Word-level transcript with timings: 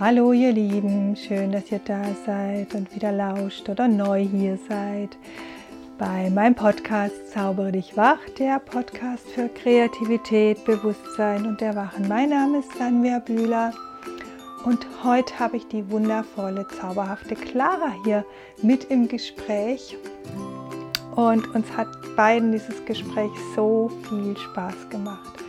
Hallo 0.00 0.32
ihr 0.32 0.52
Lieben, 0.52 1.14
schön, 1.14 1.52
dass 1.52 1.70
ihr 1.70 1.80
da 1.84 2.02
seid 2.24 2.74
und 2.74 2.94
wieder 2.94 3.12
lauscht 3.12 3.68
oder 3.68 3.86
neu 3.86 4.20
hier 4.20 4.58
seid 4.66 5.18
bei 5.98 6.30
meinem 6.30 6.54
Podcast 6.54 7.30
Zaubere 7.30 7.70
dich 7.70 7.98
wach, 7.98 8.18
der 8.38 8.60
Podcast 8.60 9.28
für 9.28 9.50
Kreativität, 9.50 10.64
Bewusstsein 10.64 11.44
und 11.44 11.60
Erwachen. 11.60 12.08
Mein 12.08 12.30
Name 12.30 12.60
ist 12.60 12.74
Sanvia 12.78 13.18
Bühler 13.18 13.74
und 14.64 14.86
heute 15.04 15.38
habe 15.38 15.58
ich 15.58 15.66
die 15.66 15.90
wundervolle, 15.90 16.66
zauberhafte 16.80 17.34
Clara 17.34 17.92
hier 18.02 18.24
mit 18.62 18.84
im 18.84 19.06
Gespräch. 19.06 19.98
Und 21.14 21.46
uns 21.54 21.70
hat 21.76 21.88
beiden 22.16 22.52
dieses 22.52 22.86
Gespräch 22.86 23.32
so 23.54 23.90
viel 24.08 24.34
Spaß 24.34 24.88
gemacht 24.88 25.40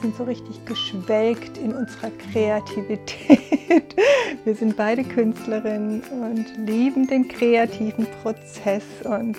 sind 0.00 0.16
so 0.16 0.24
richtig 0.24 0.64
geschwelgt 0.64 1.58
in 1.58 1.74
unserer 1.74 2.10
Kreativität. 2.10 3.96
Wir 4.44 4.54
sind 4.54 4.76
beide 4.76 5.04
Künstlerinnen 5.04 6.02
und 6.02 6.46
lieben 6.66 7.06
den 7.06 7.28
kreativen 7.28 8.06
Prozess 8.22 8.84
und 9.04 9.36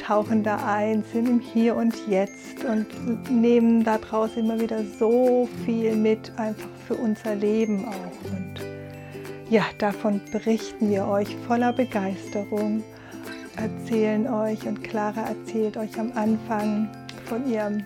tauchen 0.00 0.42
da 0.42 0.56
ein, 0.64 1.02
sind 1.12 1.28
im 1.28 1.40
Hier 1.40 1.76
und 1.76 1.94
Jetzt 2.08 2.64
und 2.64 2.86
nehmen 3.30 3.84
daraus 3.84 4.36
immer 4.36 4.58
wieder 4.60 4.82
so 4.98 5.48
viel 5.64 5.96
mit, 5.96 6.32
einfach 6.38 6.68
für 6.86 6.94
unser 6.94 7.34
Leben 7.34 7.84
auch. 7.86 8.30
Und 8.30 8.60
ja, 9.50 9.64
davon 9.78 10.20
berichten 10.32 10.90
wir 10.90 11.06
euch 11.06 11.36
voller 11.46 11.72
Begeisterung, 11.72 12.82
erzählen 13.56 14.26
euch 14.28 14.66
und 14.66 14.84
Clara 14.84 15.22
erzählt 15.28 15.76
euch 15.76 15.98
am 15.98 16.12
Anfang 16.12 16.88
von 17.26 17.50
ihrem 17.50 17.84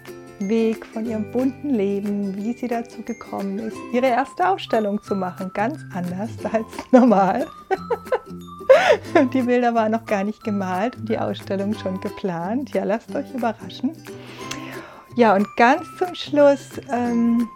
Weg, 0.48 0.86
von 0.86 1.06
ihrem 1.06 1.30
bunten 1.30 1.70
Leben, 1.70 2.36
wie 2.36 2.52
sie 2.52 2.68
dazu 2.68 3.02
gekommen 3.02 3.58
ist, 3.58 3.76
ihre 3.92 4.06
erste 4.06 4.48
Ausstellung 4.48 5.02
zu 5.02 5.14
machen. 5.14 5.50
Ganz 5.54 5.78
anders 5.94 6.30
als 6.44 6.66
normal. 6.90 7.46
die 9.34 9.42
Bilder 9.42 9.74
waren 9.74 9.92
noch 9.92 10.04
gar 10.06 10.24
nicht 10.24 10.42
gemalt 10.44 10.96
und 10.96 11.08
die 11.08 11.18
Ausstellung 11.18 11.74
schon 11.74 12.00
geplant. 12.00 12.74
Ja, 12.74 12.84
lasst 12.84 13.14
euch 13.14 13.32
überraschen. 13.34 13.92
Ja, 15.16 15.34
und 15.34 15.46
ganz 15.56 15.82
zum 15.98 16.14
Schluss 16.14 16.80
ähm, 16.90 17.48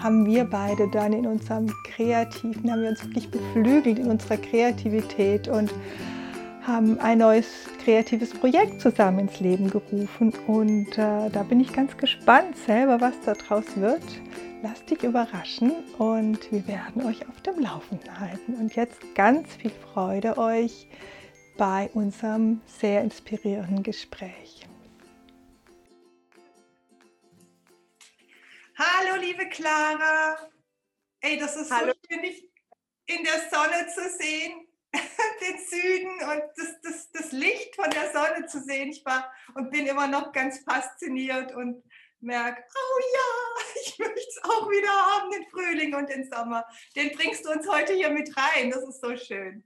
haben 0.00 0.24
wir 0.26 0.44
beide 0.44 0.88
dann 0.90 1.12
in 1.12 1.26
unserem 1.26 1.66
Kreativen, 1.84 2.70
haben 2.70 2.82
wir 2.82 2.90
uns 2.90 3.04
wirklich 3.04 3.30
beflügelt 3.30 3.98
in 3.98 4.10
unserer 4.10 4.36
Kreativität 4.36 5.48
und 5.48 5.72
haben 6.66 6.98
ein 6.98 7.18
neues 7.18 7.46
kreatives 7.84 8.34
Projekt 8.34 8.80
zusammen 8.80 9.20
ins 9.20 9.38
Leben 9.38 9.70
gerufen 9.70 10.32
und 10.48 10.98
äh, 10.98 11.30
da 11.30 11.44
bin 11.44 11.60
ich 11.60 11.72
ganz 11.72 11.96
gespannt 11.96 12.56
selber, 12.56 13.00
was 13.00 13.14
daraus 13.20 13.76
wird. 13.76 14.02
Lasst 14.62 14.90
dich 14.90 15.04
überraschen 15.04 15.70
und 15.98 16.50
wir 16.50 16.66
werden 16.66 17.06
euch 17.06 17.28
auf 17.28 17.40
dem 17.42 17.60
Laufenden 17.60 18.18
halten. 18.18 18.54
Und 18.54 18.74
jetzt 18.74 18.98
ganz 19.14 19.54
viel 19.54 19.70
Freude 19.70 20.38
euch 20.38 20.88
bei 21.56 21.88
unserem 21.94 22.60
sehr 22.66 23.02
inspirierenden 23.02 23.84
Gespräch. 23.84 24.66
Hallo, 28.76 29.20
liebe 29.20 29.48
Clara. 29.50 30.50
Ey, 31.20 31.38
das 31.38 31.54
ist 31.54 31.70
Hallo. 31.70 31.92
so 31.92 31.98
schön, 32.10 32.22
dich 32.22 32.50
in 33.06 33.22
der 33.22 33.40
Sonne 33.50 33.86
zu 33.86 34.00
sehen. 34.18 34.65
den 35.40 35.58
Süden 35.58 36.12
und 36.30 36.42
das, 36.56 36.80
das, 36.82 37.10
das 37.12 37.32
Licht 37.32 37.76
von 37.76 37.90
der 37.90 38.12
Sonne 38.12 38.46
zu 38.46 38.60
sehen. 38.60 38.90
Ich 38.90 39.04
war 39.04 39.32
und 39.54 39.70
bin 39.70 39.86
immer 39.86 40.06
noch 40.06 40.32
ganz 40.32 40.60
fasziniert 40.60 41.54
und 41.54 41.82
merke, 42.20 42.62
oh 42.74 43.00
ja, 43.14 43.64
ich 43.84 43.98
möchte 43.98 44.18
es 44.18 44.44
auch 44.44 44.68
wieder 44.68 44.88
haben, 44.88 45.30
den 45.30 45.46
Frühling 45.50 45.94
und 45.94 46.08
den 46.08 46.30
Sommer. 46.30 46.66
Den 46.94 47.12
bringst 47.12 47.44
du 47.44 47.50
uns 47.50 47.68
heute 47.68 47.94
hier 47.94 48.10
mit 48.10 48.34
rein. 48.36 48.70
Das 48.70 48.82
ist 48.82 49.00
so 49.00 49.16
schön. 49.16 49.64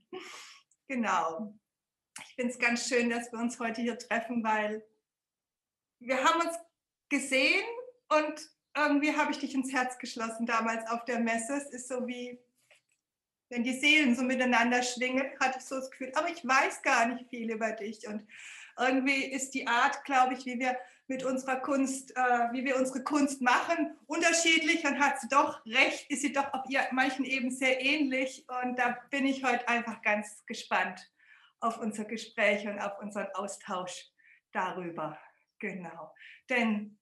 Genau. 0.88 1.54
Ich 2.28 2.34
finde 2.34 2.52
es 2.52 2.58
ganz 2.58 2.88
schön, 2.88 3.10
dass 3.10 3.32
wir 3.32 3.38
uns 3.38 3.58
heute 3.58 3.80
hier 3.80 3.98
treffen, 3.98 4.42
weil 4.42 4.84
wir 6.00 6.22
haben 6.24 6.40
uns 6.40 6.56
gesehen 7.08 7.64
und 8.08 8.50
irgendwie 8.76 9.16
habe 9.16 9.32
ich 9.32 9.38
dich 9.38 9.54
ins 9.54 9.72
Herz 9.72 9.98
geschlossen 9.98 10.46
damals 10.46 10.88
auf 10.90 11.04
der 11.04 11.20
Messe. 11.20 11.54
Es 11.54 11.70
ist 11.70 11.88
so 11.88 12.06
wie 12.06 12.40
wenn 13.50 13.64
die 13.64 13.78
Seelen 13.78 14.16
so 14.16 14.22
miteinander 14.22 14.82
schwingen, 14.82 15.26
hatte 15.40 15.58
ich 15.58 15.64
so 15.64 15.76
das 15.76 15.90
Gefühl, 15.90 16.12
aber 16.14 16.28
ich 16.28 16.46
weiß 16.46 16.82
gar 16.82 17.06
nicht 17.06 17.28
viel 17.28 17.50
über 17.50 17.72
dich. 17.72 18.06
Und 18.08 18.26
irgendwie 18.78 19.24
ist 19.24 19.50
die 19.54 19.66
Art, 19.66 20.04
glaube 20.04 20.34
ich, 20.34 20.46
wie 20.46 20.58
wir 20.58 20.76
mit 21.08 21.24
unserer 21.24 21.56
Kunst, 21.56 22.16
äh, 22.16 22.52
wie 22.52 22.64
wir 22.64 22.76
unsere 22.76 23.02
Kunst 23.02 23.42
machen, 23.42 23.98
unterschiedlich 24.06 24.84
und 24.86 25.00
hat 25.00 25.20
sie 25.20 25.28
doch 25.28 25.66
recht, 25.66 26.08
ist 26.08 26.22
sie 26.22 26.32
doch 26.32 26.54
auf 26.54 26.62
ihr, 26.68 26.86
manchen 26.92 27.24
eben 27.24 27.50
sehr 27.50 27.82
ähnlich. 27.84 28.46
Und 28.62 28.78
da 28.78 28.96
bin 29.10 29.26
ich 29.26 29.42
heute 29.42 29.68
einfach 29.68 30.00
ganz 30.02 30.46
gespannt 30.46 31.10
auf 31.58 31.78
unser 31.78 32.04
Gespräch 32.04 32.66
und 32.66 32.78
auf 32.78 33.00
unseren 33.00 33.26
Austausch 33.34 34.06
darüber. 34.52 35.18
Genau. 35.58 36.14
Denn 36.48 36.96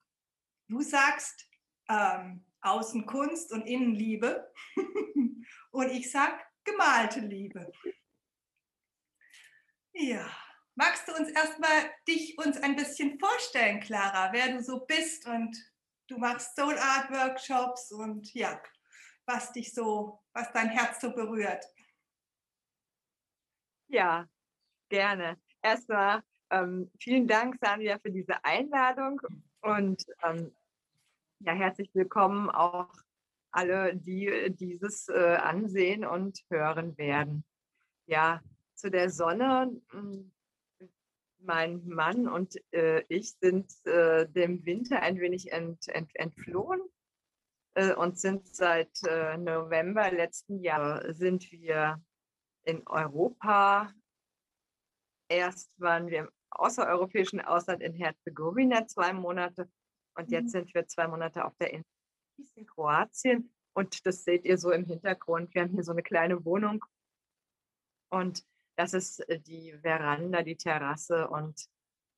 du 0.69 0.81
sagst, 0.81 1.47
ähm, 1.91 2.45
Außenkunst 2.63 3.53
und 3.53 3.67
Innenliebe. 3.67 4.53
und 5.71 5.91
ich 5.91 6.11
sage 6.11 6.39
gemalte 6.65 7.21
Liebe. 7.21 7.73
Ja, 9.93 10.29
magst 10.75 11.09
du 11.09 11.15
uns 11.15 11.31
erstmal 11.31 11.91
dich 12.07 12.39
uns 12.39 12.57
ein 12.59 12.77
bisschen 12.77 13.19
vorstellen, 13.19 13.81
Clara, 13.81 14.33
wer 14.33 14.53
du 14.53 14.63
so 14.63 14.85
bist 14.87 15.27
und 15.27 15.57
du 16.09 16.19
machst 16.19 16.55
Soul 16.55 16.77
Art 16.79 17.11
Workshops 17.11 17.91
und 17.93 18.33
ja, 18.35 18.61
was 19.27 19.53
dich 19.53 19.73
so, 19.73 20.23
was 20.33 20.53
dein 20.53 20.71
Herz 20.71 21.01
so 21.01 21.13
berührt. 21.13 21.65
Ja, 23.89 24.29
gerne. 24.89 25.41
Erstmal 25.63 26.23
ähm, 26.51 26.91
vielen 27.01 27.27
Dank, 27.27 27.57
Sandra, 27.61 27.99
für 27.99 28.11
diese 28.11 28.43
Einladung 28.45 29.21
und 29.63 30.05
ähm, 30.23 30.55
ja, 31.41 31.53
herzlich 31.53 31.95
willkommen 31.95 32.51
auch 32.51 32.93
alle, 33.51 33.97
die 33.97 34.55
dieses 34.55 35.09
äh, 35.09 35.37
ansehen 35.37 36.05
und 36.05 36.41
hören 36.51 36.97
werden. 36.99 37.45
Ja, 38.07 38.43
zu 38.75 38.91
der 38.91 39.11
Sonne. 39.11 39.81
Hm, 39.91 40.33
mein 41.41 41.87
Mann 41.87 42.27
und 42.27 42.57
äh, 42.73 43.05
ich 43.09 43.31
sind 43.39 43.73
äh, 43.87 44.29
dem 44.29 44.67
Winter 44.67 45.01
ein 45.03 45.21
wenig 45.21 45.53
ent, 45.53 45.87
ent, 45.87 46.11
entflohen 46.17 46.81
äh, 47.75 47.95
und 47.95 48.19
sind 48.19 48.53
seit 48.55 48.91
äh, 49.07 49.37
November 49.37 50.11
letzten 50.11 50.59
Jahres 50.59 51.17
sind 51.17 51.53
wir 51.53 52.03
in 52.65 52.85
Europa. 52.89 53.93
Erst 55.29 55.71
waren 55.79 56.09
wir 56.09 56.19
im 56.21 56.31
außereuropäischen 56.51 57.41
Ausland 57.41 57.83
in 57.83 57.95
Herzegowina 57.95 58.89
zwei 58.89 59.13
Monate 59.13 59.71
und 60.19 60.31
jetzt 60.33 60.47
mhm. 60.47 60.51
sind 60.51 60.75
wir 60.75 60.87
zwei 60.87 61.07
Monate 61.07 61.45
auf 61.45 61.57
der 61.57 61.73
Insel 61.73 61.87
in 62.57 62.67
Kroatien. 62.67 63.55
Und 63.73 64.05
das 64.05 64.25
seht 64.25 64.45
ihr 64.45 64.59
so 64.59 64.73
im 64.73 64.85
Hintergrund. 64.85 65.55
Wir 65.55 65.63
haben 65.63 65.71
hier 65.71 65.85
so 65.85 65.93
eine 65.93 66.03
kleine 66.03 66.45
Wohnung. 66.45 66.85
Und 68.11 68.45
das 68.77 68.95
ist 68.95 69.21
äh, 69.29 69.39
die 69.39 69.73
Veranda, 69.81 70.43
die 70.43 70.57
Terrasse. 70.57 71.29
Und 71.29 71.69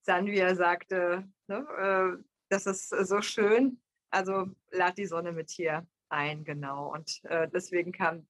Sanvia 0.03 0.55
sagte, 0.55 1.31
ne, 1.47 2.19
äh, 2.19 2.25
das 2.49 2.65
ist 2.65 2.89
so 2.89 3.21
schön. 3.21 3.83
Also 4.11 4.47
lad 4.71 4.97
die 4.97 5.07
Sonne 5.07 5.33
mit 5.33 5.51
hier 5.51 5.87
ein, 6.09 6.43
genau. 6.45 6.93
Und 6.93 7.23
äh, 7.25 7.49
deswegen 7.51 7.93
kam 7.93 8.27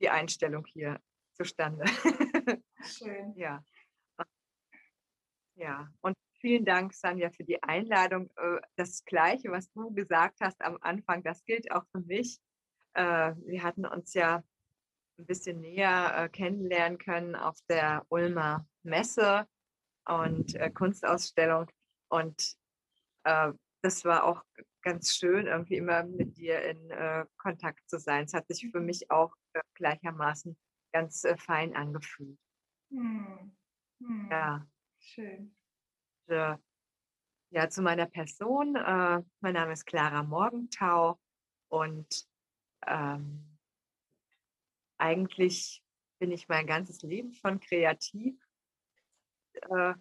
die 0.00 0.10
Einstellung 0.10 0.66
hier 0.66 1.00
zustande. 1.34 1.84
Schön. 2.82 3.32
ja. 3.36 3.64
Ja, 5.54 5.88
und 6.00 6.16
Vielen 6.42 6.64
Dank, 6.64 6.92
Sanja, 6.92 7.30
für 7.30 7.44
die 7.44 7.62
Einladung. 7.62 8.28
Äh, 8.34 8.60
das 8.74 9.04
Gleiche, 9.04 9.52
was 9.52 9.70
du 9.70 9.94
gesagt 9.94 10.40
hast 10.40 10.60
am 10.60 10.76
Anfang, 10.80 11.22
das 11.22 11.44
gilt 11.44 11.70
auch 11.70 11.84
für 11.92 12.00
mich. 12.00 12.40
Äh, 12.94 13.34
wir 13.46 13.62
hatten 13.62 13.86
uns 13.86 14.12
ja 14.12 14.42
ein 15.18 15.26
bisschen 15.26 15.60
näher 15.60 16.12
äh, 16.16 16.28
kennenlernen 16.28 16.98
können 16.98 17.36
auf 17.36 17.56
der 17.68 18.04
Ulmer 18.08 18.66
Messe 18.82 19.46
und 20.04 20.58
Kunstausstellung. 20.74 21.70
Und 22.08 22.56
das 23.22 24.04
war 24.04 24.24
auch 24.24 24.42
ganz 24.82 25.14
schön, 25.14 25.46
irgendwie 25.46 25.76
immer 25.76 26.02
mit 26.02 26.36
dir 26.36 26.60
in 26.62 26.90
Kontakt 27.36 27.88
zu 27.88 28.00
sein. 28.00 28.24
Es 28.24 28.34
hat 28.34 28.48
sich 28.48 28.68
für 28.72 28.80
mich 28.80 29.12
auch 29.12 29.32
gleichermaßen 29.74 30.58
ganz 30.92 31.24
fein 31.38 31.76
angefühlt. 31.76 32.36
Hm. 32.90 33.56
Hm. 34.00 34.28
Ja. 34.28 34.66
Schön 34.98 35.54
äh, 36.32 36.56
ja, 37.50 37.68
zu 37.68 37.82
meiner 37.82 38.06
Person. 38.06 38.76
Äh, 38.76 39.22
mein 39.40 39.54
Name 39.54 39.72
ist 39.72 39.84
Clara 39.84 40.22
Morgentau 40.22 41.20
und 41.68 42.26
ähm, 42.86 43.58
eigentlich 44.98 45.82
bin 46.18 46.32
ich 46.32 46.48
mein 46.48 46.66
ganzes 46.66 47.02
Leben 47.02 47.32
schon 47.34 47.60
kreativ. 47.60 48.40
Äh, 49.54 49.94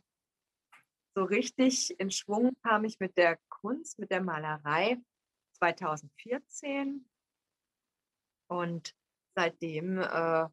so 1.14 1.24
richtig 1.24 2.00
in 2.00 2.10
Schwung 2.10 2.54
kam 2.64 2.86
ich 2.86 3.00
mit 3.00 3.18
der 3.18 3.38
Kunst, 3.50 4.00
mit 4.00 4.12
der 4.12 4.22
Malerei 4.22 4.98
2014. 5.54 7.10
Und 8.48 8.96
seitdem 9.36 10.00
äh, 10.00 10.48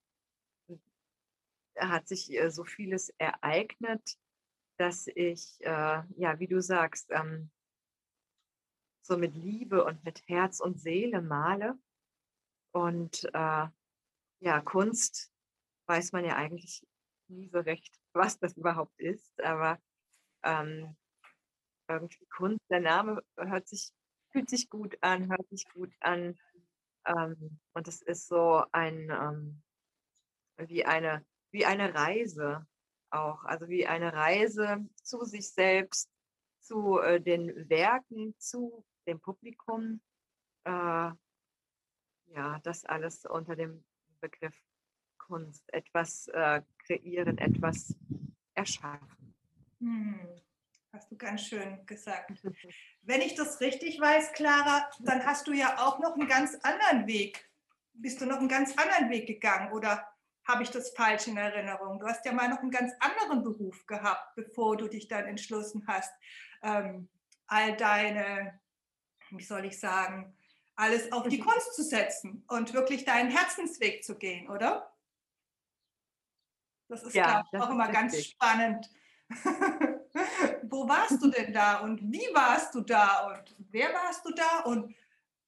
hat 1.79 2.09
sich 2.09 2.33
äh, 2.33 2.51
so 2.51 2.65
vieles 2.65 3.11
ereignet, 3.19 4.19
dass 4.79 5.09
ich, 5.09 5.61
äh, 5.61 6.03
ja, 6.17 6.39
wie 6.39 6.47
du 6.47 6.63
sagst, 6.63 7.11
ähm, 7.11 7.51
so 9.03 9.17
mit 9.17 9.35
Liebe 9.35 9.85
und 9.85 10.05
mit 10.05 10.23
Herz 10.29 10.61
und 10.61 10.79
Seele 10.79 11.21
male. 11.21 11.79
Und 12.73 13.25
äh, 13.35 13.67
ja, 14.41 14.61
Kunst 14.65 15.33
weiß 15.87 16.13
man 16.13 16.25
ja 16.25 16.37
eigentlich 16.37 16.87
nie 17.29 17.49
so 17.49 17.59
recht, 17.59 17.99
was 18.13 18.39
das 18.39 18.57
überhaupt 18.57 18.99
ist, 19.01 19.41
aber 19.43 19.81
ähm, 20.45 20.97
irgendwie 21.89 22.27
Kunst, 22.27 22.65
der 22.71 22.81
Name 22.81 23.23
hört 23.37 23.67
sich, 23.67 23.91
fühlt 24.31 24.49
sich 24.51 24.69
gut 24.69 24.97
an, 25.01 25.31
hört 25.31 25.49
sich 25.49 25.65
gut 25.73 25.93
an. 26.01 26.39
Ähm, 27.07 27.59
und 27.73 27.89
es 27.89 28.03
ist 28.03 28.29
so 28.29 28.65
ein, 28.73 29.11
ähm, 29.11 29.63
wie 30.59 30.85
eine, 30.85 31.25
wie 31.51 31.65
eine 31.65 31.95
Reise 31.95 32.67
auch, 33.11 33.45
also 33.45 33.69
wie 33.69 33.87
eine 33.87 34.13
Reise 34.13 34.87
zu 35.03 35.25
sich 35.25 35.51
selbst, 35.51 36.11
zu 36.61 37.01
äh, 37.01 37.21
den 37.21 37.69
Werken, 37.69 38.35
zu 38.39 38.85
dem 39.07 39.21
Publikum. 39.21 40.01
Äh, 40.65 40.71
ja, 42.31 42.61
das 42.63 42.85
alles 42.85 43.25
unter 43.25 43.57
dem 43.57 43.85
Begriff 44.21 44.55
Kunst, 45.29 45.63
etwas 45.73 46.29
äh, 46.29 46.63
kreieren, 46.87 47.39
etwas 47.39 47.95
erschaffen. 48.55 49.35
Hm, 49.79 50.41
hast 50.93 51.11
du 51.11 51.17
ganz 51.17 51.43
schön 51.43 51.85
gesagt. 51.87 52.43
Wenn 53.03 53.21
ich 53.21 53.35
das 53.35 53.61
richtig 53.61 54.01
weiß, 54.01 54.33
Clara, 54.33 54.89
dann 55.01 55.25
hast 55.25 55.47
du 55.47 55.53
ja 55.53 55.79
auch 55.79 55.99
noch 56.01 56.15
einen 56.15 56.29
ganz 56.29 56.55
anderen 56.63 57.07
Weg. 57.07 57.49
Bist 57.93 58.21
du 58.21 58.27
noch 58.27 58.39
einen 58.39 58.49
ganz 58.49 58.77
anderen 58.79 59.11
Weg 59.11 59.27
gegangen 59.27 59.73
oder 59.73 60.07
habe 60.49 60.63
ich 60.63 60.71
das 60.71 60.91
falsch 60.91 61.27
in 61.27 61.37
Erinnerung? 61.37 62.01
Du 62.01 62.07
hast 62.07 62.25
ja 62.25 62.33
mal 62.33 62.49
noch 62.49 62.61
einen 62.61 62.71
ganz 62.71 62.93
anderen 63.01 63.43
Beruf 63.43 63.87
gehabt, 63.87 64.35
bevor 64.35 64.77
du 64.77 64.89
dich 64.89 65.07
dann 65.07 65.27
entschlossen 65.27 65.85
hast, 65.87 66.13
ähm, 66.63 67.09
all 67.47 67.77
deine, 67.77 68.59
wie 69.31 69.45
soll 69.45 69.67
ich 69.67 69.79
sagen, 69.79 70.35
alles 70.75 71.13
auf 71.13 71.29
die 71.29 71.41
Kunst 71.41 71.75
zu 71.75 71.83
setzen 71.83 72.45
und 72.49 72.73
wirklich 72.73 73.05
deinen 73.05 73.31
Herzensweg 73.31 74.03
zu 74.03 74.17
gehen, 74.17 74.49
oder? 74.49 74.91
Das 76.89 77.03
ist, 77.03 77.15
ja, 77.15 77.45
ich, 77.53 77.61
auch 77.61 77.71
immer 77.71 77.89
ganz 77.89 78.25
spannend. 78.25 78.89
Wo 80.63 80.89
warst 80.89 81.23
du 81.23 81.31
denn 81.31 81.53
da 81.53 81.81
und 81.81 82.01
wie 82.11 82.27
warst 82.33 82.75
du 82.75 82.81
da 82.81 83.27
und 83.27 83.55
wer 83.71 83.93
warst 83.93 84.25
du 84.25 84.33
da 84.33 84.61
und 84.61 84.95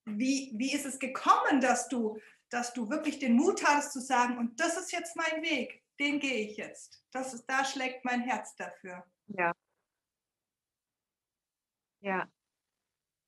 wie, 0.05 0.53
wie 0.57 0.75
ist 0.75 0.85
es 0.85 0.99
gekommen, 0.99 1.61
dass 1.61 1.89
du, 1.89 2.19
dass 2.51 2.73
du 2.73 2.91
wirklich 2.91 3.19
den 3.19 3.35
Mut 3.35 3.65
hattest 3.65 3.93
zu 3.93 4.01
sagen, 4.01 4.37
und 4.39 4.59
das 4.61 4.77
ist 4.77 4.93
jetzt 4.93 5.17
mein 5.17 5.43
Weg, 5.43 5.83
den 5.99 6.19
gehe 6.19 6.47
ich 6.47 6.57
jetzt. 6.57 7.05
Das 7.13 7.33
ist, 7.33 7.47
da 7.47 7.65
schlägt 7.65 8.05
mein 8.05 8.21
Herz 8.23 8.55
dafür. 8.57 9.05
Ja. 9.29 9.53
Ja. 12.01 12.29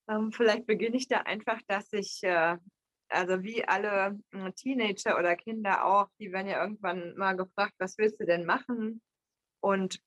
Ähm, 0.08 0.32
vielleicht 0.32 0.66
beginne 0.66 0.96
ich 0.96 1.08
da 1.08 1.18
einfach, 1.18 1.60
dass 1.68 1.92
ich, 1.92 2.22
äh, 2.24 2.56
also 3.08 3.42
wie 3.42 3.64
alle 3.64 4.18
äh, 4.32 4.52
Teenager 4.52 5.18
oder 5.18 5.36
Kinder 5.36 5.84
auch, 5.84 6.08
die 6.18 6.32
werden 6.32 6.48
ja 6.48 6.62
irgendwann 6.62 7.14
mal 7.16 7.36
gefragt, 7.36 7.74
was 7.78 7.98
willst 7.98 8.20
du 8.20 8.26
denn 8.26 8.44
machen? 8.44 9.02
Und 9.60 10.02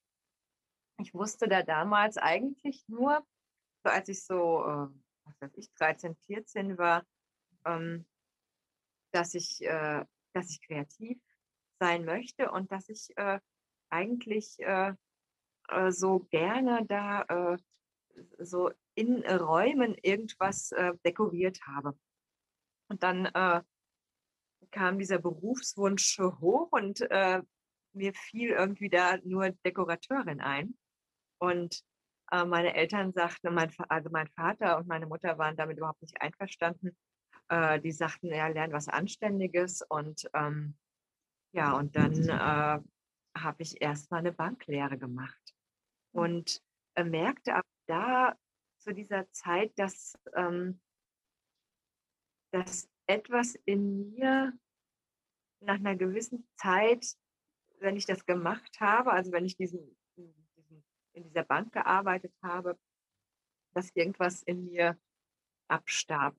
ich 1.00 1.14
wusste 1.14 1.48
da 1.48 1.64
damals 1.64 2.18
eigentlich 2.18 2.84
nur, 2.88 3.26
so 3.84 3.90
als 3.90 4.10
ich 4.10 4.26
so, 4.26 4.64
äh, 4.64 4.88
was 5.26 5.42
weiß 5.42 5.52
ich, 5.56 5.72
13, 5.76 6.16
14 6.26 6.78
war, 6.78 7.06
ähm, 7.66 8.06
dass 9.16 9.34
ich, 9.34 9.62
äh, 9.62 10.06
dass 10.34 10.52
ich 10.52 10.62
kreativ 10.62 11.18
sein 11.80 12.06
möchte 12.06 12.52
und 12.52 12.72
dass 12.72 12.90
ich 12.90 13.10
äh, 13.18 13.40
eigentlich 13.90 14.60
äh, 14.60 14.94
äh, 15.70 15.92
so 15.92 16.20
gerne 16.32 16.86
da 16.86 17.22
äh, 17.24 17.58
so 18.40 18.72
in 18.94 19.26
Räumen 19.26 19.94
irgendwas 20.02 20.74
dekoriert 21.04 21.60
habe. 21.68 22.00
Und 22.88 23.04
dann 23.04 23.30
kam 24.72 24.98
dieser 24.98 25.20
Berufswunsch 25.20 26.18
hoch 26.20 26.72
und 26.72 27.02
mir 27.92 28.14
fiel 28.14 28.52
irgendwie 28.52 28.88
da 28.88 29.18
nur 29.26 29.50
Dekorateurin 29.66 30.40
ein. 30.40 30.78
Und 31.40 31.84
äh, 32.32 32.46
meine 32.46 32.74
Eltern 32.74 33.12
sagten, 33.14 33.54
mein, 33.54 33.72
also 33.90 34.10
mein 34.10 34.28
Vater 34.30 34.78
und 34.78 34.88
meine 34.88 35.08
Mutter 35.08 35.38
waren 35.38 35.56
damit 35.56 35.78
überhaupt 35.78 36.02
nicht 36.02 36.22
einverstanden. 36.22 36.96
Äh, 37.50 37.80
die 37.80 37.92
sagten, 37.92 38.28
ja, 38.28 38.48
lern 38.48 38.72
was 38.72 38.88
Anständiges. 38.88 39.82
Und 39.82 40.30
ähm, 40.34 40.76
ja, 41.54 41.74
und 41.78 41.96
dann 41.96 42.30
äh, 42.30 42.80
habe 43.38 43.64
ich 43.64 43.82
erstmal 43.82 44.20
eine 44.20 44.32
Banklehre 44.32 44.98
gemacht 44.98 45.56
und 46.12 46.62
äh, 46.96 47.04
merkte 47.04 47.56
ab 47.56 47.66
da 47.88 48.38
zu 48.80 48.94
dieser 48.94 49.30
Zeit, 49.32 49.78
dass, 49.78 50.18
ähm, 50.36 50.80
dass 52.52 52.90
etwas 53.08 53.56
in 53.66 54.12
mir 54.12 54.54
nach 55.60 55.76
einer 55.76 55.96
gewissen 55.96 56.48
Zeit, 56.56 57.06
wenn 57.80 57.96
ich 57.96 58.06
das 58.06 58.26
gemacht 58.26 58.80
habe, 58.80 59.12
also 59.12 59.32
wenn 59.32 59.46
ich 59.46 59.58
diesen 59.58 59.96
in 61.16 61.24
dieser 61.24 61.44
Bank 61.44 61.74
gearbeitet 61.74 62.34
habe, 62.44 62.78
dass 63.74 63.96
irgendwas 63.96 64.44
in 64.44 64.66
mir 64.66 65.00
abstarb. 65.68 66.36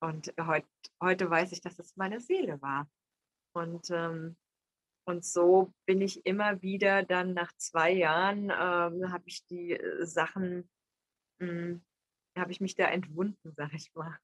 Und 0.00 0.34
heut, 0.40 0.66
heute 1.00 1.30
weiß 1.30 1.52
ich, 1.52 1.60
dass 1.60 1.78
es 1.78 1.96
meine 1.96 2.20
Seele 2.20 2.60
war. 2.60 2.88
Und, 3.54 3.90
ähm, 3.90 4.36
und 5.06 5.24
so 5.24 5.72
bin 5.86 6.00
ich 6.00 6.26
immer 6.26 6.60
wieder 6.62 7.02
dann 7.02 7.34
nach 7.34 7.52
zwei 7.56 7.92
Jahren, 7.92 8.44
ähm, 8.50 9.12
habe 9.12 9.24
ich 9.26 9.46
die 9.46 9.72
äh, 9.72 10.04
Sachen, 10.04 10.68
hm, 11.40 11.84
habe 12.36 12.52
ich 12.52 12.60
mich 12.60 12.74
da 12.74 12.86
entwunden, 12.86 13.52
sag 13.56 13.72
ich 13.74 13.94
mal. 13.94 14.18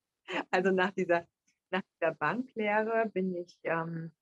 Also 0.51 0.71
nach 0.71 0.93
dieser, 0.93 1.27
nach 1.71 1.83
der 2.01 2.13
Banklehre 2.13 3.11
bin 3.13 3.35
ich 3.35 3.59
ähm, 3.65 4.13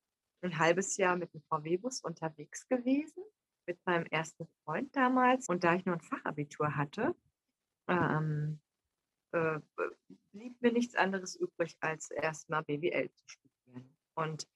ein 0.41 0.57
halbes 0.57 0.97
Jahr 0.97 1.15
mit 1.15 1.33
dem 1.33 1.41
VW-Bus 1.43 2.01
unterwegs 2.01 2.67
gewesen 2.67 3.23
mit 3.69 3.85
meinem 3.85 4.05
ersten 4.07 4.47
Freund 4.63 4.95
damals. 4.95 5.47
Und 5.47 5.63
da 5.63 5.75
ich 5.75 5.85
nur 5.85 5.95
ein 5.95 6.01
Fachabitur 6.01 6.75
hatte, 6.75 7.15
ähm, 7.87 8.59
äh, 9.31 9.59
blieb 10.31 10.61
mir 10.61 10.71
nichts 10.71 10.95
anderes 10.95 11.35
übrig, 11.35 11.75
als 11.79 12.09
erstmal 12.11 12.63
BWL 12.63 13.09
zu 13.11 13.23
studieren. 13.27 13.95
Und 14.15 14.47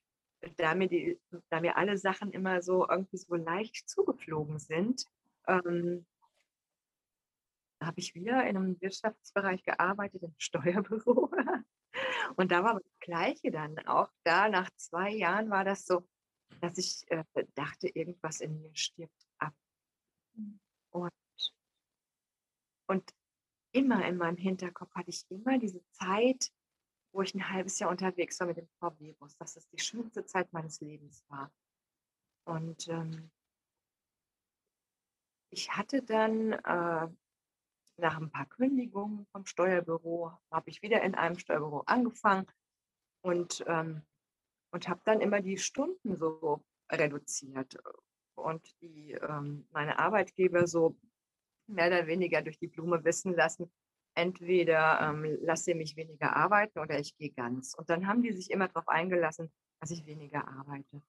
da 0.57 0.75
mir, 0.75 0.87
die, 0.87 1.19
da 1.49 1.61
mir 1.61 1.77
alle 1.77 1.97
Sachen 1.97 2.31
immer 2.31 2.61
so 2.61 2.87
irgendwie 2.87 3.17
so 3.17 3.35
leicht 3.35 3.89
zugeflogen 3.89 4.59
sind, 4.59 5.05
ähm, 5.47 6.05
habe 7.81 7.99
ich 7.99 8.15
wieder 8.15 8.47
in 8.47 8.57
einem 8.57 8.81
Wirtschaftsbereich 8.81 9.63
gearbeitet, 9.63 10.23
im 10.23 10.33
Steuerbüro. 10.37 11.31
Und 12.35 12.51
da 12.51 12.63
war 12.63 12.75
das 12.75 12.99
Gleiche 12.99 13.51
dann. 13.51 13.77
Auch 13.87 14.09
da 14.23 14.49
nach 14.49 14.69
zwei 14.75 15.11
Jahren 15.11 15.49
war 15.49 15.63
das 15.63 15.85
so, 15.85 16.07
dass 16.61 16.77
ich 16.77 17.03
äh, 17.11 17.23
dachte, 17.55 17.89
irgendwas 17.89 18.39
in 18.39 18.61
mir 18.61 18.75
stirbt 18.75 19.27
ab. 19.37 19.53
Und, 20.91 21.11
und 22.87 23.13
immer 23.73 24.05
in 24.05 24.17
meinem 24.17 24.37
Hinterkopf 24.37 24.93
hatte 24.95 25.09
ich 25.09 25.25
immer 25.29 25.59
diese 25.59 25.83
Zeit, 25.91 26.51
wo 27.11 27.21
ich 27.21 27.35
ein 27.35 27.49
halbes 27.49 27.77
Jahr 27.79 27.91
unterwegs 27.91 28.39
war 28.39 28.47
mit 28.47 28.57
dem 28.57 28.67
VW-Bus, 28.79 29.35
dass 29.37 29.55
es 29.55 29.67
die 29.69 29.79
schönste 29.79 30.25
Zeit 30.25 30.51
meines 30.53 30.79
Lebens 30.81 31.23
war. 31.27 31.51
Und 32.45 32.87
ähm, 32.87 33.29
ich 35.49 35.71
hatte 35.71 36.01
dann 36.01 36.53
äh, 36.53 37.07
nach 37.97 38.17
ein 38.17 38.31
paar 38.31 38.47
Kündigungen 38.47 39.27
vom 39.31 39.45
Steuerbüro, 39.45 40.31
habe 40.51 40.69
ich 40.69 40.81
wieder 40.81 41.01
in 41.03 41.13
einem 41.13 41.37
Steuerbüro 41.37 41.81
angefangen 41.81 42.47
und 43.21 43.63
ähm, 43.67 44.03
und 44.73 44.89
habe 44.89 45.01
dann 45.05 45.21
immer 45.21 45.39
die 45.39 45.57
Stunden 45.57 46.15
so 46.15 46.63
reduziert 46.91 47.77
und 48.35 48.81
die 48.81 49.11
ähm, 49.11 49.67
meine 49.71 49.99
Arbeitgeber 49.99 50.67
so 50.67 50.97
mehr 51.73 51.87
oder 51.87 52.07
weniger 52.07 52.41
durch 52.41 52.57
die 52.57 52.67
Blume 52.67 53.03
wissen 53.03 53.35
lassen, 53.35 53.71
entweder 54.15 55.01
ähm, 55.01 55.37
lasse 55.41 55.71
ich 55.71 55.77
mich 55.77 55.95
weniger 55.95 56.35
arbeiten 56.35 56.79
oder 56.79 56.99
ich 56.99 57.15
gehe 57.17 57.31
ganz. 57.31 57.73
Und 57.73 57.89
dann 57.89 58.07
haben 58.07 58.21
die 58.21 58.31
sich 58.31 58.51
immer 58.51 58.67
darauf 58.67 58.87
eingelassen, 58.87 59.51
dass 59.79 59.91
ich 59.91 60.05
weniger 60.05 60.47
arbeite. 60.47 61.01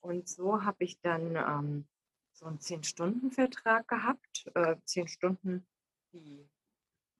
Und 0.00 0.28
so 0.28 0.64
habe 0.64 0.84
ich 0.84 1.00
dann 1.00 1.36
ähm, 1.36 1.88
so 2.32 2.46
einen 2.46 2.60
Zehn-Stunden-Vertrag 2.60 3.86
gehabt, 3.88 4.50
äh, 4.54 4.76
zehn 4.84 5.08
Stunden, 5.08 5.66
die, 6.12 6.48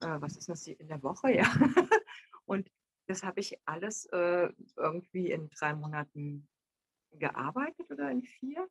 äh, 0.01 0.21
was 0.21 0.37
ist 0.37 0.49
das, 0.49 0.67
in 0.67 0.87
der 0.87 1.01
Woche, 1.03 1.31
ja. 1.35 1.51
Und 2.45 2.69
das 3.07 3.23
habe 3.23 3.39
ich 3.39 3.57
alles 3.65 4.05
äh, 4.07 4.49
irgendwie 4.75 5.31
in 5.31 5.49
drei 5.49 5.73
Monaten 5.73 6.47
gearbeitet 7.11 7.89
oder 7.91 8.09
in 8.09 8.23
vier. 8.23 8.67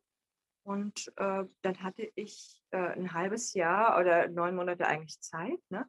Und 0.63 1.11
äh, 1.17 1.43
dann 1.61 1.83
hatte 1.83 2.09
ich 2.15 2.61
äh, 2.71 2.77
ein 2.77 3.13
halbes 3.13 3.53
Jahr 3.53 3.99
oder 3.99 4.29
neun 4.29 4.55
Monate 4.55 4.87
eigentlich 4.87 5.19
Zeit. 5.19 5.59
Ne? 5.69 5.85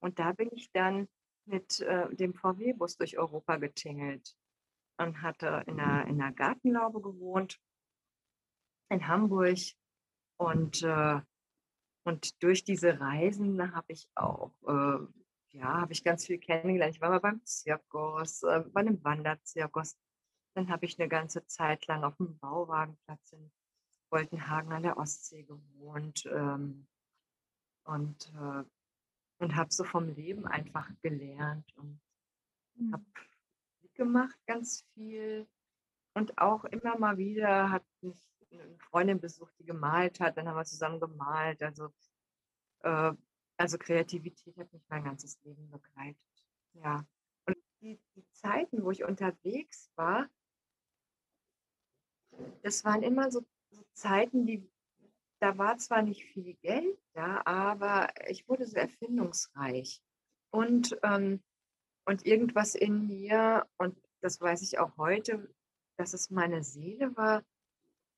Und 0.00 0.18
da 0.18 0.32
bin 0.32 0.50
ich 0.52 0.72
dann 0.72 1.08
mit 1.46 1.80
äh, 1.80 2.14
dem 2.14 2.34
VW-Bus 2.34 2.96
durch 2.96 3.18
Europa 3.18 3.56
getingelt. 3.56 4.34
und 4.96 5.22
hatte 5.22 5.64
in 5.66 5.80
einer, 5.80 6.06
in 6.06 6.22
einer 6.22 6.32
Gartenlaube 6.32 7.02
gewohnt 7.02 7.60
in 8.90 9.06
Hamburg. 9.08 9.58
Und, 10.36 10.82
äh, 10.82 11.20
und 12.04 12.42
durch 12.42 12.64
diese 12.64 12.98
Reisen 12.98 13.74
habe 13.74 13.92
ich 13.92 14.08
auch, 14.14 14.52
äh, 14.66 14.98
ja, 15.56 15.80
habe 15.80 15.92
ich 15.92 16.02
ganz 16.02 16.26
viel 16.26 16.38
kennengelernt. 16.38 16.94
Ich 16.94 17.00
war 17.00 17.10
mal 17.10 17.20
beim 17.20 17.44
Zirkus, 17.44 18.42
äh, 18.42 18.64
bei 18.72 18.80
einem 18.80 19.02
Wanderzirkus. 19.04 19.96
Dann 20.54 20.70
habe 20.70 20.86
ich 20.86 20.98
eine 20.98 21.08
ganze 21.08 21.46
Zeit 21.46 21.86
lang 21.86 22.04
auf 22.04 22.16
dem 22.16 22.38
Bauwagenplatz 22.38 23.32
in 23.32 23.50
Woltenhagen 24.14 24.72
an 24.72 24.84
der 24.84 24.96
Ostsee 24.96 25.42
gewohnt 25.42 26.24
ähm, 26.26 26.86
und, 27.82 28.32
äh, 28.36 28.62
und 29.38 29.56
habe 29.56 29.72
so 29.72 29.82
vom 29.82 30.08
Leben 30.08 30.46
einfach 30.46 30.88
gelernt 31.02 31.76
und 31.76 32.00
mhm. 32.76 32.92
habe 32.92 33.04
gemacht, 33.94 34.38
ganz 34.46 34.86
viel. 34.94 35.48
Und 36.14 36.38
auch 36.38 36.64
immer 36.64 36.96
mal 36.96 37.18
wieder 37.18 37.70
hat 37.70 37.84
mich 38.02 38.30
eine 38.52 38.78
Freundin 38.78 39.20
besucht, 39.20 39.52
die 39.58 39.64
gemalt 39.64 40.20
hat. 40.20 40.36
Dann 40.36 40.48
haben 40.48 40.56
wir 40.56 40.64
zusammen 40.64 41.00
gemalt. 41.00 41.60
Also, 41.60 41.88
äh, 42.82 43.12
also 43.56 43.78
Kreativität 43.78 44.56
hat 44.56 44.72
mich 44.72 44.84
mein 44.88 45.02
ganzes 45.02 45.42
Leben 45.42 45.68
begleitet. 45.70 46.46
Ja. 46.74 47.04
Und 47.46 47.56
die, 47.80 48.00
die 48.14 48.24
Zeiten, 48.30 48.84
wo 48.84 48.92
ich 48.92 49.02
unterwegs 49.02 49.90
war, 49.96 50.28
das 52.62 52.84
waren 52.84 53.02
immer 53.02 53.30
so 53.32 53.44
Zeiten, 53.94 54.46
die 54.46 54.68
da 55.40 55.58
war 55.58 55.76
zwar 55.76 56.02
nicht 56.02 56.24
viel 56.24 56.54
Geld 56.62 56.98
da, 57.12 57.42
aber 57.44 58.08
ich 58.28 58.48
wurde 58.48 58.66
so 58.66 58.76
erfindungsreich. 58.76 60.00
Und 60.50 60.96
ähm, 61.02 61.42
und 62.04 62.26
irgendwas 62.26 62.74
in 62.74 63.06
mir, 63.06 63.66
und 63.78 63.96
das 64.20 64.40
weiß 64.40 64.62
ich 64.62 64.78
auch 64.78 64.96
heute, 64.96 65.48
dass 65.96 66.12
es 66.12 66.30
meine 66.30 66.62
Seele 66.62 67.16
war, 67.16 67.42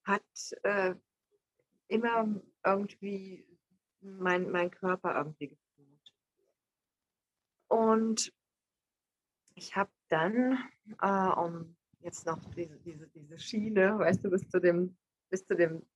hat 0.05 0.23
äh, 0.63 0.95
immer 1.89 2.41
irgendwie 2.65 3.47
mein, 4.01 4.51
mein 4.51 4.71
Körper 4.71 5.17
irgendwie 5.17 5.49
gefühlt. 5.49 6.15
Und 7.69 8.33
ich 9.55 9.77
habe 9.77 9.91
dann, 10.09 10.59
äh, 11.01 11.29
um 11.41 11.77
jetzt 12.01 12.27
noch 12.27 12.43
diese, 12.55 12.77
diese, 12.81 13.09
diese 13.09 13.39
Schiene, 13.39 13.99
weißt 13.99 14.25
du, 14.25 14.31
bis 14.31 14.49
zu 14.49 14.61
dem, 14.61 14.97
bis 15.31 15.45
zu 15.47 15.55
dem 15.55 15.87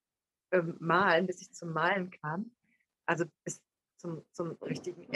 äh, 0.50 0.62
Malen, 0.78 1.26
bis 1.26 1.40
ich 1.40 1.52
zum 1.52 1.72
Malen 1.72 2.10
kam, 2.10 2.50
also 3.06 3.25
bis 3.44 3.62
zum, 3.96 4.25
zum 4.32 4.52
richtigen 4.62 5.12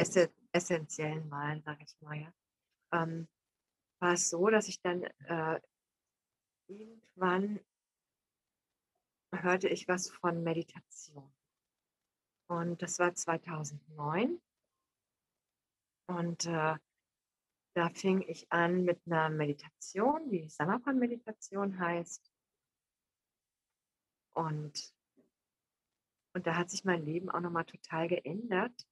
essentiellen 0.53 1.29
Malen, 1.29 1.63
sage 1.63 1.85
ich 1.85 2.01
mal, 2.01 2.21
ja, 2.21 2.33
ähm, 2.93 3.29
war 4.01 4.13
es 4.13 4.29
so, 4.29 4.49
dass 4.49 4.69
ich 4.69 4.81
dann 4.81 5.03
äh, 5.03 5.61
irgendwann 6.69 7.61
hörte 9.33 9.69
ich 9.69 9.89
was 9.89 10.11
von 10.11 10.43
Meditation. 10.43 11.33
Und 12.49 12.83
das 12.83 12.99
war 12.99 13.15
2009. 13.15 14.41
Und 16.07 16.47
äh, 16.47 16.77
da 17.75 17.89
fing 17.95 18.23
ich 18.29 18.53
an 18.53 18.85
mit 18.85 19.01
einer 19.07 19.31
Meditation, 19.31 20.31
die 20.31 20.49
Samapan-Meditation 20.49 21.79
heißt. 21.79 22.31
Und, 24.35 24.93
und 26.35 26.47
da 26.47 26.57
hat 26.57 26.71
sich 26.71 26.85
mein 26.85 27.05
Leben 27.05 27.31
auch 27.31 27.41
nochmal 27.41 27.65
total 27.65 28.09
geändert, 28.09 28.87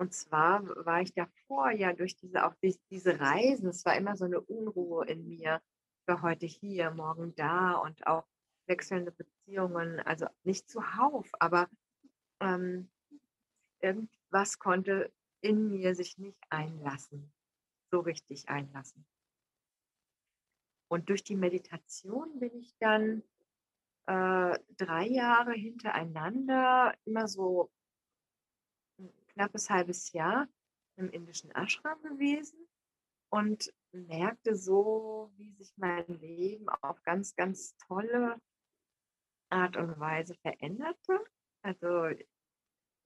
und 0.00 0.14
zwar 0.14 0.66
war 0.86 1.02
ich 1.02 1.12
davor 1.12 1.72
ja 1.72 1.92
durch 1.92 2.16
diese, 2.16 2.46
auch 2.46 2.54
durch 2.62 2.78
diese 2.88 3.20
Reisen, 3.20 3.68
es 3.68 3.84
war 3.84 3.94
immer 3.96 4.16
so 4.16 4.24
eine 4.24 4.40
Unruhe 4.40 5.04
in 5.04 5.28
mir, 5.28 5.60
für 6.06 6.22
heute 6.22 6.46
hier, 6.46 6.90
morgen 6.90 7.34
da 7.34 7.74
und 7.74 8.06
auch 8.06 8.26
wechselnde 8.66 9.12
Beziehungen, 9.12 10.00
also 10.00 10.26
nicht 10.42 10.70
zuhauf, 10.70 11.30
aber 11.38 11.68
ähm, 12.40 12.90
irgendwas 13.80 14.58
konnte 14.58 15.12
in 15.42 15.68
mir 15.68 15.94
sich 15.94 16.16
nicht 16.16 16.42
einlassen, 16.48 17.30
so 17.90 18.00
richtig 18.00 18.48
einlassen. 18.48 19.06
Und 20.90 21.08
durch 21.08 21.22
die 21.22 21.36
Meditation 21.36 22.40
bin 22.40 22.52
ich 22.56 22.76
dann 22.80 23.22
äh, 24.06 24.58
drei 24.76 25.06
Jahre 25.06 25.52
hintereinander 25.52 26.94
immer 27.04 27.28
so 27.28 27.70
knappes 29.28 29.70
halbes 29.70 30.12
Jahr 30.12 30.48
im 30.96 31.08
indischen 31.10 31.52
Ashram 31.52 32.02
gewesen 32.02 32.58
und 33.30 33.72
merkte 33.92 34.56
so, 34.56 35.30
wie 35.36 35.52
sich 35.52 35.72
mein 35.76 36.06
Leben 36.08 36.68
auf 36.68 37.00
ganz, 37.04 37.36
ganz 37.36 37.76
tolle 37.86 38.40
Art 39.48 39.76
und 39.76 40.00
Weise 40.00 40.34
veränderte. 40.42 41.24
Also 41.62 42.06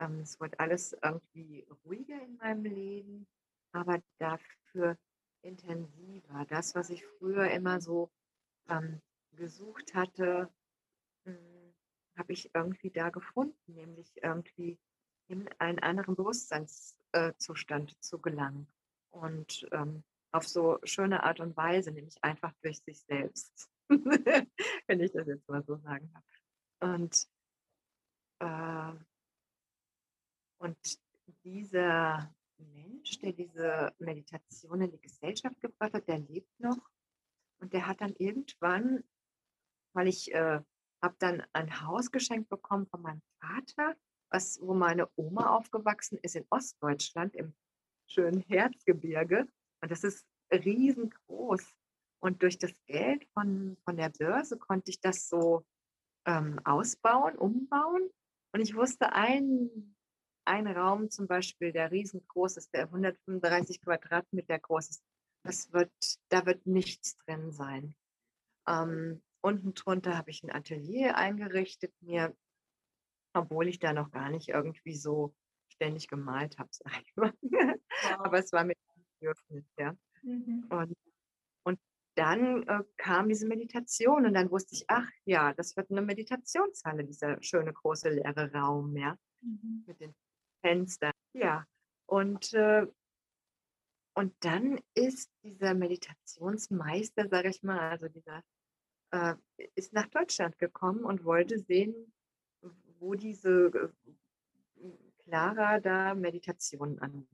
ähm, 0.00 0.21
es 0.21 0.41
wurde 0.41 0.59
alles 0.59 0.97
irgendwie 1.03 1.67
ruhiger 1.85 2.21
in 2.23 2.38
meinem 2.38 2.64
Leben, 2.64 3.26
aber 3.73 4.03
dafür 4.19 4.97
intensiver. 5.44 6.46
Das, 6.48 6.74
was 6.74 6.90
ich 6.90 7.04
früher 7.18 7.50
immer 7.50 7.80
so 7.80 8.10
ähm, 8.68 9.00
gesucht 9.32 9.94
hatte, 9.94 10.50
hm, 11.24 11.74
habe 12.16 12.32
ich 12.32 12.54
irgendwie 12.54 12.90
da 12.90 13.10
gefunden, 13.10 13.74
nämlich 13.74 14.22
irgendwie 14.22 14.78
in 15.28 15.48
einen 15.58 15.78
anderen 15.80 16.16
Bewusstseinszustand 16.16 18.02
zu 18.02 18.18
gelangen. 18.20 18.66
Und 19.10 19.66
ähm, 19.72 20.04
auf 20.32 20.48
so 20.48 20.78
schöne 20.84 21.22
Art 21.22 21.40
und 21.40 21.56
Weise, 21.56 21.92
nämlich 21.92 22.22
einfach 22.22 22.52
durch 22.62 22.80
sich 22.80 23.00
selbst, 23.02 23.70
wenn 23.88 25.00
ich 25.00 25.12
das 25.12 25.26
jetzt 25.26 25.48
mal 25.48 25.62
so 25.64 25.76
sagen 25.76 26.10
darf. 26.12 26.24
Und, 26.80 27.28
äh, 28.40 28.92
und 30.58 30.76
dieser 31.44 32.34
Mensch, 33.04 33.18
der 33.18 33.32
diese 33.32 33.94
Meditation 33.99 34.80
in 34.80 34.90
die 34.90 35.00
Gesellschaft 35.00 35.61
gebracht 35.61 35.92
hat, 35.92 36.08
der 36.08 36.20
lebt 36.20 36.58
noch. 36.58 36.90
Und 37.61 37.73
der 37.73 37.87
hat 37.87 38.00
dann 38.00 38.14
irgendwann, 38.16 39.04
weil 39.94 40.08
ich 40.08 40.32
äh, 40.32 40.61
habe 41.02 41.16
dann 41.18 41.42
ein 41.52 41.82
Haus 41.82 42.11
geschenkt 42.11 42.49
bekommen 42.49 42.87
von 42.87 43.02
meinem 43.02 43.23
Vater 43.40 43.94
was, 44.30 44.58
wo 44.61 44.75
meine 44.75 45.08
Oma 45.14 45.54
aufgewachsen 45.54 46.18
ist 46.23 46.34
in 46.34 46.46
Ostdeutschland 46.50 47.37
im 47.37 47.54
schönen 48.08 48.40
Herzgebirge. 48.40 49.46
Und 49.80 49.90
das 49.92 50.02
ist 50.02 50.26
riesengroß. 50.50 51.62
Und 52.20 52.42
durch 52.42 52.58
das 52.58 52.73
Geld 52.87 53.28
von, 53.34 53.76
von 53.84 53.96
der 53.96 54.08
Börse 54.08 54.58
konnte 54.58 54.90
ich 54.90 55.00
das 55.00 55.28
so 55.28 55.64
ähm, 56.26 56.58
ausbauen, 56.64 57.37
umbauen. 57.37 58.11
Und 58.52 58.61
ich 58.61 58.75
wusste, 58.75 59.12
ein, 59.12 59.93
ein 60.44 60.66
Raum 60.66 61.10
zum 61.10 61.26
Beispiel, 61.26 61.72
der 61.72 61.90
riesengroß 61.90 62.56
ist, 62.56 62.74
der 62.74 62.84
135 62.84 63.80
Quadratmeter 63.80 64.58
groß 64.58 64.90
ist, 64.90 65.04
das 65.42 65.72
wird, 65.72 65.92
da 66.28 66.46
wird 66.46 66.66
nichts 66.66 67.16
drin 67.18 67.52
sein. 67.52 67.94
Ähm, 68.66 69.22
unten 69.42 69.74
drunter 69.74 70.16
habe 70.16 70.30
ich 70.30 70.42
ein 70.42 70.50
Atelier 70.50 71.16
eingerichtet, 71.16 71.92
mir 72.00 72.34
obwohl 73.34 73.68
ich 73.68 73.78
da 73.78 73.92
noch 73.92 74.10
gar 74.10 74.30
nicht 74.30 74.48
irgendwie 74.48 74.94
so 74.94 75.34
ständig 75.68 76.08
gemalt 76.08 76.58
habe, 76.58 76.68
sag 76.72 77.02
ich 77.04 77.16
mal. 77.16 77.32
Wow. 77.42 78.20
Aber 78.20 78.38
es 78.38 78.52
war 78.52 78.64
mir 78.64 78.74
ein 78.74 79.04
Bedürfnis, 79.18 79.64
ja. 79.78 79.94
Mhm. 80.22 80.66
Und, 80.70 80.96
und 81.64 81.80
dann 82.16 82.62
äh, 82.68 82.84
kam 82.96 83.28
diese 83.28 83.46
Meditation 83.46 84.24
und 84.24 84.34
dann 84.34 84.50
wusste 84.50 84.74
ich, 84.74 84.84
ach 84.88 85.08
ja, 85.24 85.52
das 85.52 85.76
wird 85.76 85.90
eine 85.90 86.02
Meditationshalle, 86.02 87.04
dieser 87.04 87.42
schöne 87.42 87.72
große 87.72 88.08
leere 88.10 88.52
Raum, 88.52 88.96
ja, 88.96 89.18
mhm. 89.40 89.84
mit 89.86 90.00
den 90.00 90.14
Fenstern. 90.64 91.12
Ja, 91.35 91.66
und, 92.06 92.54
äh, 92.54 92.87
und 94.14 94.33
dann 94.40 94.80
ist 94.94 95.30
dieser 95.42 95.75
Meditationsmeister, 95.75 97.28
sage 97.28 97.50
ich 97.50 97.62
mal, 97.62 97.90
also 97.90 98.09
dieser, 98.09 98.42
äh, 99.11 99.35
ist 99.75 99.92
nach 99.92 100.06
Deutschland 100.06 100.59
gekommen 100.59 101.04
und 101.04 101.25
wollte 101.25 101.59
sehen, 101.59 101.94
wo 102.99 103.14
diese 103.14 103.66
äh, 103.66 104.90
Clara 105.25 105.80
da 105.80 106.14
Meditationen 106.14 106.99
an. 107.00 107.28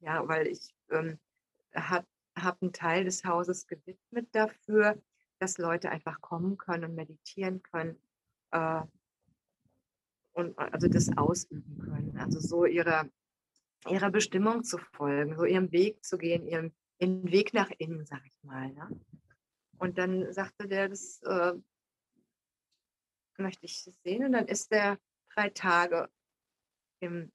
Ja, 0.00 0.26
weil 0.28 0.46
ich 0.46 0.74
ähm, 0.90 1.18
habe 1.74 2.06
hab 2.36 2.62
einen 2.62 2.72
Teil 2.72 3.04
des 3.04 3.24
Hauses 3.24 3.66
gewidmet 3.66 4.28
dafür, 4.32 5.00
dass 5.38 5.58
Leute 5.58 5.90
einfach 5.90 6.20
kommen 6.20 6.56
können 6.56 6.84
und 6.84 6.94
meditieren 6.94 7.62
können 7.62 8.00
äh, 8.52 8.82
und 10.32 10.58
also 10.58 10.88
das 10.88 11.16
ausüben 11.16 11.78
können. 11.78 12.18
Also 12.18 12.40
so 12.40 12.64
ihrer, 12.64 13.08
ihrer 13.88 14.10
Bestimmung 14.10 14.64
zu 14.64 14.78
folgen, 14.78 15.36
so 15.36 15.44
ihrem 15.44 15.72
Weg 15.72 16.04
zu 16.04 16.18
gehen, 16.18 16.46
ihrem 16.46 16.72
den 17.00 17.30
Weg 17.30 17.54
nach 17.54 17.70
innen, 17.78 18.04
sag 18.04 18.24
ich 18.26 18.42
mal. 18.42 18.68
Ne? 18.72 19.00
Und 19.78 19.98
dann 19.98 20.32
sagte 20.32 20.68
der, 20.68 20.88
das 20.88 21.22
äh, 21.22 21.54
möchte 23.38 23.64
ich 23.64 23.90
sehen. 24.04 24.24
Und 24.24 24.32
dann 24.32 24.46
ist 24.46 24.70
der 24.70 24.98
drei 25.34 25.48
Tage 25.48 26.10
im 27.00 27.32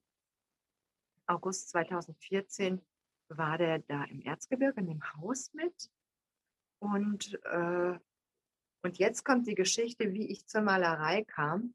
August 1.26 1.70
2014 1.70 2.82
war 3.30 3.58
der 3.58 3.80
da 3.80 4.04
im 4.04 4.22
Erzgebirge 4.22 4.80
in 4.80 4.88
dem 4.88 5.14
Haus 5.16 5.52
mit. 5.54 5.90
Und, 6.80 7.40
äh, 7.46 7.98
und 8.84 8.98
jetzt 9.00 9.24
kommt 9.26 9.48
die 9.48 9.56
Geschichte, 9.56 10.14
wie 10.14 10.30
ich 10.30 10.46
zur 10.46 10.62
Malerei 10.62 11.24
kam. 11.24 11.74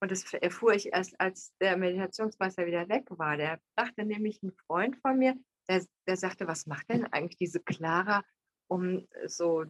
Und 0.00 0.10
das 0.10 0.32
erfuhr 0.32 0.72
ich 0.72 0.92
erst, 0.92 1.20
als 1.20 1.54
der 1.60 1.76
Meditationsmeister 1.76 2.66
wieder 2.66 2.88
weg 2.88 3.06
war. 3.10 3.36
Der 3.36 3.60
brachte 3.76 4.04
nämlich 4.04 4.42
einen 4.42 4.52
Freund 4.66 4.96
von 4.96 5.18
mir, 5.18 5.36
der, 5.68 5.84
der 6.06 6.16
sagte, 6.16 6.46
was 6.46 6.66
macht 6.66 6.88
denn 6.88 7.04
eigentlich 7.06 7.36
diese 7.36 7.60
Clara, 7.60 8.24
um 8.68 9.06
so 9.26 9.66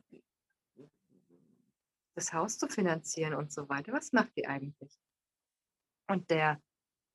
das 2.14 2.32
Haus 2.32 2.58
zu 2.58 2.68
finanzieren 2.68 3.34
und 3.34 3.52
so 3.52 3.68
weiter? 3.68 3.92
Was 3.92 4.12
macht 4.12 4.36
die 4.36 4.46
eigentlich? 4.46 4.96
Und 6.08 6.30
der, 6.30 6.62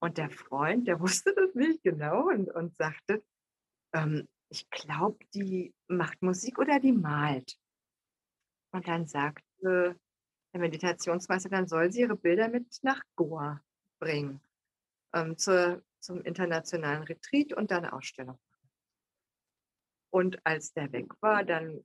und 0.01 0.17
der 0.17 0.29
Freund, 0.29 0.87
der 0.87 0.99
wusste 0.99 1.33
das 1.33 1.55
nicht 1.55 1.83
genau 1.83 2.27
und, 2.27 2.49
und 2.51 2.75
sagte, 2.75 3.23
ähm, 3.93 4.27
ich 4.49 4.69
glaube, 4.69 5.17
die 5.33 5.73
macht 5.87 6.21
Musik 6.21 6.59
oder 6.59 6.79
die 6.79 6.91
malt. 6.91 7.57
Und 8.71 8.87
dann 8.87 9.07
sagte 9.07 9.99
der 10.55 10.61
Meditationsmeister, 10.61 11.49
dann 11.49 11.67
soll 11.67 11.91
sie 11.91 12.01
ihre 12.01 12.15
Bilder 12.15 12.47
mit 12.47 12.79
nach 12.81 13.03
Goa 13.17 13.61
bringen, 13.99 14.39
ähm, 15.13 15.37
zur, 15.37 15.83
zum 15.99 16.21
internationalen 16.21 17.03
Retreat 17.03 17.51
und 17.51 17.71
dann 17.71 17.85
Ausstellung. 17.85 18.39
Und 20.11 20.39
als 20.45 20.71
der 20.71 20.89
weg 20.93 21.11
war, 21.19 21.43
dann 21.43 21.83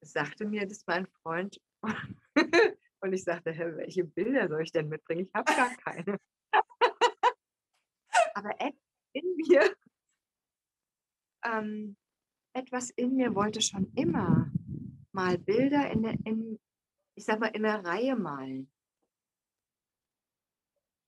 sagte 0.00 0.46
mir 0.46 0.66
das 0.66 0.86
mein 0.86 1.06
Freund, 1.22 1.60
und 3.00 3.12
ich 3.12 3.24
sagte, 3.24 3.52
hey, 3.52 3.76
welche 3.76 4.04
Bilder 4.04 4.48
soll 4.48 4.62
ich 4.62 4.72
denn 4.72 4.88
mitbringen? 4.88 5.26
Ich 5.26 5.34
habe 5.34 5.52
gar 5.54 5.76
keine. 5.76 6.18
Aber 8.34 8.58
in 9.12 9.36
mir, 9.36 9.76
ähm, 11.44 11.94
etwas 12.54 12.88
in 12.88 13.16
mir 13.16 13.34
wollte 13.34 13.60
schon 13.60 13.92
immer 13.96 14.50
mal 15.12 15.36
Bilder 15.36 15.90
in, 15.90 16.04
in, 16.04 16.58
ich 17.18 17.24
sag 17.24 17.40
mal, 17.40 17.48
in 17.48 17.64
einer 17.64 17.84
Reihe 17.84 18.14
malen. 18.14 18.70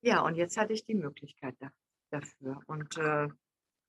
Ja, 0.02 0.22
und 0.22 0.34
jetzt 0.34 0.56
hatte 0.56 0.72
ich 0.72 0.84
die 0.84 0.96
Möglichkeit 0.96 1.54
da, 1.60 1.70
dafür. 2.10 2.60
Und 2.66 2.96
äh, 2.98 3.28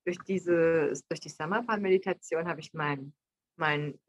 durch 0.04 0.18
diese, 0.28 0.92
durch 1.08 1.18
die 1.18 1.30
Samapa-Meditation 1.30 2.46
habe 2.46 2.60
ich 2.60 2.72
meinen, 2.74 3.12
meinen, 3.56 4.00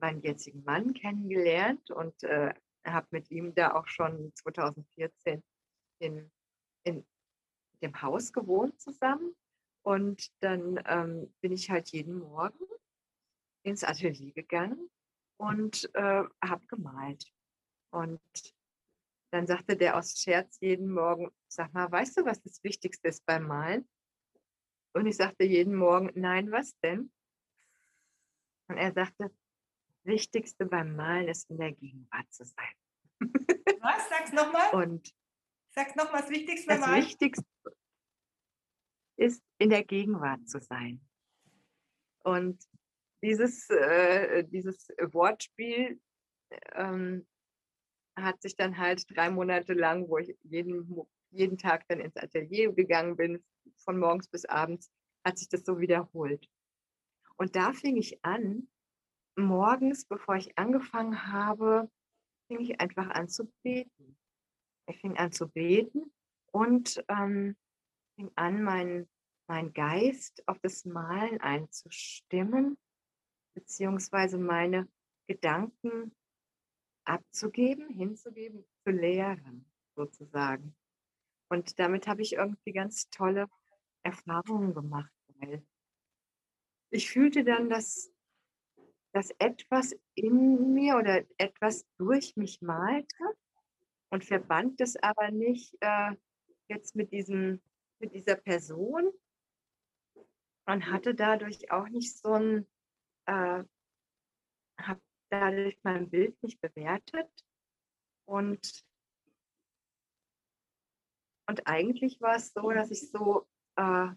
meinen 0.00 0.22
jetzigen 0.22 0.64
Mann 0.64 0.92
kennengelernt 0.92 1.92
und 1.92 2.20
äh, 2.24 2.52
habe 2.84 3.06
mit 3.12 3.30
ihm 3.30 3.54
da 3.54 3.74
auch 3.74 3.86
schon 3.86 4.32
2014 4.34 5.44
in, 6.00 6.32
in 6.82 7.06
dem 7.80 8.02
Haus 8.02 8.32
gewohnt 8.32 8.80
zusammen. 8.80 9.36
Und 9.82 10.32
dann 10.40 10.82
ähm, 10.86 11.32
bin 11.40 11.52
ich 11.52 11.70
halt 11.70 11.90
jeden 11.90 12.18
Morgen 12.18 12.66
ins 13.62 13.84
Atelier 13.84 14.32
gegangen 14.32 14.90
und 15.40 15.88
äh, 15.94 16.24
habe 16.44 16.66
gemalt. 16.66 17.24
Und 17.92 18.20
dann 19.32 19.46
sagte 19.46 19.76
der 19.76 19.96
aus 19.96 20.20
Scherz 20.20 20.58
jeden 20.60 20.90
Morgen, 20.90 21.30
sag 21.48 21.72
mal, 21.72 21.90
weißt 21.90 22.18
du, 22.18 22.24
was 22.26 22.42
das 22.42 22.62
Wichtigste 22.62 23.08
ist 23.08 23.24
beim 23.24 23.46
Malen? 23.46 23.88
Und 24.92 25.06
ich 25.06 25.16
sagte 25.16 25.44
jeden 25.44 25.74
Morgen, 25.74 26.10
nein, 26.14 26.50
was 26.50 26.76
denn? 26.80 27.10
Und 28.68 28.76
er 28.76 28.92
sagte, 28.92 29.24
das 29.24 30.04
Wichtigste 30.04 30.66
beim 30.66 30.94
Malen 30.94 31.28
ist 31.28 31.48
in 31.48 31.56
der 31.58 31.72
Gegenwart 31.72 32.30
zu 32.32 32.44
sein. 32.44 32.74
Was? 33.80 34.08
Sag's 34.08 34.32
nochmal. 34.32 34.70
Und 34.74 35.14
Sag's 35.70 35.94
nochmal, 35.94 36.22
das 36.22 36.30
Wichtigste 36.30 36.66
beim 36.66 36.80
das 36.80 36.88
Malen. 36.88 37.02
Wichtigste 37.02 37.44
ist, 39.16 39.42
in 39.58 39.70
der 39.70 39.84
Gegenwart 39.84 40.48
zu 40.48 40.60
sein. 40.60 41.00
Und 42.24 42.62
dieses, 43.22 43.68
äh, 43.70 44.44
dieses 44.44 44.88
Wortspiel 45.12 46.00
ähm, 46.72 47.26
hat 48.16 48.42
sich 48.42 48.56
dann 48.56 48.78
halt 48.78 49.04
drei 49.14 49.30
Monate 49.30 49.74
lang, 49.74 50.08
wo 50.08 50.18
ich 50.18 50.36
jeden, 50.42 51.06
jeden 51.30 51.58
Tag 51.58 51.86
dann 51.88 52.00
ins 52.00 52.16
Atelier 52.16 52.72
gegangen 52.72 53.16
bin, 53.16 53.44
von 53.76 53.98
morgens 53.98 54.28
bis 54.28 54.44
abends, 54.44 54.90
hat 55.24 55.38
sich 55.38 55.48
das 55.48 55.64
so 55.64 55.78
wiederholt. 55.78 56.48
Und 57.36 57.56
da 57.56 57.72
fing 57.72 57.96
ich 57.96 58.24
an, 58.24 58.68
morgens, 59.36 60.04
bevor 60.04 60.36
ich 60.36 60.58
angefangen 60.58 61.26
habe, 61.32 61.90
fing 62.48 62.60
ich 62.60 62.80
einfach 62.80 63.08
an 63.10 63.28
zu 63.28 63.50
beten. 63.62 64.18
Ich 64.86 64.98
fing 65.00 65.16
an 65.16 65.32
zu 65.32 65.48
beten 65.48 66.12
und 66.52 67.02
ähm, 67.08 67.56
fing 68.16 68.30
an, 68.34 68.62
meinen 68.62 69.08
mein 69.50 69.72
Geist 69.72 70.46
auf 70.46 70.60
das 70.60 70.84
Malen 70.84 71.40
einzustimmen, 71.40 72.78
beziehungsweise 73.54 74.38
meine 74.38 74.88
Gedanken 75.26 76.14
abzugeben, 77.04 77.88
hinzugeben, 77.88 78.64
zu 78.84 78.90
lehren, 78.90 79.70
sozusagen. 79.96 80.76
Und 81.48 81.78
damit 81.78 82.06
habe 82.06 82.22
ich 82.22 82.34
irgendwie 82.34 82.72
ganz 82.72 83.10
tolle 83.10 83.48
Erfahrungen 84.02 84.74
gemacht, 84.74 85.12
weil 85.38 85.64
ich 86.90 87.10
fühlte 87.10 87.44
dann, 87.44 87.68
dass, 87.68 88.12
dass 89.12 89.30
etwas 89.38 89.94
in 90.14 90.74
mir 90.74 90.96
oder 90.96 91.24
etwas 91.38 91.86
durch 91.98 92.36
mich 92.36 92.60
malte 92.62 93.16
und 94.10 94.24
verband 94.24 94.80
das 94.80 94.96
aber 94.96 95.30
nicht 95.30 95.76
äh, 95.80 96.16
jetzt 96.68 96.96
mit, 96.96 97.12
diesem, 97.12 97.60
mit 97.98 98.14
dieser 98.14 98.36
Person 98.36 99.10
und 100.66 100.86
hatte 100.90 101.14
dadurch 101.14 101.70
auch 101.70 101.88
nicht 101.88 102.16
so 102.16 102.32
ein, 102.32 102.66
äh, 103.30 103.64
habe 104.82 105.00
dadurch 105.30 105.78
mein 105.82 106.10
Bild 106.10 106.42
nicht 106.42 106.60
bewertet 106.60 107.30
und 108.26 108.84
und 111.46 111.66
eigentlich 111.66 112.20
war 112.20 112.36
es 112.36 112.52
so, 112.52 112.70
dass 112.70 112.92
ich 112.92 113.10
so, 113.10 113.48
äh, 113.74 114.08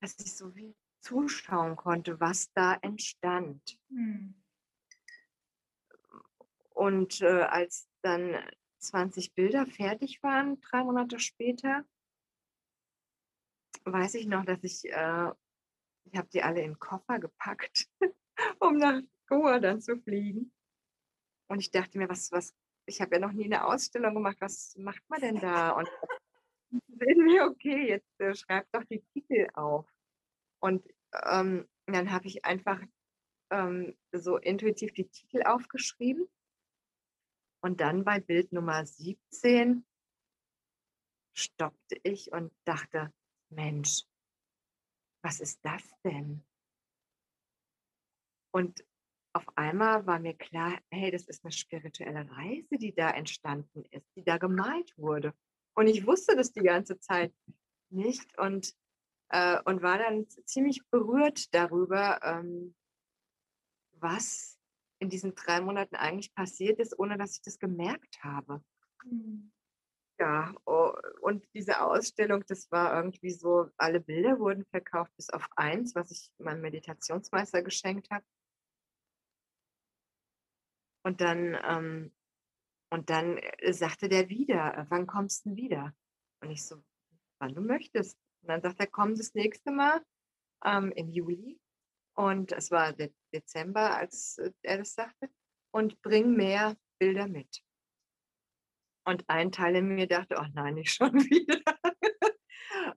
dass 0.00 0.18
ich 0.18 0.36
so 0.36 0.54
wie 0.54 0.76
zuschauen 1.00 1.74
konnte, 1.74 2.20
was 2.20 2.52
da 2.52 2.74
entstand. 2.82 3.78
Hm. 3.88 4.34
Und 6.74 7.22
äh, 7.22 7.44
als 7.44 7.88
dann 8.02 8.36
20 8.80 9.32
Bilder 9.34 9.64
fertig 9.64 10.22
waren, 10.22 10.60
drei 10.60 10.84
Monate 10.84 11.18
später, 11.18 11.86
weiß 13.84 14.14
ich 14.16 14.26
noch, 14.26 14.44
dass 14.44 14.62
ich, 14.62 14.84
äh, 14.84 15.30
ich 16.04 16.16
habe 16.16 16.28
die 16.28 16.42
alle 16.42 16.60
in 16.60 16.72
den 16.72 16.78
Koffer 16.78 17.18
gepackt, 17.18 17.88
um 18.60 18.76
nach 18.76 19.00
Goa 19.26 19.58
dann 19.58 19.80
zu 19.80 19.96
fliegen. 19.98 20.52
Und 21.48 21.60
ich 21.60 21.70
dachte 21.70 21.98
mir, 21.98 22.08
was, 22.08 22.32
was, 22.32 22.54
ich 22.86 23.00
habe 23.00 23.16
ja 23.16 23.20
noch 23.20 23.32
nie 23.32 23.44
eine 23.44 23.64
Ausstellung 23.64 24.14
gemacht, 24.14 24.36
was 24.40 24.76
macht 24.76 25.02
man 25.08 25.20
denn 25.20 25.38
da? 25.38 25.70
Und 25.70 25.88
sehen 26.88 27.26
wir, 27.26 27.44
okay, 27.44 27.88
jetzt 27.88 28.20
äh, 28.20 28.34
schreib 28.34 28.66
doch 28.72 28.84
die 28.84 29.02
Titel 29.12 29.48
auf. 29.54 29.86
Und 30.60 30.84
ähm, 31.24 31.68
dann 31.86 32.10
habe 32.10 32.26
ich 32.26 32.44
einfach 32.44 32.80
ähm, 33.50 33.96
so 34.12 34.36
intuitiv 34.38 34.92
die 34.92 35.08
Titel 35.08 35.42
aufgeschrieben. 35.42 36.28
Und 37.60 37.80
dann 37.80 38.04
bei 38.04 38.20
Bild 38.20 38.52
Nummer 38.52 38.84
17 38.84 39.84
stoppte 41.34 42.00
ich 42.02 42.32
und 42.32 42.52
dachte, 42.64 43.12
Mensch, 43.50 44.02
was 45.22 45.40
ist 45.40 45.64
das 45.64 45.82
denn? 46.04 46.44
Und 48.56 48.82
auf 49.34 49.46
einmal 49.58 50.06
war 50.06 50.18
mir 50.18 50.32
klar, 50.32 50.80
hey, 50.90 51.10
das 51.10 51.26
ist 51.26 51.44
eine 51.44 51.52
spirituelle 51.52 52.26
Reise, 52.30 52.78
die 52.78 52.94
da 52.94 53.10
entstanden 53.10 53.84
ist, 53.90 54.08
die 54.16 54.24
da 54.24 54.38
gemalt 54.38 54.96
wurde. 54.96 55.34
Und 55.74 55.88
ich 55.88 56.06
wusste 56.06 56.34
das 56.36 56.54
die 56.54 56.62
ganze 56.62 56.98
Zeit 56.98 57.34
nicht 57.90 58.38
und, 58.38 58.74
äh, 59.28 59.60
und 59.66 59.82
war 59.82 59.98
dann 59.98 60.26
ziemlich 60.46 60.80
berührt 60.88 61.54
darüber, 61.54 62.18
ähm, 62.22 62.74
was 63.92 64.58
in 65.00 65.10
diesen 65.10 65.34
drei 65.34 65.60
Monaten 65.60 65.96
eigentlich 65.96 66.34
passiert 66.34 66.80
ist, 66.80 66.98
ohne 66.98 67.18
dass 67.18 67.36
ich 67.36 67.42
das 67.42 67.58
gemerkt 67.58 68.24
habe. 68.24 68.64
Hm. 69.02 69.52
Ja, 70.18 70.54
oh, 70.64 70.94
und 71.20 71.46
diese 71.52 71.82
Ausstellung, 71.82 72.42
das 72.48 72.70
war 72.70 72.96
irgendwie 72.96 73.32
so, 73.32 73.68
alle 73.76 74.00
Bilder 74.00 74.38
wurden 74.38 74.64
verkauft, 74.70 75.14
bis 75.16 75.28
auf 75.28 75.46
eins, 75.56 75.94
was 75.94 76.10
ich 76.10 76.30
meinem 76.38 76.62
Meditationsmeister 76.62 77.62
geschenkt 77.62 78.08
habe. 78.10 78.24
Und 81.06 81.20
dann 81.20 81.56
ähm, 81.62 82.12
und 82.90 83.10
dann 83.10 83.38
äh, 83.38 83.72
sagte 83.72 84.08
der 84.08 84.28
wieder, 84.28 84.76
äh, 84.76 84.86
wann 84.88 85.06
kommst 85.06 85.44
du 85.44 85.50
denn 85.50 85.56
wieder? 85.56 85.94
Und 86.40 86.50
ich 86.50 86.64
so, 86.64 86.82
wann 87.38 87.54
du 87.54 87.60
möchtest. 87.60 88.18
Und 88.42 88.48
dann 88.48 88.60
sagt 88.60 88.80
er, 88.80 88.88
komm 88.88 89.14
das 89.14 89.32
nächste 89.32 89.70
Mal 89.70 90.04
ähm, 90.64 90.90
im 90.96 91.08
Juli. 91.08 91.60
Und 92.16 92.50
es 92.50 92.72
war 92.72 92.92
der 92.92 93.10
Dezember, 93.32 93.96
als 93.96 94.38
äh, 94.38 94.50
er 94.62 94.78
das 94.78 94.94
sagte. 94.94 95.30
Und 95.70 96.02
bring 96.02 96.34
mehr 96.34 96.76
Bilder 96.98 97.28
mit. 97.28 97.62
Und 99.04 99.28
ein 99.28 99.52
Teil 99.52 99.76
in 99.76 99.88
mir 99.88 100.08
dachte, 100.08 100.36
oh 100.40 100.46
nein, 100.54 100.74
nicht 100.74 100.92
schon 100.92 101.14
wieder. 101.30 101.62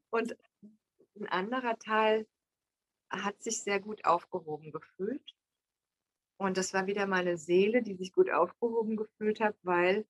Und 0.09 0.35
ein 1.15 1.27
anderer 1.27 1.77
Teil 1.77 2.27
hat 3.11 3.43
sich 3.43 3.61
sehr 3.61 3.79
gut 3.79 4.03
aufgehoben 4.03 4.71
gefühlt. 4.71 5.35
Und 6.39 6.57
das 6.57 6.73
war 6.73 6.87
wieder 6.87 7.05
meine 7.05 7.37
Seele, 7.37 7.83
die 7.83 7.95
sich 7.95 8.13
gut 8.13 8.29
aufgehoben 8.29 8.95
gefühlt 8.95 9.41
hat, 9.41 9.57
weil 9.61 10.07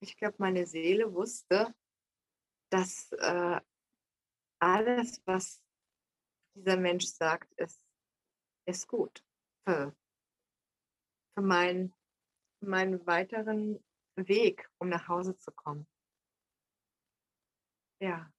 ich 0.00 0.16
glaube, 0.18 0.36
meine 0.38 0.66
Seele 0.66 1.14
wusste, 1.14 1.74
dass 2.70 3.10
äh, 3.12 3.60
alles, 4.60 5.22
was 5.24 5.62
dieser 6.54 6.76
Mensch 6.76 7.06
sagt, 7.06 7.50
ist, 7.54 7.82
ist 8.66 8.86
gut 8.86 9.24
für, 9.64 9.96
für, 11.34 11.42
mein, 11.42 11.94
für 12.58 12.68
meinen 12.68 13.06
weiteren 13.06 13.82
Weg, 14.16 14.70
um 14.78 14.90
nach 14.90 15.08
Hause 15.08 15.38
zu 15.38 15.52
kommen. 15.52 15.86
Ja. 18.00 18.30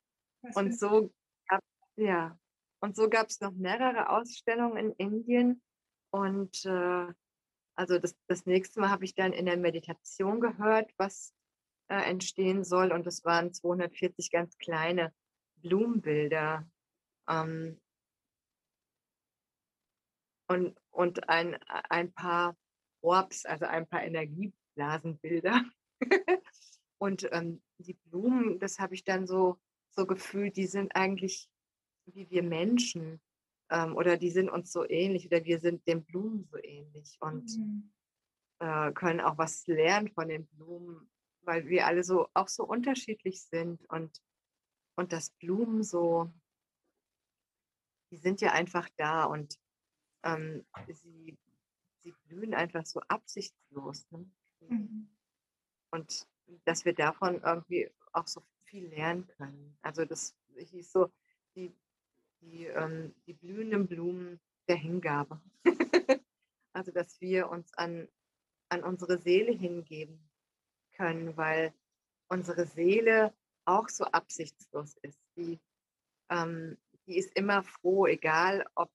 Was 0.44 0.56
und 0.56 0.78
so 0.78 1.12
gab, 1.48 1.63
ja. 1.96 2.38
Und 2.80 2.96
so 2.96 3.10
gab 3.10 3.30
es 3.30 3.39
noch 3.39 3.54
mehrere 3.54 4.10
Ausstellungen 4.10 4.78
in 4.78 5.13
Indien, 5.13 5.63
und 6.13 6.63
äh, 6.65 7.12
also 7.76 7.97
das, 7.97 8.15
das 8.28 8.45
nächste 8.45 8.80
Mal 8.80 8.91
habe 8.91 9.04
ich 9.04 9.15
dann 9.15 9.34
in 9.34 9.47
der 9.47 9.58
Meditation 9.58 10.39
gehört, 10.39 10.93
was 10.97 11.34
äh, 11.88 12.04
entstehen 12.04 12.63
soll. 12.63 12.91
Und 12.91 13.08
es 13.08 13.26
waren 13.26 13.52
240 13.52 14.30
ganz 14.30 14.58
kleine 14.60 15.12
Blumenbilder. 15.58 16.69
Ähm, 17.28 17.82
und, 20.47 20.78
und 20.91 21.30
ein, 21.30 21.56
ein 21.89 22.13
paar 22.13 22.56
Orbs, 23.02 23.45
also 23.45 23.65
ein 23.65 23.88
paar 23.88 24.04
Energieblasenbilder. 24.04 25.63
und 26.99 27.28
ähm, 27.32 27.63
die 27.80 27.95
Blumen, 28.06 28.60
das 28.60 28.78
habe 28.78 28.93
ich 28.93 29.04
dann 29.04 29.26
so, 29.26 29.60
so 29.95 30.06
gefühlt, 30.06 30.58
die 30.58 30.67
sind 30.67 30.95
eigentlich 30.95 31.49
wie 32.06 32.30
wir 32.30 32.43
Menschen 32.43 33.21
ähm, 33.69 33.95
oder 33.95 34.17
die 34.17 34.30
sind 34.30 34.49
uns 34.49 34.71
so 34.71 34.88
ähnlich 34.88 35.28
oder 35.28 35.43
wir 35.43 35.60
sind 35.60 35.88
den 35.88 36.04
Blumen 36.04 36.45
so 36.45 36.58
ähnlich 36.58 37.17
und 37.21 37.58
mhm. 37.58 37.91
äh, 38.60 38.91
können 38.93 39.21
auch 39.21 39.38
was 39.38 39.65
lernen 39.67 40.10
von 40.10 40.28
den 40.28 40.47
Blumen, 40.47 41.10
weil 41.41 41.67
wir 41.67 41.86
alle 41.88 42.04
so 42.04 42.28
auch 42.34 42.47
so 42.47 42.65
unterschiedlich 42.65 43.41
sind 43.41 43.86
und, 43.89 44.21
und 44.95 45.12
das 45.12 45.32
Blumen 45.32 45.84
so, 45.84 46.32
die 48.12 48.17
sind 48.17 48.41
ja 48.41 48.52
einfach 48.52 48.89
da 48.97 49.26
und 49.26 49.58
ähm, 50.23 50.65
sie, 50.88 51.38
sie 51.99 52.13
blühen 52.26 52.54
einfach 52.54 52.86
so 52.86 52.99
absichtslos. 53.02 54.10
Ne? 54.12 54.30
Mhm. 54.62 55.10
Und 55.91 56.28
dass 56.65 56.86
wir 56.86 56.93
davon 56.93 57.41
irgendwie 57.41 57.89
auch 58.12 58.28
so 58.28 58.43
viel 58.65 58.88
lernen 58.88 59.28
können. 59.28 59.78
Also 59.82 60.06
das 60.06 60.36
hieß 60.56 60.91
so, 60.91 61.12
die 61.56 61.73
die, 62.43 62.65
ähm, 62.65 63.13
die 63.25 63.34
blühenden 63.34 63.88
Blumen 63.88 64.39
der 64.67 64.77
Hingabe. 64.77 65.41
also, 66.73 66.91
dass 66.91 67.19
wir 67.21 67.49
uns 67.49 67.73
an, 67.73 68.08
an 68.69 68.84
unsere 68.84 69.17
Seele 69.17 69.51
hingeben 69.51 70.29
können, 70.93 71.36
weil 71.38 71.73
unsere 72.29 72.65
Seele 72.65 73.34
auch 73.65 73.89
so 73.89 74.06
absichtslos 74.06 74.95
ist. 75.01 75.19
Die, 75.36 75.60
ähm, 76.29 76.77
die 77.08 77.17
ist 77.17 77.36
immer 77.36 77.63
froh, 77.63 78.08
egal 78.08 78.65
ob, 78.75 78.91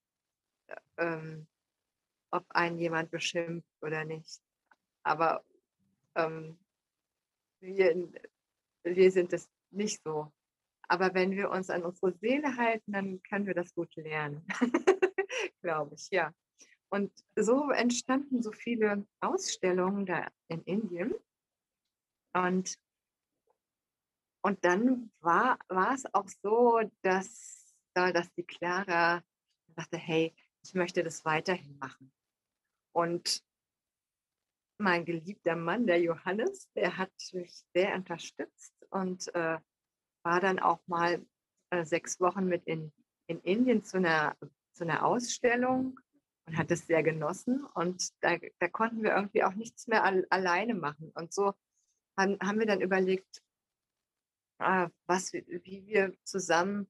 ähm, 0.96 1.46
ob 2.30 2.44
einen 2.50 2.78
jemand 2.78 3.10
beschimpft 3.10 3.70
oder 3.80 4.04
nicht. 4.04 4.40
Aber 5.02 5.44
ähm, 6.14 6.58
wir, 7.60 8.08
wir 8.82 9.10
sind 9.10 9.32
es 9.32 9.48
nicht 9.70 10.02
so. 10.02 10.32
Aber 10.88 11.12
wenn 11.14 11.32
wir 11.32 11.50
uns 11.50 11.68
an 11.70 11.84
unsere 11.84 12.12
Seele 12.14 12.56
halten, 12.56 12.92
dann 12.92 13.22
können 13.22 13.46
wir 13.46 13.54
das 13.54 13.74
gut 13.74 13.94
lernen, 13.96 14.46
glaube 15.62 15.94
ich, 15.94 16.08
ja. 16.10 16.32
Und 16.90 17.12
so 17.36 17.70
entstanden 17.70 18.42
so 18.42 18.50
viele 18.52 19.06
Ausstellungen 19.20 20.06
da 20.06 20.30
in 20.48 20.62
Indien. 20.62 21.14
Und, 22.32 22.78
und 24.42 24.64
dann 24.64 25.12
war, 25.20 25.58
es 25.92 26.14
auch 26.14 26.28
so, 26.42 26.80
dass, 27.02 27.74
dass 27.94 28.32
die 28.34 28.44
Clara 28.44 29.22
sagte, 29.76 29.98
hey, 29.98 30.34
ich 30.62 30.74
möchte 30.74 31.02
das 31.02 31.24
weiterhin 31.26 31.78
machen. 31.78 32.10
Und 32.92 33.44
mein 34.78 35.04
geliebter 35.04 35.56
Mann, 35.56 35.86
der 35.86 36.00
Johannes, 36.00 36.70
der 36.74 36.96
hat 36.96 37.12
mich 37.32 37.64
sehr 37.74 37.94
unterstützt 37.94 38.74
und 38.90 39.34
äh, 39.34 39.58
war 40.24 40.40
dann 40.40 40.58
auch 40.58 40.80
mal 40.86 41.24
äh, 41.70 41.84
sechs 41.84 42.20
Wochen 42.20 42.46
mit 42.46 42.64
in, 42.64 42.92
in 43.26 43.40
Indien 43.40 43.84
zu 43.84 43.98
einer, 43.98 44.36
zu 44.72 44.84
einer 44.84 45.04
Ausstellung 45.04 45.98
und 46.46 46.56
hat 46.56 46.70
es 46.70 46.86
sehr 46.86 47.02
genossen. 47.02 47.64
Und 47.74 48.10
da, 48.22 48.36
da 48.58 48.68
konnten 48.68 49.02
wir 49.02 49.14
irgendwie 49.14 49.44
auch 49.44 49.54
nichts 49.54 49.86
mehr 49.86 50.04
al 50.04 50.26
alleine 50.30 50.74
machen. 50.74 51.10
Und 51.14 51.32
so 51.32 51.54
haben, 52.16 52.38
haben 52.40 52.58
wir 52.58 52.66
dann 52.66 52.80
überlegt, 52.80 53.42
äh, 54.58 54.88
was, 55.06 55.32
wie 55.32 55.86
wir 55.86 56.14
zusammen 56.24 56.88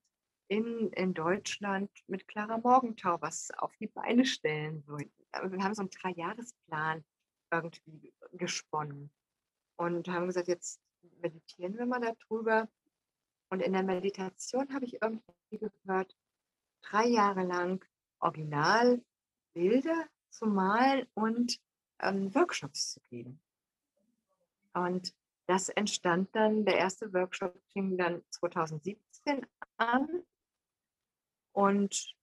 in, 0.49 0.91
in 0.93 1.13
Deutschland 1.13 1.91
mit 2.07 2.27
Clara 2.27 2.59
Morgenthau 2.59 3.21
was 3.21 3.51
auf 3.59 3.77
die 3.77 3.87
Beine 3.87 4.25
stellen 4.25 4.83
wollen. 4.87 5.13
Wir 5.51 5.63
haben 5.63 5.75
so 5.75 5.83
einen 5.83 5.91
Dreijahresplan 5.91 7.05
irgendwie 7.53 8.15
gesponnen 8.33 9.11
und 9.77 10.09
haben 10.09 10.27
gesagt, 10.27 10.49
jetzt 10.49 10.81
meditieren 11.21 11.77
wir 11.77 11.87
mal 11.87 12.01
darüber, 12.01 12.69
und 13.51 13.61
in 13.61 13.73
der 13.73 13.83
Meditation 13.83 14.73
habe 14.75 14.85
ich 14.85 15.01
irgendwie 15.01 15.59
gehört, 15.59 16.17
drei 16.83 17.07
Jahre 17.07 17.45
lang 17.45 17.85
Originalbilder 18.21 20.07
zu 20.31 20.47
malen 20.47 21.07
und 21.15 21.61
ähm, 22.01 22.35
Workshops 22.35 22.93
zu 22.93 23.01
geben. 23.09 23.41
Und 24.75 25.15
das 25.47 25.71
entstand 25.71 26.35
dann, 26.35 26.65
der 26.65 26.77
erste 26.77 27.13
Workshop 27.13 27.59
fing 27.73 27.97
dann 27.97 28.23
2017 28.31 29.47
an. 29.79 30.23
Und, 31.53 32.15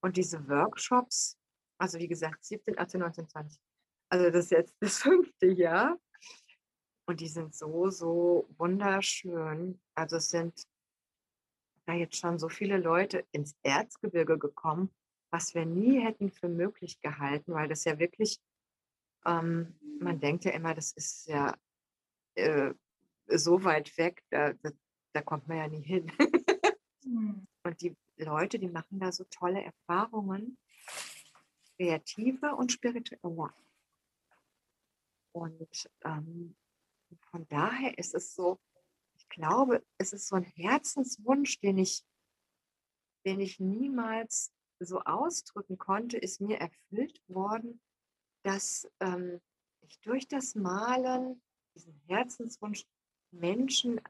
und 0.00 0.16
diese 0.16 0.48
Workshops, 0.48 1.38
also 1.78 1.98
wie 1.98 2.08
gesagt, 2.08 2.44
17, 2.44 2.78
18, 2.78 3.00
19, 3.00 3.28
20, 3.28 3.62
also 4.08 4.30
das 4.30 4.46
ist 4.46 4.50
jetzt 4.50 4.76
das 4.80 4.98
fünfte 4.98 5.46
Jahr, 5.46 5.98
und 7.06 7.20
die 7.20 7.28
sind 7.28 7.54
so, 7.54 7.90
so 7.90 8.48
wunderschön. 8.56 9.80
Also 9.94 10.16
es 10.16 10.30
sind 10.30 10.66
da 11.86 11.92
jetzt 11.92 12.16
schon 12.16 12.38
so 12.38 12.48
viele 12.48 12.78
Leute 12.78 13.26
ins 13.32 13.54
Erzgebirge 13.62 14.38
gekommen, 14.38 14.90
was 15.30 15.54
wir 15.54 15.66
nie 15.66 16.00
hätten 16.00 16.30
für 16.30 16.48
möglich 16.48 17.00
gehalten, 17.00 17.52
weil 17.52 17.68
das 17.68 17.84
ja 17.84 17.98
wirklich, 17.98 18.40
ähm, 19.26 19.78
man 20.00 20.20
denkt 20.20 20.44
ja 20.44 20.52
immer, 20.52 20.74
das 20.74 20.92
ist 20.92 21.26
ja 21.26 21.54
äh, 22.36 22.72
so 23.28 23.64
weit 23.64 23.96
weg, 23.98 24.22
da, 24.30 24.52
da, 24.54 24.70
da, 25.12 25.22
kommt 25.22 25.48
man 25.48 25.58
ja 25.58 25.68
nie 25.68 25.82
hin. 25.82 26.10
mhm. 27.04 27.46
Und 27.66 27.80
die 27.80 27.96
Leute, 28.18 28.58
die 28.58 28.68
machen 28.68 29.00
da 29.00 29.10
so 29.10 29.24
tolle 29.24 29.62
Erfahrungen, 29.62 30.58
kreative 31.76 32.54
und 32.54 32.72
spirituelle. 32.72 33.54
Und 35.32 35.90
ähm, 36.04 36.54
von 37.34 37.48
daher 37.48 37.98
ist 37.98 38.14
es 38.14 38.36
so, 38.36 38.60
ich 39.16 39.28
glaube, 39.28 39.84
es 39.98 40.12
ist 40.12 40.28
so 40.28 40.36
ein 40.36 40.44
Herzenswunsch, 40.44 41.58
den 41.58 41.78
ich, 41.78 42.06
den 43.26 43.40
ich 43.40 43.58
niemals 43.58 44.52
so 44.78 45.00
ausdrücken 45.00 45.76
konnte, 45.76 46.16
ist 46.16 46.40
mir 46.40 46.58
erfüllt 46.58 47.20
worden, 47.26 47.80
dass 48.44 48.88
ähm, 49.00 49.40
ich 49.80 49.98
durch 50.02 50.28
das 50.28 50.54
Malen 50.54 51.42
diesen 51.74 52.00
Herzenswunsch 52.06 52.86
Menschen 53.32 54.00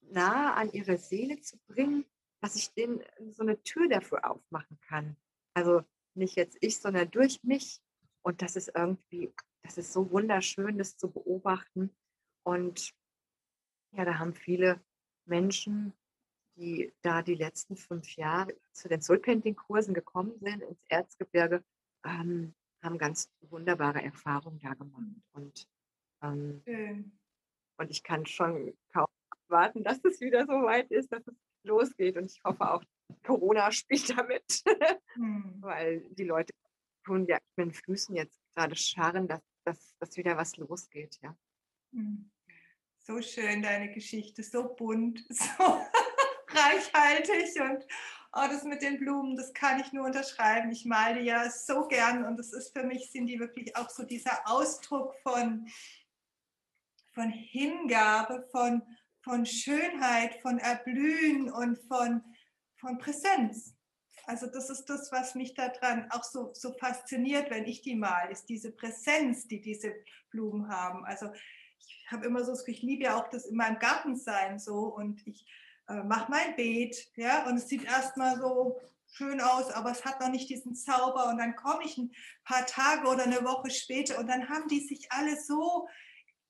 nahe 0.00 0.54
an 0.54 0.72
ihre 0.72 0.98
Seele 0.98 1.40
zu 1.40 1.58
bringen, 1.68 2.04
dass 2.40 2.56
ich 2.56 2.72
denen 2.72 3.04
so 3.30 3.44
eine 3.44 3.62
Tür 3.62 3.88
dafür 3.88 4.28
aufmachen 4.28 4.80
kann. 4.80 5.16
Also 5.54 5.84
nicht 6.14 6.34
jetzt 6.34 6.58
ich, 6.60 6.76
sondern 6.78 7.08
durch 7.12 7.44
mich. 7.44 7.80
Und 8.22 8.42
das 8.42 8.56
ist 8.56 8.72
irgendwie, 8.74 9.32
das 9.62 9.78
ist 9.78 9.92
so 9.92 10.10
wunderschön, 10.10 10.76
das 10.76 10.96
zu 10.96 11.08
beobachten. 11.08 11.94
Und 12.42 12.94
ja, 13.92 14.04
da 14.04 14.18
haben 14.18 14.34
viele 14.34 14.80
Menschen, 15.24 15.92
die 16.56 16.92
da 17.02 17.22
die 17.22 17.34
letzten 17.34 17.76
fünf 17.76 18.16
Jahre 18.16 18.54
zu 18.72 18.88
den 18.88 19.00
Soul 19.00 19.18
Painting 19.18 19.56
Kursen 19.56 19.94
gekommen 19.94 20.38
sind 20.40 20.62
ins 20.62 20.84
Erzgebirge, 20.88 21.64
ähm, 22.04 22.54
haben 22.82 22.98
ganz 22.98 23.30
wunderbare 23.40 24.02
Erfahrungen 24.02 24.58
da 24.60 24.74
gemacht. 24.74 25.22
Und, 25.32 25.68
ähm, 26.22 26.62
und 27.76 27.90
ich 27.90 28.02
kann 28.02 28.26
schon 28.26 28.76
kaum 28.92 29.06
warten, 29.48 29.82
dass 29.82 30.04
es 30.04 30.20
wieder 30.20 30.46
so 30.46 30.52
weit 30.52 30.90
ist, 30.90 31.12
dass 31.12 31.26
es 31.26 31.34
losgeht. 31.64 32.16
Und 32.16 32.26
ich 32.30 32.42
hoffe 32.44 32.70
auch, 32.70 32.84
Corona 33.24 33.70
spielt 33.72 34.16
damit, 34.16 34.62
hm. 35.14 35.56
weil 35.60 36.00
die 36.10 36.24
Leute 36.24 36.52
tun 37.04 37.26
ja 37.26 37.38
mit 37.56 37.66
den 37.66 37.72
Füßen 37.72 38.14
jetzt 38.14 38.40
gerade 38.54 38.76
scharren, 38.76 39.28
dass, 39.28 39.42
dass, 39.64 39.96
dass 39.98 40.16
wieder 40.16 40.36
was 40.36 40.56
losgeht. 40.56 41.18
Ja. 41.22 41.36
Hm. 41.92 42.30
So 42.98 43.20
schön, 43.22 43.62
deine 43.62 43.92
Geschichte, 43.92 44.42
so 44.42 44.74
bunt, 44.74 45.24
so 45.28 45.80
reichhaltig 46.48 47.60
und, 47.60 47.84
Oh, 48.32 48.46
das 48.48 48.62
mit 48.62 48.80
den 48.80 48.98
Blumen, 48.98 49.34
das 49.34 49.52
kann 49.54 49.80
ich 49.80 49.92
nur 49.92 50.06
unterschreiben. 50.06 50.70
Ich 50.70 50.84
male 50.84 51.20
ja 51.20 51.50
so 51.50 51.88
gern 51.88 52.24
und 52.24 52.38
es 52.38 52.52
ist 52.52 52.72
für 52.72 52.84
mich, 52.84 53.10
sind 53.10 53.26
die 53.26 53.40
wirklich 53.40 53.74
auch 53.74 53.90
so 53.90 54.04
dieser 54.04 54.42
Ausdruck 54.44 55.16
von, 55.24 55.66
von 57.12 57.28
Hingabe, 57.28 58.46
von, 58.52 58.82
von 59.22 59.44
Schönheit, 59.44 60.40
von 60.42 60.58
Erblühen 60.58 61.50
und 61.50 61.76
von, 61.88 62.22
von 62.76 62.98
Präsenz. 62.98 63.74
Also 64.26 64.46
das 64.46 64.70
ist 64.70 64.84
das, 64.84 65.10
was 65.10 65.34
mich 65.34 65.54
daran 65.54 66.08
auch 66.12 66.22
so, 66.22 66.52
so 66.54 66.72
fasziniert, 66.74 67.50
wenn 67.50 67.64
ich 67.64 67.82
die 67.82 67.96
mal, 67.96 68.30
ist 68.30 68.48
diese 68.48 68.70
Präsenz, 68.70 69.48
die 69.48 69.60
diese 69.60 69.92
Blumen 70.30 70.68
haben. 70.68 71.04
Also 71.04 71.32
ich 71.80 72.06
habe 72.10 72.26
immer 72.26 72.44
so, 72.44 72.54
ich 72.66 72.82
liebe 72.82 73.04
ja 73.04 73.16
auch 73.16 73.28
das 73.28 73.46
in 73.46 73.56
meinem 73.56 73.78
Garten 73.78 74.16
sein 74.16 74.58
so 74.58 74.80
und 74.86 75.26
ich 75.26 75.46
äh, 75.88 76.02
mache 76.02 76.30
mein 76.30 76.56
Beet, 76.56 77.10
ja, 77.16 77.46
und 77.46 77.56
es 77.56 77.68
sieht 77.68 77.84
erstmal 77.84 78.38
so 78.38 78.80
schön 79.12 79.40
aus, 79.40 79.70
aber 79.70 79.90
es 79.90 80.04
hat 80.04 80.20
noch 80.20 80.30
nicht 80.30 80.48
diesen 80.48 80.74
Zauber 80.74 81.28
und 81.28 81.38
dann 81.38 81.56
komme 81.56 81.84
ich 81.84 81.98
ein 81.98 82.12
paar 82.44 82.64
Tage 82.66 83.08
oder 83.08 83.24
eine 83.24 83.44
Woche 83.44 83.70
später 83.70 84.18
und 84.18 84.28
dann 84.28 84.48
haben 84.48 84.68
die 84.68 84.80
sich 84.80 85.10
alle 85.10 85.40
so 85.40 85.88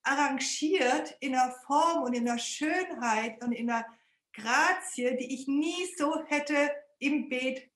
arrangiert 0.03 1.17
in 1.21 1.33
der 1.33 1.55
Form 1.67 2.03
und 2.03 2.15
in 2.15 2.25
der 2.25 2.39
Schönheit 2.39 3.43
und 3.43 3.53
in 3.53 3.67
der 3.67 3.87
Grazie, 4.33 5.17
die 5.17 5.35
ich 5.35 5.49
nie 5.49 5.89
so 5.99 6.25
hätte 6.27 6.71
im 6.99 7.29
Beet, 7.29 7.70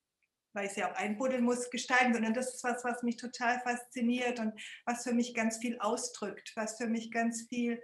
weil 0.55 0.67
ich 0.67 0.73
sie 0.73 0.85
auch 0.85 0.95
einbuddeln 0.95 1.45
muss, 1.45 1.71
gestalten, 1.71 2.15
sondern 2.15 2.35
das 2.35 2.55
ist 2.55 2.65
was, 2.65 2.85
was 2.85 3.03
mich 3.03 3.17
total 3.17 3.61
fasziniert 3.61 4.39
und 4.41 4.53
was 4.85 5.05
für 5.05 5.13
mich 5.13 5.35
ganz 5.35 5.59
viel 5.59 5.79
ausdrückt, 5.79 6.53
was 6.55 6.77
für 6.77 6.87
mich 6.87 7.11
ganz 7.11 7.47
viel 7.49 7.83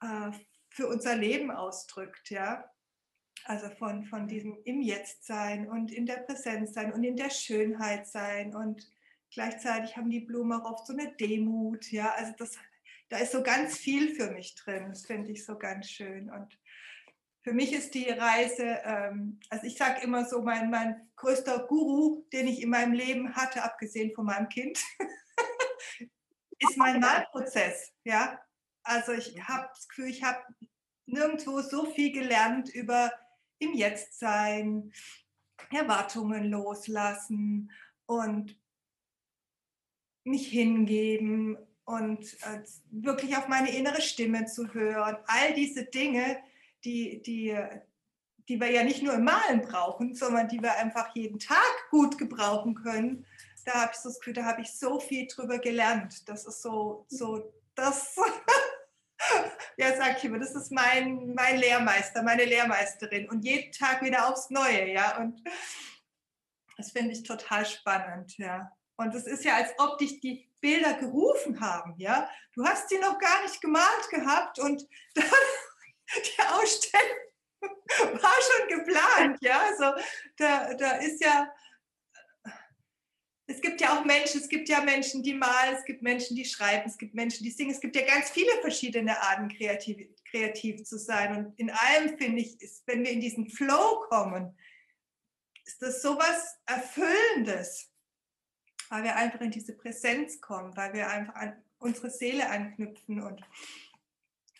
äh, 0.00 0.30
für 0.70 0.88
unser 0.88 1.16
Leben 1.16 1.50
ausdrückt, 1.50 2.30
ja. 2.30 2.70
Also 3.44 3.70
von, 3.70 4.04
von 4.04 4.28
diesem 4.28 4.58
im 4.64 4.82
Jetzt 4.82 5.24
sein 5.24 5.68
und 5.68 5.92
in 5.92 6.06
der 6.06 6.18
Präsenz 6.18 6.74
sein 6.74 6.92
und 6.92 7.02
in 7.04 7.16
der 7.16 7.30
Schönheit 7.30 8.06
sein 8.06 8.54
und 8.54 8.90
gleichzeitig 9.32 9.96
haben 9.96 10.10
die 10.10 10.20
Blumen 10.20 10.60
auch 10.60 10.72
oft 10.72 10.86
so 10.86 10.92
eine 10.92 11.12
Demut, 11.16 11.90
ja. 11.90 12.12
Also 12.14 12.32
das, 12.36 12.56
da 13.08 13.18
ist 13.18 13.32
so 13.32 13.42
ganz 13.42 13.76
viel 13.76 14.14
für 14.14 14.30
mich 14.30 14.54
drin. 14.54 14.86
Das 14.88 15.06
finde 15.06 15.32
ich 15.32 15.44
so 15.44 15.56
ganz 15.58 15.88
schön 15.90 16.30
und 16.30 16.58
für 17.42 17.52
mich 17.52 17.72
ist 17.72 17.94
die 17.94 18.08
Reise, 18.08 18.80
ähm, 18.84 19.40
also 19.48 19.66
ich 19.66 19.76
sage 19.76 20.02
immer 20.02 20.24
so, 20.24 20.42
mein, 20.42 20.70
mein 20.70 21.08
größter 21.16 21.66
Guru, 21.66 22.24
den 22.32 22.46
ich 22.46 22.62
in 22.62 22.70
meinem 22.70 22.92
Leben 22.92 23.34
hatte, 23.34 23.62
abgesehen 23.62 24.14
von 24.14 24.26
meinem 24.26 24.48
Kind, 24.48 24.78
ist 26.58 26.76
mein 26.76 27.00
Malprozess. 27.00 27.92
Ja? 28.04 28.40
Also 28.82 29.12
ich 29.12 29.40
habe 29.42 29.68
das 29.68 29.88
Gefühl, 29.88 30.08
ich 30.08 30.22
habe 30.22 30.42
nirgendwo 31.06 31.60
so 31.60 31.86
viel 31.86 32.12
gelernt 32.12 32.68
über 32.74 33.12
im 33.58 33.74
Jetztsein, 33.74 34.92
Erwartungen 35.70 36.44
loslassen 36.44 37.70
und 38.06 38.58
mich 40.24 40.48
hingeben 40.48 41.58
und 41.84 42.34
äh, 42.42 42.62
wirklich 42.90 43.36
auf 43.36 43.48
meine 43.48 43.74
innere 43.74 44.02
Stimme 44.02 44.46
zu 44.46 44.72
hören. 44.74 45.16
All 45.26 45.54
diese 45.54 45.84
Dinge, 45.84 46.38
die, 46.88 47.22
die, 47.22 47.58
die 48.48 48.60
wir 48.60 48.70
ja 48.70 48.82
nicht 48.82 49.02
nur 49.02 49.14
im 49.14 49.24
Malen 49.24 49.60
brauchen, 49.62 50.14
sondern 50.14 50.48
die 50.48 50.62
wir 50.62 50.76
einfach 50.76 51.14
jeden 51.14 51.38
Tag 51.38 51.90
gut 51.90 52.16
gebrauchen 52.16 52.74
können. 52.74 53.26
Da 53.64 53.82
habe 53.82 53.90
ich 53.92 53.98
so 53.98 54.08
das 54.08 54.18
Gefühl, 54.18 54.32
da 54.32 54.44
habe 54.44 54.62
ich 54.62 54.72
so 54.72 54.98
viel 54.98 55.26
drüber 55.26 55.58
gelernt. 55.58 56.26
Das 56.28 56.46
ist 56.46 56.62
so, 56.62 57.04
so 57.08 57.52
das, 57.74 58.16
ja, 59.76 59.96
sag 59.96 60.16
ich 60.16 60.24
immer, 60.24 60.38
das 60.38 60.54
ist 60.54 60.72
mein, 60.72 61.34
mein 61.34 61.58
Lehrmeister, 61.58 62.22
meine 62.22 62.44
Lehrmeisterin. 62.44 63.28
Und 63.28 63.44
jeden 63.44 63.70
Tag 63.72 64.02
wieder 64.02 64.28
aufs 64.28 64.48
Neue, 64.48 64.90
ja. 64.90 65.18
Und 65.18 65.42
das 66.78 66.92
finde 66.92 67.12
ich 67.12 67.22
total 67.24 67.66
spannend, 67.66 68.38
ja. 68.38 68.72
Und 68.96 69.14
es 69.14 69.26
ist 69.26 69.44
ja, 69.44 69.56
als 69.56 69.70
ob 69.78 69.98
dich 69.98 70.20
die 70.20 70.50
Bilder 70.60 70.94
gerufen 70.94 71.60
haben, 71.60 71.94
ja. 71.98 72.30
Du 72.54 72.64
hast 72.64 72.88
sie 72.88 72.98
noch 72.98 73.18
gar 73.18 73.42
nicht 73.42 73.60
gemalt 73.60 74.08
gehabt 74.10 74.58
und 74.58 74.88
dann 75.14 75.24
die 76.16 76.42
Ausstellung 76.42 77.18
war 77.60 78.34
schon 78.40 78.78
geplant, 78.78 79.38
ja. 79.40 79.60
Also 79.60 80.00
da, 80.36 80.74
da 80.74 80.92
ist 80.96 81.22
ja, 81.22 81.52
es 83.46 83.60
gibt 83.60 83.80
ja 83.80 83.98
auch 83.98 84.04
Menschen, 84.04 84.40
es 84.40 84.48
gibt 84.48 84.68
ja 84.68 84.82
Menschen, 84.82 85.22
die 85.22 85.34
malen, 85.34 85.74
es 85.74 85.84
gibt 85.84 86.02
Menschen, 86.02 86.36
die 86.36 86.44
schreiben, 86.44 86.88
es 86.88 86.98
gibt 86.98 87.14
Menschen, 87.14 87.44
die 87.44 87.50
singen, 87.50 87.70
es 87.70 87.80
gibt 87.80 87.96
ja 87.96 88.06
ganz 88.06 88.30
viele 88.30 88.52
verschiedene 88.60 89.20
Arten, 89.20 89.48
kreativ, 89.48 90.06
kreativ 90.30 90.84
zu 90.84 90.98
sein. 90.98 91.36
Und 91.36 91.58
in 91.58 91.70
allem 91.70 92.18
finde 92.18 92.42
ich, 92.42 92.60
ist, 92.60 92.86
wenn 92.86 93.04
wir 93.04 93.10
in 93.10 93.20
diesen 93.20 93.48
Flow 93.48 94.04
kommen, 94.10 94.56
ist 95.64 95.82
das 95.82 96.02
so 96.02 96.16
was 96.18 96.58
Erfüllendes, 96.66 97.90
weil 98.90 99.04
wir 99.04 99.16
einfach 99.16 99.40
in 99.40 99.50
diese 99.50 99.76
Präsenz 99.76 100.40
kommen, 100.40 100.76
weil 100.76 100.92
wir 100.92 101.08
einfach 101.08 101.34
an 101.34 101.62
unsere 101.78 102.10
Seele 102.10 102.48
anknüpfen 102.48 103.22
und 103.22 103.42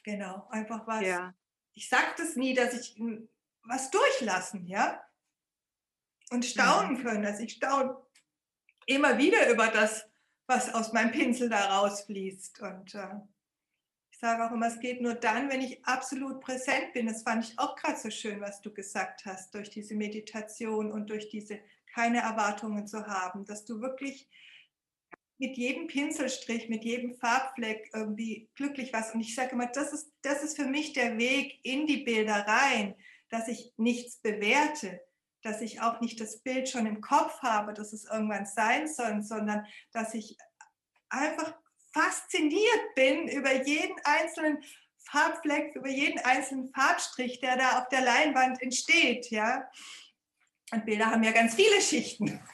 Genau, 0.09 0.47
einfach 0.49 0.87
was. 0.87 1.03
Ja. 1.03 1.35
Ich 1.79 1.88
sage 1.88 2.12
das 2.17 2.35
nie, 2.35 2.55
dass 2.55 2.75
ich 2.75 3.01
was 3.62 3.93
durchlassen, 3.93 4.67
ja. 4.67 5.01
Und 6.31 6.45
staunen 6.45 6.95
mhm. 6.95 7.03
können. 7.05 7.25
Also 7.25 7.45
ich 7.45 7.53
staune 7.53 7.97
immer 8.87 9.17
wieder 9.17 9.49
über 9.49 9.69
das, 9.69 10.05
was 10.49 10.75
aus 10.75 10.93
meinem 10.93 11.12
Pinsel 11.12 11.49
da 11.49 11.79
rausfließt. 11.79 12.61
Und 12.62 12.97
äh, 12.97 13.14
ich 14.11 14.19
sage 14.19 14.45
auch 14.45 14.51
immer, 14.51 14.67
es 14.67 14.81
geht 14.81 15.01
nur 15.01 15.14
dann, 15.14 15.51
wenn 15.51 15.61
ich 15.61 15.85
absolut 15.85 16.41
präsent 16.41 16.95
bin. 16.95 17.07
Das 17.07 17.23
fand 17.23 17.45
ich 17.45 17.57
auch 17.61 17.77
gerade 17.77 17.97
so 17.97 18.11
schön, 18.11 18.41
was 18.41 18.61
du 18.61 18.75
gesagt 18.75 19.25
hast, 19.25 19.55
durch 19.55 19.71
diese 19.71 19.95
Meditation 19.95 20.91
und 20.91 21.09
durch 21.09 21.29
diese 21.29 21.61
keine 21.95 22.23
Erwartungen 22.23 22.88
zu 22.88 23.07
haben, 23.07 23.45
dass 23.45 23.64
du 23.64 23.81
wirklich 23.81 24.29
mit 25.38 25.57
jedem 25.57 25.87
Pinselstrich, 25.87 26.68
mit 26.68 26.85
jedem 26.85 27.14
Farbfleck 27.16 27.90
irgendwie 27.94 28.48
glücklich 28.57 28.92
was. 28.92 29.14
Und 29.14 29.20
ich 29.20 29.35
sage 29.35 29.53
immer, 29.53 29.66
das 29.66 29.92
ist, 29.92 30.12
das 30.22 30.42
ist 30.42 30.57
für 30.57 30.66
mich 30.66 30.92
der 30.92 31.16
Weg 31.16 31.61
in 31.62 31.87
die 31.87 31.98
Bilder 31.98 32.44
rein, 32.46 32.94
dass 33.31 33.46
ich 33.46 33.72
nichts 33.77 34.16
bewerte, 34.16 35.01
dass 35.42 35.61
ich 35.61 35.81
auch 35.81 36.01
nicht 36.01 36.20
das 36.20 36.40
Bild 36.40 36.68
schon 36.68 36.87
im 36.87 37.01
Kopf 37.01 37.40
habe, 37.40 37.72
dass 37.72 37.92
es 37.92 38.05
irgendwann 38.05 38.46
sein 38.46 38.88
soll, 38.88 39.22
sondern 39.22 39.64
dass 39.92 40.12
ich 40.14 40.37
einfach 41.09 41.55
fasziniert 41.92 42.94
bin 42.96 43.29
über 43.29 43.64
jeden 43.64 43.96
einzelnen 44.05 44.59
Farbfleck, 44.98 45.74
über 45.77 45.88
jeden 45.88 46.18
einzelnen 46.18 46.68
Farbstrich, 46.68 47.40
der 47.40 47.57
da 47.57 47.79
auf 47.81 47.88
der 47.88 48.03
Leinwand 48.03 48.61
entsteht. 48.61 49.31
Ja? 49.31 49.70
Und 50.72 50.85
Bilder 50.85 51.07
haben 51.07 51.22
ja 51.22 51.33
ganz 51.33 51.55
viele 51.55 51.81
Schichten. 51.81 52.40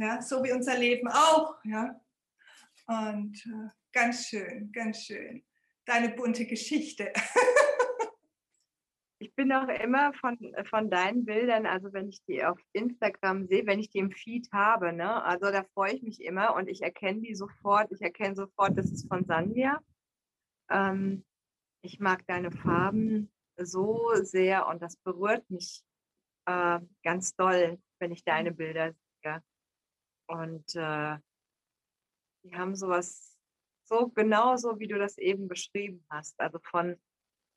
Ja, 0.00 0.22
so 0.22 0.44
wie 0.44 0.52
unser 0.52 0.78
Leben 0.78 1.08
auch. 1.08 1.56
Ja. 1.64 1.98
Und 2.88 3.44
äh, 3.46 3.68
ganz 3.92 4.28
schön, 4.28 4.72
ganz 4.72 5.04
schön. 5.04 5.44
Deine 5.84 6.08
bunte 6.08 6.46
Geschichte. 6.46 7.12
ich 9.18 9.34
bin 9.34 9.52
auch 9.52 9.68
immer 9.68 10.14
von, 10.14 10.38
von 10.70 10.88
deinen 10.88 11.26
Bildern, 11.26 11.66
also 11.66 11.92
wenn 11.92 12.08
ich 12.08 12.24
die 12.24 12.42
auf 12.42 12.58
Instagram 12.72 13.46
sehe, 13.46 13.66
wenn 13.66 13.78
ich 13.78 13.90
die 13.90 13.98
im 13.98 14.10
Feed 14.10 14.48
habe, 14.52 14.94
ne, 14.94 15.22
also 15.22 15.50
da 15.50 15.64
freue 15.74 15.92
ich 15.92 16.02
mich 16.02 16.22
immer 16.22 16.54
und 16.54 16.66
ich 16.66 16.80
erkenne 16.80 17.20
die 17.20 17.34
sofort. 17.34 17.92
Ich 17.92 18.00
erkenne 18.00 18.34
sofort, 18.34 18.78
das 18.78 18.90
ist 18.90 19.06
von 19.06 19.26
Sandja. 19.26 19.82
Ähm, 20.70 21.26
ich 21.82 22.00
mag 22.00 22.26
deine 22.26 22.50
Farben 22.50 23.30
so 23.58 24.12
sehr 24.14 24.66
und 24.66 24.80
das 24.80 24.96
berührt 24.96 25.48
mich 25.50 25.82
äh, 26.46 26.80
ganz 27.02 27.36
doll, 27.36 27.78
wenn 27.98 28.12
ich 28.12 28.24
deine 28.24 28.52
Bilder 28.52 28.94
sehe. 29.22 29.42
Und 30.26 30.74
äh, 30.74 31.18
die 32.48 32.56
haben 32.56 32.74
sowas 32.74 33.36
so 33.84 34.08
genauso, 34.08 34.78
wie 34.78 34.88
du 34.88 34.98
das 34.98 35.18
eben 35.18 35.48
beschrieben 35.48 36.04
hast. 36.10 36.38
Also 36.40 36.58
von, 36.60 37.00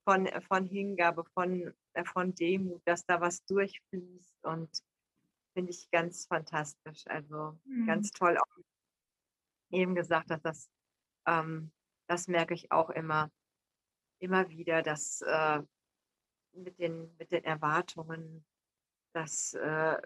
von, 0.06 0.26
äh, 0.26 0.42
von 0.42 0.68
Hingabe, 0.68 1.26
von, 1.34 1.74
äh, 1.94 2.06
von 2.06 2.34
Demut, 2.34 2.82
dass 2.86 3.06
da 3.06 3.20
was 3.22 3.44
durchfließt 3.46 4.46
und 4.46 4.70
finde 5.54 5.72
ich 5.72 5.90
ganz 5.92 6.26
fantastisch. 6.26 7.06
Also 7.08 7.60
mhm. 7.66 7.86
ganz 7.86 8.12
toll 8.12 8.38
auch 8.38 8.58
eben 9.72 9.96
gesagt, 9.96 10.30
dass 10.32 10.42
das, 10.42 10.70
ähm, 11.28 11.72
das 12.08 12.28
merke 12.28 12.54
ich 12.54 12.72
auch 12.72 12.90
immer, 12.90 13.30
immer 14.20 14.50
wieder, 14.50 14.82
dass 14.82 15.22
äh, 15.22 15.62
mit, 16.54 16.80
den, 16.80 17.16
mit 17.18 17.32
den 17.32 17.44
Erwartungen, 17.44 18.46
dass, 19.14 19.54
äh, 19.54 20.02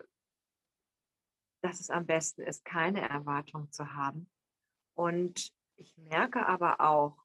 dass 1.61 1.79
es 1.79 1.89
am 1.89 2.05
besten 2.05 2.41
ist, 2.41 2.65
keine 2.65 3.07
Erwartung 3.07 3.71
zu 3.71 3.93
haben 3.93 4.29
und 4.95 5.51
ich 5.77 5.97
merke 5.97 6.45
aber 6.45 6.81
auch, 6.81 7.17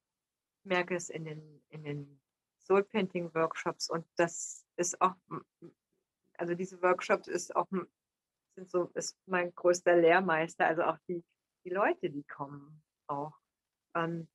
ich 0.59 0.65
merke 0.67 0.95
es 0.95 1.09
in 1.09 1.25
den, 1.25 1.63
in 1.71 1.85
den 1.85 2.21
Soul 2.59 2.85
Painting 2.85 3.33
Workshops 3.35 3.89
und 3.89 4.07
das 4.17 4.67
ist 4.77 5.01
auch, 5.01 5.15
also 6.37 6.55
diese 6.55 6.81
Workshops 6.83 7.29
ist 7.29 7.55
auch, 7.57 7.67
sind 8.55 8.69
so, 8.69 8.91
ist 8.95 9.17
mein 9.27 9.55
größter 9.55 9.97
Lehrmeister, 9.97 10.67
also 10.67 10.83
auch 10.83 10.99
die, 11.09 11.25
die 11.65 11.71
Leute, 11.71 12.11
die 12.11 12.25
kommen 12.25 12.83
auch. 13.07 13.35
Ähm, 13.95 14.29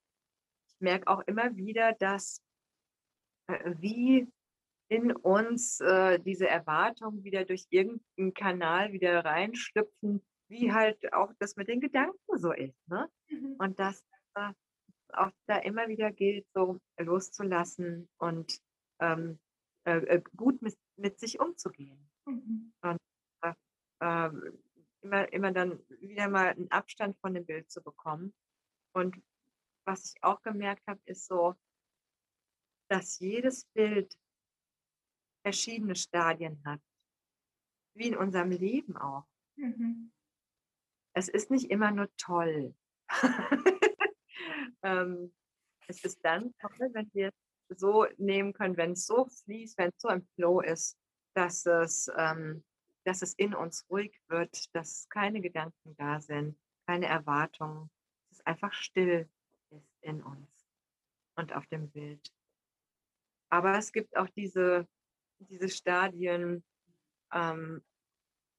ich 0.68 0.80
merke 0.80 1.08
auch 1.08 1.20
immer 1.26 1.56
wieder, 1.56 1.92
dass 1.92 2.42
äh, 3.48 3.74
wie, 3.78 4.28
in 4.88 5.12
uns 5.12 5.80
äh, 5.80 6.20
diese 6.20 6.48
Erwartungen 6.48 7.24
wieder 7.24 7.44
durch 7.44 7.66
irgendeinen 7.70 8.34
Kanal 8.34 8.92
wieder 8.92 9.24
reinschlüpfen, 9.24 10.24
wie 10.48 10.72
halt 10.72 11.12
auch 11.12 11.32
das 11.38 11.56
mit 11.56 11.68
den 11.68 11.80
Gedanken 11.80 12.38
so 12.38 12.52
ist. 12.52 12.88
Ne? 12.88 13.10
Mhm. 13.28 13.56
Und 13.58 13.78
dass 13.78 14.04
äh, 14.34 14.52
auch 15.12 15.30
da 15.46 15.58
immer 15.58 15.88
wieder 15.88 16.12
gilt, 16.12 16.46
so 16.54 16.78
loszulassen 16.98 18.08
und 18.18 18.60
ähm, 19.00 19.38
äh, 19.84 19.98
äh 19.98 20.22
gut 20.36 20.62
mit, 20.62 20.76
mit, 20.96 21.18
sich 21.18 21.40
umzugehen. 21.40 22.10
Mhm. 22.26 22.72
Und 22.82 22.98
äh, 23.42 23.54
ähm, 24.00 24.58
immer, 25.02 25.32
immer 25.32 25.52
dann 25.52 25.80
wieder 26.00 26.28
mal 26.28 26.48
einen 26.48 26.70
Abstand 26.70 27.16
von 27.18 27.34
dem 27.34 27.46
Bild 27.46 27.70
zu 27.70 27.82
bekommen. 27.82 28.34
Und 28.92 29.20
was 29.84 30.04
ich 30.12 30.22
auch 30.22 30.42
gemerkt 30.42 30.86
habe, 30.86 31.00
ist 31.04 31.26
so, 31.26 31.54
dass 32.88 33.18
jedes 33.18 33.64
Bild 33.66 34.16
verschiedene 35.42 35.94
Stadien 35.94 36.60
hat, 36.64 36.80
wie 37.94 38.08
in 38.08 38.16
unserem 38.16 38.50
Leben 38.50 38.96
auch. 38.96 39.26
Mhm. 39.56 40.12
Es 41.16 41.28
ist 41.28 41.50
nicht 41.50 41.70
immer 41.70 41.90
nur 41.90 42.08
toll. 42.16 42.74
ähm, 44.82 45.32
es 45.86 46.04
ist 46.04 46.18
dann 46.22 46.54
toll, 46.60 46.90
wenn 46.92 47.10
wir 47.14 47.30
es 47.68 47.78
so 47.78 48.06
nehmen 48.18 48.52
können, 48.52 48.76
wenn 48.76 48.92
es 48.92 49.06
so 49.06 49.26
fließt, 49.26 49.78
wenn 49.78 49.88
es 49.88 50.00
so 50.00 50.08
im 50.08 50.26
Flow 50.34 50.60
ist, 50.60 50.98
dass 51.34 51.64
es, 51.64 52.10
ähm, 52.16 52.64
dass 53.04 53.22
es 53.22 53.34
in 53.34 53.54
uns 53.54 53.86
ruhig 53.88 54.20
wird, 54.28 54.74
dass 54.74 55.08
keine 55.08 55.40
Gedanken 55.40 55.96
da 55.96 56.20
sind, 56.20 56.58
keine 56.86 57.06
Erwartungen, 57.06 57.90
dass 58.28 58.38
es 58.38 58.46
einfach 58.46 58.72
still 58.72 59.28
ist 59.70 59.96
in 60.02 60.22
uns 60.22 60.68
und 61.36 61.52
auf 61.54 61.66
dem 61.68 61.90
Bild. 61.90 62.30
Aber 63.48 63.78
es 63.78 63.92
gibt 63.92 64.16
auch 64.16 64.28
diese 64.30 64.86
diese 65.38 65.68
Stadien, 65.68 66.64
ähm, 67.32 67.84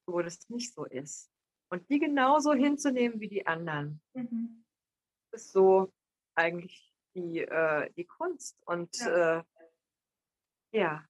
wo 0.07 0.21
das 0.21 0.49
nicht 0.49 0.73
so 0.73 0.85
ist. 0.85 1.31
Und 1.69 1.89
die 1.89 1.99
genauso 1.99 2.53
hinzunehmen 2.53 3.19
wie 3.19 3.27
die 3.27 3.45
anderen, 3.45 4.01
mhm. 4.13 4.63
ist 5.31 5.51
so 5.51 5.93
eigentlich 6.35 6.93
die, 7.13 7.39
äh, 7.39 7.91
die 7.93 8.05
Kunst. 8.05 8.57
Und 8.65 8.95
ja. 8.99 9.39
Äh, 9.39 9.43
ja. 10.71 11.05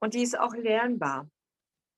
Und 0.00 0.14
die 0.14 0.22
ist 0.22 0.38
auch 0.38 0.54
lernbar. 0.54 1.30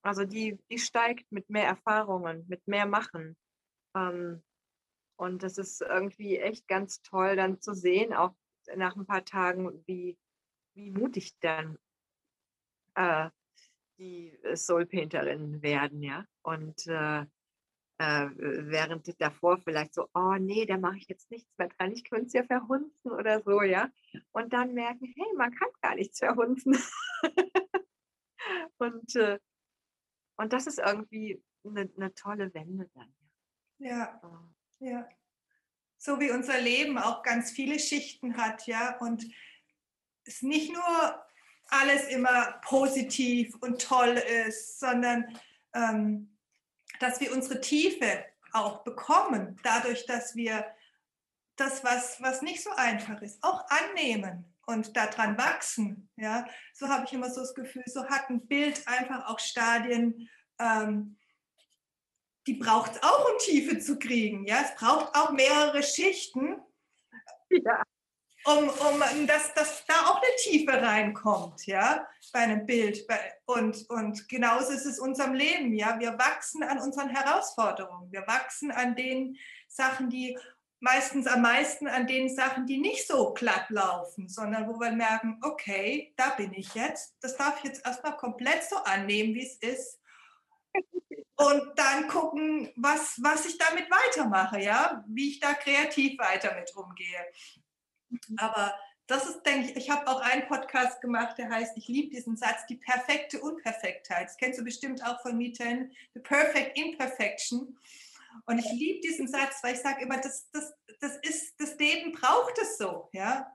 Also 0.03 0.25
die, 0.25 0.59
die 0.71 0.79
steigt 0.79 1.31
mit 1.33 1.51
mehr 1.51 1.67
Erfahrungen, 1.67 2.45
mit 2.49 2.67
mehr 2.69 2.87
Machen. 2.87 3.37
Ähm, 3.95 4.43
und 5.17 5.43
das 5.43 5.59
ist 5.59 5.81
irgendwie 5.81 6.39
echt 6.39 6.69
ganz 6.69 7.03
toll 7.03 7.37
dann 7.37 7.61
zu 7.61 7.75
sehen, 7.75 8.13
auch 8.13 8.35
nach 8.77 8.97
ein 8.97 9.07
paar 9.07 9.25
Tagen, 9.25 9.85
wie, 9.87 10.19
wie 10.75 10.91
mutig 10.91 11.39
dann 11.41 11.79
äh, 12.95 13.31
die 13.99 14.39
Soul-Painterinnen 14.55 15.63
werden, 15.63 16.03
ja. 16.03 16.25
Und 16.43 16.87
äh, 16.87 17.25
äh, 17.99 18.29
während 18.37 19.21
davor 19.21 19.59
vielleicht 19.59 19.95
so, 19.95 20.09
oh 20.15 20.35
nee, 20.39 20.67
da 20.67 20.77
mache 20.77 20.99
ich 20.99 21.09
jetzt 21.09 21.31
nichts 21.31 21.51
mehr 21.57 21.69
dran, 21.69 21.93
ich 21.93 22.05
könnte 22.05 22.27
es 22.27 22.33
ja 22.35 22.45
verhunzen 22.45 23.11
oder 23.11 23.43
so, 23.43 23.63
ja. 23.63 23.91
Und 24.33 24.53
dann 24.53 24.75
merken, 24.75 25.13
hey, 25.17 25.27
man 25.37 25.55
kann 25.55 25.69
gar 25.81 25.95
nichts 25.95 26.19
verhunzen. 26.19 26.77
und, 28.79 29.17
äh, 29.17 29.39
und 30.37 30.53
das 30.53 30.67
ist 30.67 30.79
irgendwie 30.79 31.43
eine, 31.65 31.91
eine 31.97 32.15
tolle 32.15 32.53
Wende 32.53 32.91
dann. 32.95 33.15
Ja, 33.79 34.21
ja. 34.81 35.09
So 35.99 36.21
wie 36.21 36.31
unser 36.31 36.61
Leben 36.61 36.99
auch 36.99 37.23
ganz 37.23 37.51
viele 37.51 37.79
Schichten 37.79 38.37
hat, 38.37 38.67
ja. 38.67 38.99
Und 38.99 39.25
es 40.25 40.43
nicht 40.43 40.73
nur 40.73 41.26
alles 41.69 42.09
immer 42.09 42.61
positiv 42.65 43.55
und 43.61 43.81
toll 43.81 44.23
ist, 44.47 44.79
sondern 44.79 45.25
ähm, 45.75 46.37
dass 47.01 47.21
wir 47.21 47.33
unsere 47.33 47.61
Tiefe 47.61 48.25
auch 48.53 48.85
bekommen, 48.85 49.59
dadurch, 49.63 50.07
dass 50.07 50.35
wir 50.35 50.65
das, 51.57 51.85
was, 51.85 52.21
was 52.23 52.43
nicht 52.43 52.63
so 52.63 52.71
einfach 52.71 53.21
ist, 53.23 53.43
auch 53.43 53.65
annehmen 53.69 54.45
und 54.67 54.97
daran 54.97 55.37
wachsen. 55.39 56.09
Ja? 56.17 56.47
So 56.75 56.89
habe 56.89 57.05
ich 57.05 57.13
immer 57.13 57.31
so 57.31 57.41
das 57.41 57.55
Gefühl, 57.55 57.85
so 57.87 58.07
hat 58.09 58.31
ein 58.31 58.47
Bild 58.47 58.87
einfach 58.87 59.27
auch 59.27 59.39
Stadien, 59.39 60.29
ähm, 60.59 61.19
die 62.47 62.55
braucht 62.55 62.93
es 62.93 63.03
auch, 63.03 63.31
um 63.31 63.39
Tiefe 63.39 63.79
zu 63.79 63.99
kriegen. 63.99 64.47
Ja? 64.47 64.63
Es 64.63 64.75
braucht 64.77 65.15
auch 65.17 65.33
mehrere 65.33 65.83
Schichten. 65.83 66.61
Ja 67.51 67.83
um, 68.47 68.69
um 68.69 69.27
dass, 69.27 69.53
dass 69.55 69.85
da 69.87 69.95
auch 70.07 70.17
eine 70.17 70.37
Tiefe 70.39 70.73
reinkommt, 70.81 71.67
ja, 71.67 72.07
bei 72.33 72.41
einem 72.41 72.65
Bild. 72.65 73.07
Und, 73.45 73.89
und 73.91 74.29
genauso 74.29 74.73
ist 74.73 74.87
es 74.87 74.99
unserem 74.99 75.35
Leben, 75.35 75.75
ja. 75.75 75.99
Wir 75.99 76.19
wachsen 76.19 76.63
an 76.63 76.79
unseren 76.79 77.09
Herausforderungen. 77.09 78.11
Wir 78.13 78.27
wachsen 78.27 78.71
an 78.71 78.95
den 78.95 79.37
Sachen, 79.69 80.11
die 80.11 80.39
meistens 80.81 81.27
am 81.27 81.43
meisten 81.43 81.89
an 81.89 82.07
den 82.07 82.35
Sachen, 82.35 82.67
die 82.67 82.79
nicht 82.79 83.07
so 83.07 83.33
glatt 83.33 83.69
laufen, 83.71 84.29
sondern 84.29 84.69
wo 84.69 84.79
wir 84.79 84.93
merken, 84.93 85.41
okay, 85.43 86.13
da 86.17 86.31
bin 86.31 86.53
ich 86.53 86.75
jetzt. 86.75 87.17
Das 87.21 87.37
darf 87.37 87.59
ich 87.59 87.65
jetzt 87.65 87.85
erstmal 87.85 88.17
komplett 88.17 88.63
so 88.65 88.77
annehmen, 88.77 89.35
wie 89.35 89.47
es 89.47 89.57
ist. 89.57 90.01
Und 91.39 91.73
dann 91.77 92.09
gucken, 92.09 92.73
was, 92.77 93.19
was 93.23 93.45
ich 93.47 93.59
damit 93.59 93.91
weitermache, 93.91 94.61
ja, 94.61 95.05
wie 95.07 95.31
ich 95.31 95.41
da 95.41 95.53
kreativ 95.55 96.19
weiter 96.19 96.55
mit 96.55 96.75
umgehe. 96.75 97.27
Mhm. 98.11 98.21
Aber 98.39 98.75
das 99.07 99.25
ist, 99.27 99.43
denke 99.43 99.71
ich, 99.71 99.77
ich 99.77 99.91
habe 99.91 100.07
auch 100.09 100.21
einen 100.21 100.47
Podcast 100.47 101.01
gemacht, 101.01 101.39
der 101.39 101.49
heißt, 101.49 101.77
ich 101.77 101.87
liebe 101.87 102.11
diesen 102.11 102.37
Satz, 102.37 102.67
die 102.67 102.77
perfekte 102.77 103.41
Unperfektheit. 103.41 104.27
Das 104.27 104.37
kennst 104.37 104.59
du 104.59 104.65
bestimmt 104.65 105.05
auch 105.05 105.21
von 105.23 105.37
Mieten, 105.37 105.93
the 106.15 106.21
perfect 106.21 106.77
imperfection. 106.77 107.79
Und 108.47 108.59
ich 108.59 108.71
liebe 108.73 109.01
diesen 109.01 109.29
Satz, 109.29 109.63
weil 109.63 109.75
ich 109.75 109.81
sage 109.81 110.03
immer, 110.03 110.19
das, 110.19 110.51
das, 110.51 110.75
das, 111.01 111.17
ist, 111.19 111.55
das 111.59 111.77
Leben 111.77 112.13
braucht 112.13 112.59
es 112.61 112.79
so. 112.79 113.09
Ja? 113.13 113.53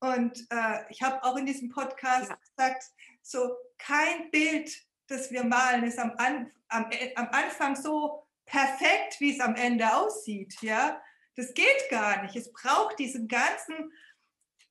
Und 0.00 0.46
äh, 0.50 0.84
ich 0.90 1.02
habe 1.02 1.22
auch 1.24 1.36
in 1.36 1.46
diesem 1.46 1.70
Podcast 1.70 2.30
ja. 2.30 2.36
gesagt, 2.36 2.84
so 3.22 3.56
kein 3.78 4.30
Bild, 4.30 4.70
das 5.08 5.30
wir 5.30 5.44
malen, 5.44 5.84
ist 5.84 5.98
am, 5.98 6.12
An 6.18 6.50
am, 6.68 6.88
am 7.16 7.28
Anfang 7.30 7.74
so 7.74 8.26
perfekt, 8.46 9.18
wie 9.18 9.34
es 9.34 9.40
am 9.40 9.56
Ende 9.56 9.92
aussieht. 9.94 10.56
Ja? 10.62 11.00
Das 11.40 11.54
geht 11.54 11.88
gar 11.88 12.22
nicht. 12.22 12.36
Es 12.36 12.52
braucht 12.52 12.98
diesen 12.98 13.26
ganzen 13.26 13.94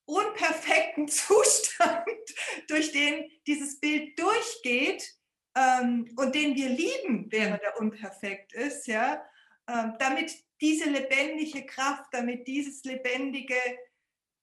unperfekten 0.06 1.08
Zustand, 1.08 2.06
durch 2.68 2.92
den 2.92 3.28
dieses 3.48 3.80
Bild 3.80 4.20
durchgeht 4.20 5.04
ähm, 5.58 6.14
und 6.16 6.36
den 6.36 6.56
wir 6.56 6.70
lieben, 6.70 7.26
während 7.32 7.64
er 7.64 7.80
unperfekt 7.80 8.54
ist, 8.54 8.86
ja, 8.86 9.26
ähm, 9.68 9.96
damit 9.98 10.32
diese 10.62 10.92
lebendige 10.92 11.66
Kraft, 11.66 12.06
damit 12.12 12.48
dieses 12.48 12.84
lebendige, 12.84 13.56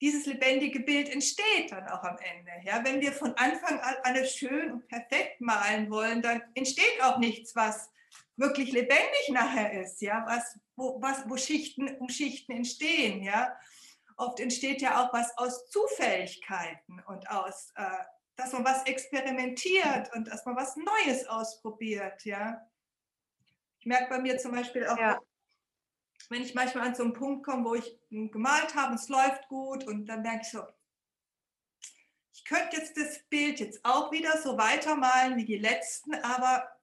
dieses 0.00 0.26
lebendige 0.26 0.80
Bild 0.80 1.08
entsteht 1.08 1.70
dann 1.70 1.86
auch 1.86 2.02
am 2.02 2.18
Ende. 2.18 2.50
Ja, 2.64 2.84
wenn 2.84 3.00
wir 3.00 3.12
von 3.12 3.34
Anfang 3.34 3.78
an 3.78 3.94
alles 4.02 4.34
schön 4.34 4.72
und 4.72 4.88
perfekt 4.88 5.40
malen 5.40 5.88
wollen, 5.92 6.22
dann 6.22 6.42
entsteht 6.54 7.00
auch 7.02 7.18
nichts, 7.18 7.54
was 7.54 7.88
wirklich 8.36 8.72
lebendig 8.72 9.28
nachher 9.30 9.82
ist, 9.82 10.00
ja, 10.02 10.24
was, 10.26 10.58
wo, 10.76 11.00
was, 11.00 11.28
wo 11.28 11.36
Schichten 11.36 11.96
um 11.98 12.08
Schichten 12.08 12.52
entstehen, 12.52 13.22
ja. 13.22 13.56
Oft 14.18 14.40
entsteht 14.40 14.80
ja 14.80 15.02
auch 15.02 15.12
was 15.12 15.36
aus 15.36 15.68
Zufälligkeiten 15.68 17.02
und 17.06 17.28
aus, 17.30 17.70
äh, 17.74 18.04
dass 18.36 18.52
man 18.52 18.64
was 18.64 18.84
experimentiert 18.84 20.14
und 20.14 20.28
dass 20.28 20.44
man 20.44 20.56
was 20.56 20.76
Neues 20.76 21.26
ausprobiert, 21.26 22.24
ja. 22.24 22.60
Ich 23.78 23.86
merke 23.86 24.10
bei 24.10 24.18
mir 24.18 24.38
zum 24.38 24.52
Beispiel 24.52 24.86
auch, 24.86 24.98
ja. 24.98 25.20
wenn 26.28 26.42
ich 26.42 26.54
manchmal 26.54 26.88
an 26.88 26.94
so 26.94 27.04
einen 27.04 27.12
Punkt 27.12 27.44
komme, 27.44 27.64
wo 27.64 27.74
ich 27.74 27.98
gemalt 28.10 28.74
habe, 28.74 28.94
es 28.94 29.08
läuft 29.08 29.48
gut 29.48 29.86
und 29.86 30.06
dann 30.06 30.22
merke 30.22 30.42
ich 30.42 30.50
so, 30.50 30.62
ich 32.32 32.44
könnte 32.44 32.76
jetzt 32.76 32.96
das 32.96 33.22
Bild 33.28 33.60
jetzt 33.60 33.84
auch 33.84 34.12
wieder 34.12 34.40
so 34.42 34.58
weitermalen 34.58 35.36
wie 35.36 35.44
die 35.44 35.58
letzten, 35.58 36.14
aber 36.16 36.75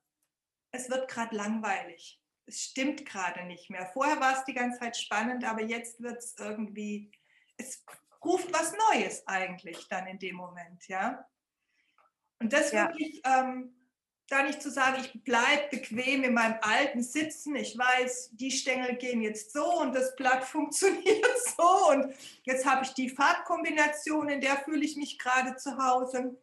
es 0.73 0.89
wird 0.89 1.07
gerade 1.07 1.35
langweilig. 1.35 2.19
Es 2.45 2.61
stimmt 2.61 3.05
gerade 3.05 3.45
nicht 3.45 3.69
mehr. 3.69 3.85
Vorher 3.93 4.19
war 4.19 4.37
es 4.37 4.43
die 4.43 4.53
ganze 4.53 4.79
Zeit 4.79 4.97
spannend, 4.97 5.45
aber 5.45 5.61
jetzt 5.61 6.01
wird 6.01 6.17
es 6.17 6.35
irgendwie, 6.37 7.09
es 7.55 7.85
ruft 8.23 8.51
was 8.51 8.73
Neues 8.91 9.25
eigentlich 9.27 9.87
dann 9.87 10.07
in 10.07 10.19
dem 10.19 10.35
Moment, 10.35 10.85
ja. 10.87 11.25
Und 12.39 12.51
das 12.51 12.73
ja. 12.73 12.87
wirklich, 12.87 13.21
ähm, 13.23 13.73
da 14.27 14.43
nicht 14.43 14.61
zu 14.61 14.71
sagen, 14.71 15.01
ich 15.01 15.23
bleibe 15.23 15.69
bequem 15.69 16.23
in 16.23 16.33
meinem 16.33 16.57
alten 16.61 17.03
Sitzen, 17.03 17.55
ich 17.55 17.77
weiß, 17.77 18.31
die 18.33 18.51
Stängel 18.51 18.95
gehen 18.95 19.21
jetzt 19.21 19.53
so 19.53 19.79
und 19.79 19.93
das 19.93 20.15
Blatt 20.15 20.43
funktioniert 20.43 21.25
so 21.55 21.89
und 21.91 22.13
jetzt 22.43 22.65
habe 22.65 22.83
ich 22.83 22.93
die 22.93 23.09
Farbkombination, 23.09 24.27
in 24.29 24.41
der 24.41 24.57
fühle 24.57 24.83
ich 24.83 24.97
mich 24.97 25.19
gerade 25.19 25.55
zu 25.55 25.77
Hause 25.77 26.35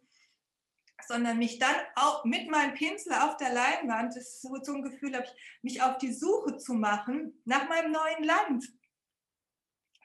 sondern 1.07 1.37
mich 1.37 1.59
dann 1.59 1.75
auch 1.95 2.25
mit 2.25 2.49
meinem 2.49 2.73
Pinsel 2.73 3.13
auf 3.13 3.37
der 3.37 3.53
Leinwand, 3.53 4.15
das 4.15 4.23
ist 4.23 4.41
so, 4.41 4.73
ein 4.73 4.83
Gefühl 4.83 5.15
habe 5.15 5.25
ich, 5.25 5.59
mich 5.61 5.81
auf 5.81 5.97
die 5.97 6.13
Suche 6.13 6.57
zu 6.57 6.73
machen 6.73 7.41
nach 7.45 7.67
meinem 7.69 7.91
neuen 7.91 8.23
Land, 8.23 8.71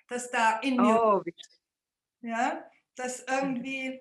das 0.09 0.31
da 0.31 0.61
in 0.61 0.77
mir, 0.77 1.03
oh, 1.03 1.23
ja, 2.21 2.65
das 2.95 3.25
irgendwie, 3.29 4.01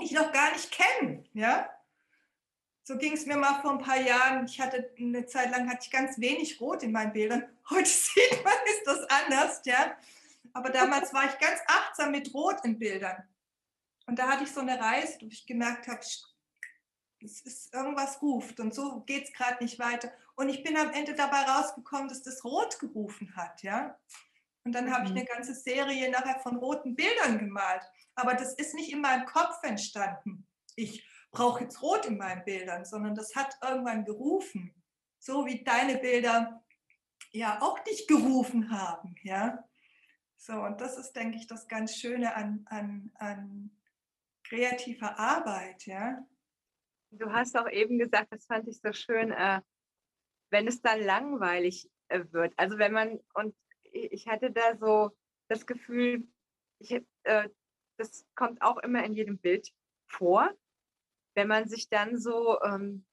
ich 0.00 0.12
noch 0.12 0.32
gar 0.32 0.52
nicht 0.52 0.70
kenne. 0.70 1.24
Ja? 1.32 1.70
So 2.84 2.96
ging 2.98 3.14
es 3.14 3.26
mir 3.26 3.36
mal 3.36 3.60
vor 3.62 3.72
ein 3.72 3.78
paar 3.78 4.00
Jahren. 4.00 4.46
Ich 4.46 4.60
hatte 4.60 4.94
eine 4.98 5.26
Zeit 5.26 5.50
lang 5.50 5.68
hatte 5.68 5.80
ich 5.82 5.90
ganz 5.90 6.20
wenig 6.20 6.60
Rot 6.60 6.82
in 6.82 6.92
meinen 6.92 7.12
Bildern. 7.12 7.44
Heute 7.70 7.88
sieht 7.88 8.44
man, 8.44 8.54
ist 8.66 8.86
das 8.86 9.04
anders, 9.10 9.62
ja. 9.64 9.96
Aber 10.52 10.70
damals 10.70 11.12
war 11.12 11.24
ich 11.24 11.38
ganz 11.38 11.60
achtsam 11.66 12.12
mit 12.12 12.32
Rot 12.32 12.64
in 12.64 12.78
Bildern. 12.78 13.28
Und 14.06 14.18
da 14.18 14.28
hatte 14.28 14.44
ich 14.44 14.52
so 14.52 14.60
eine 14.60 14.80
Reise, 14.80 15.18
wo 15.20 15.26
ich 15.26 15.46
gemerkt 15.46 15.88
habe, 15.88 16.00
es 17.20 17.40
ist 17.40 17.74
irgendwas 17.74 18.22
ruft 18.22 18.60
und 18.60 18.74
so 18.74 19.00
geht 19.00 19.24
es 19.24 19.32
gerade 19.32 19.62
nicht 19.62 19.78
weiter. 19.78 20.12
Und 20.36 20.48
ich 20.48 20.62
bin 20.62 20.76
am 20.76 20.92
Ende 20.92 21.14
dabei 21.14 21.42
rausgekommen, 21.42 22.08
dass 22.08 22.22
das 22.22 22.44
Rot 22.44 22.78
gerufen 22.78 23.34
hat, 23.36 23.62
ja. 23.62 23.98
Und 24.64 24.72
dann 24.72 24.92
habe 24.92 25.04
ich 25.04 25.10
mhm. 25.10 25.18
eine 25.18 25.26
ganze 25.26 25.54
Serie 25.54 26.10
nachher 26.10 26.40
von 26.40 26.56
roten 26.56 26.94
Bildern 26.94 27.38
gemalt. 27.38 27.82
Aber 28.14 28.34
das 28.34 28.54
ist 28.54 28.74
nicht 28.74 28.92
in 28.92 29.00
meinem 29.00 29.24
Kopf 29.24 29.62
entstanden. 29.62 30.46
Ich 30.74 31.06
brauche 31.30 31.64
jetzt 31.64 31.82
Rot 31.82 32.06
in 32.06 32.18
meinen 32.18 32.44
Bildern, 32.44 32.84
sondern 32.84 33.14
das 33.14 33.34
hat 33.34 33.56
irgendwann 33.62 34.04
gerufen. 34.04 34.74
So 35.18 35.46
wie 35.46 35.64
deine 35.64 35.98
Bilder 35.98 36.64
ja 37.32 37.60
auch 37.62 37.78
dich 37.80 38.06
gerufen 38.06 38.70
haben, 38.70 39.14
ja. 39.22 39.64
So, 40.36 40.52
und 40.54 40.80
das 40.80 40.96
ist, 40.96 41.12
denke 41.12 41.38
ich, 41.38 41.46
das 41.46 41.66
ganz 41.66 41.96
Schöne 41.96 42.34
an, 42.34 42.66
an, 42.68 43.10
an 43.14 43.70
kreativer 44.48 45.18
Arbeit, 45.18 45.86
ja. 45.86 46.18
Du 47.10 47.32
hast 47.32 47.56
auch 47.56 47.68
eben 47.68 47.98
gesagt, 47.98 48.32
das 48.32 48.46
fand 48.46 48.68
ich 48.68 48.80
so 48.80 48.92
schön, 48.92 49.30
äh, 49.32 49.60
wenn 50.50 50.66
es 50.66 50.80
dann 50.82 51.00
langweilig 51.00 51.90
äh, 52.08 52.24
wird. 52.30 52.52
Also 52.56 52.78
wenn 52.78 52.92
man, 52.92 53.20
und 53.34 53.56
ich 53.82 54.26
hatte 54.28 54.50
da 54.50 54.76
so 54.76 55.16
das 55.48 55.66
Gefühl, 55.66 56.26
ich, 56.78 56.92
äh, 57.22 57.48
das 57.96 58.26
kommt 58.34 58.60
auch 58.62 58.78
immer 58.78 59.04
in 59.04 59.14
jedem 59.14 59.38
Bild 59.38 59.70
vor, 60.08 60.50
wenn 61.34 61.48
man 61.48 61.68
sich 61.68 61.88
dann 61.88 62.18
so, 62.18 62.60
ähm, 62.62 63.06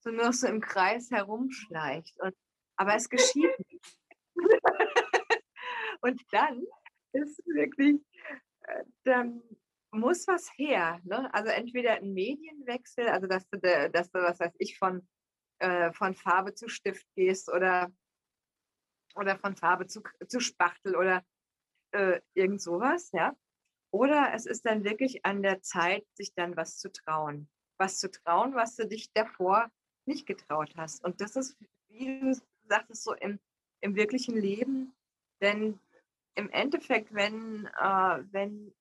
so 0.00 0.10
nur 0.10 0.32
so 0.32 0.46
im 0.46 0.60
Kreis 0.60 1.10
herumschleicht. 1.10 2.18
Und, 2.20 2.34
aber 2.76 2.94
es 2.94 3.08
geschieht 3.08 3.58
nicht. 3.70 3.98
und 6.00 6.22
dann 6.30 6.62
ist 7.12 7.38
wirklich, 7.46 8.00
äh, 8.62 8.84
dann 9.04 9.42
muss 9.98 10.26
was 10.26 10.50
her. 10.56 11.00
Ne? 11.04 11.32
Also 11.34 11.50
entweder 11.50 11.92
ein 11.94 12.12
Medienwechsel, 12.12 13.08
also 13.08 13.26
dass 13.26 13.48
du, 13.48 13.58
dass 13.58 14.10
du 14.10 14.20
was 14.20 14.40
weiß 14.40 14.54
ich, 14.58 14.78
von, 14.78 15.06
äh, 15.58 15.92
von 15.92 16.14
Farbe 16.14 16.54
zu 16.54 16.68
Stift 16.68 17.06
gehst 17.14 17.50
oder, 17.52 17.90
oder 19.14 19.38
von 19.38 19.56
Farbe 19.56 19.86
zu, 19.86 20.02
zu 20.28 20.40
Spachtel 20.40 20.96
oder 20.96 21.24
äh, 21.92 22.20
irgend 22.34 22.60
sowas, 22.60 23.10
ja. 23.12 23.36
Oder 23.90 24.32
es 24.34 24.46
ist 24.46 24.66
dann 24.66 24.84
wirklich 24.84 25.24
an 25.24 25.42
der 25.42 25.62
Zeit, 25.62 26.04
sich 26.14 26.34
dann 26.34 26.56
was 26.56 26.78
zu 26.78 26.90
trauen. 26.92 27.48
Was 27.78 27.98
zu 27.98 28.10
trauen, 28.10 28.54
was 28.54 28.76
du 28.76 28.86
dich 28.86 29.12
davor 29.12 29.70
nicht 30.06 30.26
getraut 30.26 30.74
hast. 30.76 31.04
Und 31.04 31.20
das 31.20 31.36
ist, 31.36 31.56
wie 31.88 32.20
du 32.20 32.38
sagtest, 32.68 33.04
so 33.04 33.14
im, 33.14 33.38
im 33.80 33.96
wirklichen 33.96 34.36
Leben. 34.36 34.94
Denn 35.40 35.80
im 36.34 36.50
Endeffekt, 36.50 37.14
wenn, 37.14 37.66
äh, 37.66 38.22
wenn 38.32 38.74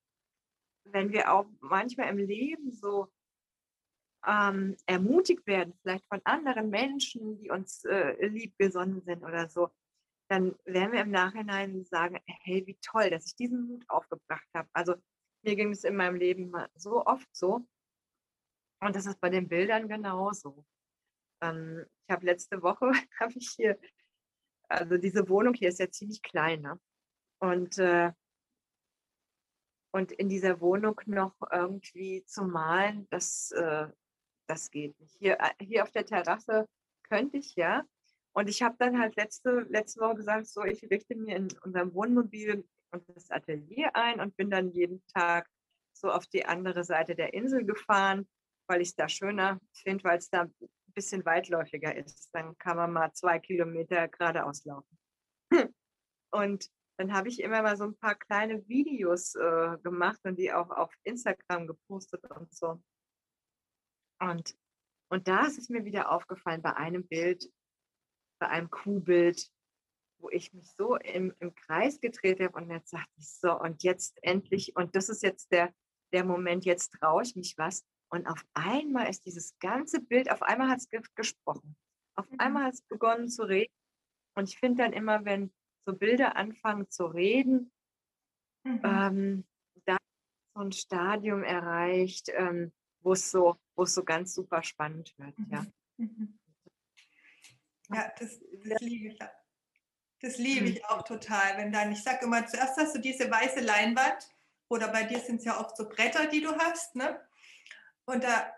wenn 0.86 1.12
wir 1.12 1.34
auch 1.34 1.46
manchmal 1.62 2.10
im 2.10 2.18
Leben 2.18 2.72
so 2.72 3.12
ähm, 4.26 4.76
ermutigt 4.86 5.46
werden, 5.46 5.74
vielleicht 5.82 6.06
von 6.08 6.22
anderen 6.24 6.70
Menschen, 6.70 7.38
die 7.38 7.50
uns 7.50 7.84
äh, 7.86 8.26
liebgesonnen 8.26 9.02
sind 9.02 9.24
oder 9.24 9.50
so, 9.50 9.70
dann 10.30 10.56
werden 10.66 10.92
wir 10.92 11.02
im 11.02 11.12
Nachhinein 11.12 11.86
sagen, 11.86 12.20
hey, 12.26 12.66
wie 12.66 12.78
toll, 12.82 13.10
dass 13.10 13.28
ich 13.28 13.36
diesen 13.36 13.68
Mut 13.68 13.86
aufgebracht 13.88 14.48
habe. 14.56 14.68
Also 14.74 14.96
mir 15.44 15.56
ging 15.56 15.72
es 15.72 15.84
in 15.84 15.96
meinem 15.96 16.16
Leben 16.16 16.52
so 16.76 17.06
oft 17.06 17.28
so. 17.36 17.68
Und 18.82 18.96
das 18.96 19.06
ist 19.06 19.20
bei 19.20 19.30
den 19.30 19.48
Bildern 19.48 19.88
genauso. 19.88 20.66
Ähm, 21.42 21.86
ich 22.08 22.14
habe 22.14 22.26
letzte 22.26 22.62
Woche, 22.62 22.92
habe 23.20 23.34
ich 23.36 23.50
hier, 23.56 23.80
also 24.68 24.98
diese 24.98 25.30
Wohnung 25.30 25.54
hier 25.54 25.70
ist 25.70 25.80
ja 25.80 25.90
ziemlich 25.90 26.22
klein, 26.24 26.62
ne? 26.62 26.80
Und 27.40 27.78
äh, 27.78 28.12
und 29.96 30.12
in 30.12 30.28
dieser 30.28 30.60
Wohnung 30.60 31.00
noch 31.06 31.36
irgendwie 31.54 32.26
zu 32.26 32.44
malen, 32.44 33.08
das, 33.12 33.52
äh, 33.52 33.88
das 34.46 34.70
geht 34.70 35.00
nicht. 35.00 35.16
Hier, 35.20 35.38
äh, 35.40 35.66
hier 35.66 35.84
auf 35.84 35.92
der 35.92 36.06
Terrasse 36.06 36.68
könnte 37.04 37.38
ich 37.38 37.56
ja. 37.56 37.82
Und 38.34 38.50
ich 38.50 38.62
habe 38.62 38.76
dann 38.78 39.00
halt 39.00 39.16
letzte, 39.16 39.62
letzte 39.70 40.02
Woche 40.02 40.16
gesagt, 40.16 40.48
so, 40.48 40.66
ich 40.66 40.84
richte 40.92 41.16
mir 41.16 41.38
in 41.38 41.48
unserem 41.64 41.94
Wohnmobil 41.94 42.68
und 42.92 43.04
das 43.16 43.32
Atelier 43.32 43.96
ein 43.96 44.20
und 44.20 44.36
bin 44.36 44.50
dann 44.50 44.74
jeden 44.74 45.02
Tag 45.14 45.48
so 45.94 46.12
auf 46.12 46.28
die 46.28 46.46
andere 46.46 46.84
Seite 46.84 47.16
der 47.16 47.34
Insel 47.34 47.64
gefahren, 47.64 48.28
weil 48.68 48.82
ich 48.82 48.90
es 48.90 48.96
da 48.96 49.08
schöner 49.08 49.62
finde, 49.72 50.04
weil 50.04 50.18
es 50.18 50.30
da 50.30 50.42
ein 50.42 50.54
bisschen 50.88 51.24
weitläufiger 51.24 51.96
ist. 51.96 52.32
Dann 52.34 52.58
kann 52.58 52.76
man 52.76 52.92
mal 52.92 53.14
zwei 53.14 53.40
Kilometer 53.40 54.10
geradeaus 54.10 54.66
laufen. 54.66 54.98
Und 56.32 56.70
dann 56.98 57.14
habe 57.14 57.28
ich 57.28 57.42
immer 57.42 57.62
mal 57.62 57.78
so 57.78 57.84
ein 57.86 57.98
paar 57.98 58.16
kleine 58.16 58.68
Videos 58.68 59.36
äh, 59.36 59.78
gemacht 59.84 60.20
und 60.24 60.38
die 60.38 60.54
auch 60.54 60.70
auf 60.70 60.94
Instagram 61.04 61.68
gepostet 61.68 62.24
und 62.32 62.54
so. 62.54 62.82
Und, 64.20 64.56
und 65.10 65.28
da 65.28 65.46
ist 65.46 65.58
es 65.58 65.70
mir 65.70 65.84
wieder 65.84 66.12
aufgefallen 66.12 66.62
bei 66.62 66.74
einem 66.76 67.06
Bild, 67.08 67.52
bei 68.40 68.48
einem 68.48 68.70
Kuhbild, 68.70 69.50
wo 70.20 70.30
ich 70.30 70.54
mich 70.54 70.72
so 70.78 70.96
im, 70.96 71.34
im 71.40 71.54
Kreis 71.54 72.00
gedreht 72.00 72.40
habe 72.40 72.58
und 72.58 72.70
jetzt 72.70 72.90
sagte 72.90 73.12
ich 73.18 73.30
so, 73.30 73.60
und 73.60 73.84
jetzt 73.84 74.18
endlich, 74.24 74.76
und 74.76 74.96
das 74.96 75.10
ist 75.10 75.22
jetzt 75.22 75.52
der, 75.52 75.74
der 76.14 76.24
Moment, 76.24 76.66
jetzt 76.66 76.94
traue 76.94 77.24
ich 77.24 77.36
mich 77.36 77.58
was. 77.58 77.86
Und 78.10 78.28
auf 78.28 78.46
einmal 78.54 79.10
ist 79.10 79.26
dieses 79.26 79.58
ganze 79.60 80.00
Bild, 80.00 80.32
auf 80.32 80.42
einmal 80.42 80.70
hat 80.70 80.80
es 80.80 80.90
ge 80.90 81.02
gesprochen. 81.16 81.76
Auf 82.16 82.30
mhm. 82.30 82.40
einmal 82.40 82.64
hat 82.66 82.76
es 82.76 82.82
begonnen 82.84 83.28
zu 83.28 83.44
reden. 83.44 83.74
Und 84.36 84.50
ich 84.50 84.58
finde 84.58 84.84
dann 84.84 84.94
immer, 84.94 85.26
wenn, 85.26 85.54
so 85.86 85.94
Bilder 85.94 86.36
anfangen 86.36 86.90
zu 86.90 87.06
reden, 87.06 87.72
mhm. 88.64 88.82
ähm, 88.84 89.46
da 89.86 89.98
so 90.56 90.62
ein 90.62 90.72
Stadium 90.72 91.44
erreicht, 91.44 92.30
ähm, 92.30 92.72
wo 93.02 93.14
es 93.14 93.30
so, 93.30 93.58
so 93.78 94.04
ganz 94.04 94.34
super 94.34 94.64
spannend 94.64 95.14
wird. 95.18 95.38
Mhm. 95.38 95.48
Ja, 95.52 95.66
mhm. 95.98 96.40
ja 97.92 98.12
das, 98.20 98.40
das 98.64 98.82
liebe 98.82 99.08
ich. 99.10 99.20
Das 100.22 100.38
liebe 100.38 100.66
ich 100.68 100.84
auch 100.86 101.04
total. 101.04 101.58
Wenn 101.58 101.72
dann, 101.72 101.92
ich 101.92 102.02
sage 102.02 102.26
immer, 102.26 102.48
zuerst 102.48 102.78
hast 102.78 102.96
du 102.96 103.00
diese 103.00 103.30
weiße 103.30 103.60
Leinwand 103.60 104.28
oder 104.70 104.88
bei 104.88 105.04
dir 105.04 105.20
sind 105.20 105.38
es 105.38 105.46
ja 105.46 105.60
oft 105.60 105.78
so 105.78 105.88
Bretter, 105.88 106.26
die 106.28 106.42
du 106.42 106.56
hast, 106.58 106.96
ne? 106.96 107.20
Und 108.06 108.24
da, 108.24 108.52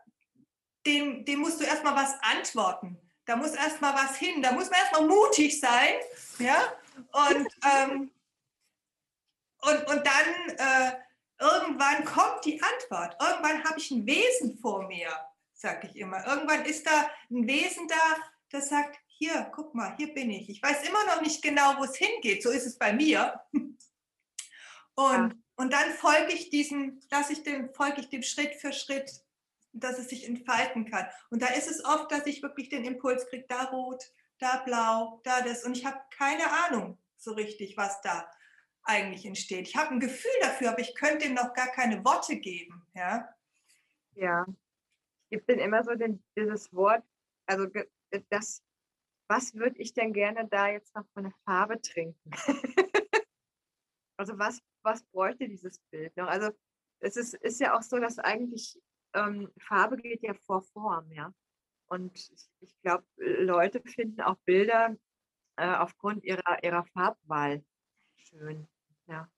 dem, 0.85 1.25
dem 1.25 1.39
musst 1.39 1.59
du 1.59 1.65
erstmal 1.65 1.95
was 1.95 2.15
antworten. 2.21 2.97
Da 3.25 3.35
muss 3.35 3.53
erstmal 3.53 3.93
was 3.95 4.15
hin. 4.17 4.41
Da 4.41 4.53
muss 4.53 4.69
man 4.69 4.79
erstmal 4.79 5.07
mutig 5.07 5.59
sein, 5.59 5.95
ja? 6.39 6.57
Und, 6.97 7.47
ähm, 7.65 8.11
und, 9.61 9.87
und 9.87 10.07
dann 10.07 10.57
äh, 10.57 10.91
irgendwann 11.39 12.05
kommt 12.05 12.45
die 12.45 12.61
Antwort. 12.61 13.15
Irgendwann 13.21 13.63
habe 13.63 13.79
ich 13.79 13.91
ein 13.91 14.05
Wesen 14.05 14.57
vor 14.59 14.87
mir, 14.87 15.09
sage 15.53 15.87
ich 15.87 15.95
immer. 15.95 16.25
Irgendwann 16.25 16.65
ist 16.65 16.85
da 16.85 17.09
ein 17.29 17.47
Wesen 17.47 17.87
da, 17.87 17.95
das 18.49 18.69
sagt, 18.69 18.99
hier, 19.07 19.49
guck 19.53 19.73
mal, 19.73 19.95
hier 19.97 20.13
bin 20.13 20.29
ich. 20.29 20.49
Ich 20.49 20.61
weiß 20.61 20.87
immer 20.87 21.05
noch 21.05 21.21
nicht 21.21 21.41
genau, 21.41 21.77
wo 21.77 21.83
es 21.83 21.95
hingeht. 21.95 22.43
So 22.43 22.49
ist 22.51 22.65
es 22.65 22.77
bei 22.77 22.93
mir. 22.93 23.41
Und, 24.97 25.29
ja. 25.29 25.31
und 25.57 25.71
dann 25.71 25.91
folge 25.91 26.33
ich 26.33 26.49
diesem, 26.49 26.99
lasse 27.11 27.33
ich 27.33 27.43
dem, 27.43 27.71
folge 27.75 28.01
ich 28.01 28.09
dem 28.09 28.23
Schritt 28.23 28.55
für 28.55 28.73
Schritt, 28.73 29.11
dass 29.71 29.99
es 29.99 30.09
sich 30.09 30.27
entfalten 30.27 30.89
kann. 30.89 31.05
Und 31.29 31.43
da 31.43 31.49
ist 31.49 31.69
es 31.69 31.85
oft, 31.85 32.11
dass 32.11 32.25
ich 32.25 32.41
wirklich 32.41 32.69
den 32.69 32.83
Impuls 32.83 33.27
kriege, 33.27 33.45
da 33.47 33.65
rot, 33.65 34.03
da 34.39 34.63
blau, 34.63 35.21
da 35.23 35.41
das. 35.41 35.63
Und 35.63 35.77
ich 35.77 35.85
habe 35.85 35.99
keine 36.11 36.43
Ahnung 36.65 36.97
so 37.17 37.33
richtig, 37.33 37.77
was 37.77 38.01
da 38.01 38.29
eigentlich 38.83 39.25
entsteht. 39.25 39.67
Ich 39.67 39.75
habe 39.75 39.91
ein 39.91 39.99
Gefühl 39.99 40.31
dafür, 40.41 40.69
aber 40.69 40.79
ich 40.79 40.95
könnte 40.95 41.25
ihm 41.27 41.33
noch 41.33 41.53
gar 41.53 41.67
keine 41.67 42.03
Worte 42.05 42.37
geben. 42.37 42.85
Ja, 42.93 43.27
ja. 44.13 44.45
ich 45.29 45.45
gebe 45.45 45.53
immer 45.53 45.83
so 45.83 45.95
den, 45.95 46.23
dieses 46.35 46.73
Wort, 46.73 47.03
also 47.45 47.67
das, 48.29 48.63
was 49.27 49.53
würde 49.53 49.77
ich 49.79 49.93
denn 49.93 50.13
gerne 50.13 50.47
da 50.47 50.69
jetzt 50.69 50.95
noch 50.95 51.05
für 51.13 51.19
eine 51.19 51.31
Farbe 51.45 51.81
trinken? 51.81 52.31
also 54.17 54.37
was, 54.39 54.61
was 54.83 55.03
bräuchte 55.03 55.47
dieses 55.47 55.79
Bild 55.91 56.15
noch? 56.15 56.27
Also 56.27 56.51
es 56.99 57.17
ist, 57.17 57.33
ist 57.35 57.59
ja 57.59 57.77
auch 57.77 57.83
so, 57.83 57.99
dass 57.99 58.19
eigentlich 58.19 58.79
ähm, 59.13 59.51
Farbe 59.59 59.97
geht 59.97 60.23
ja 60.23 60.33
vor 60.33 60.61
Form, 60.61 61.11
ja. 61.11 61.33
Und 61.89 62.17
ich, 62.59 62.81
glaube, 62.81 63.05
Leute 63.17 63.81
finden 63.81 64.21
auch 64.21 64.37
Bilder 64.45 64.95
äh, 65.55 65.75
aufgrund 65.75 66.23
ihrer, 66.23 66.63
ihrer 66.63 66.85
Farbwahl 66.85 67.63
schön. 68.15 68.67
Ja. 69.07 69.29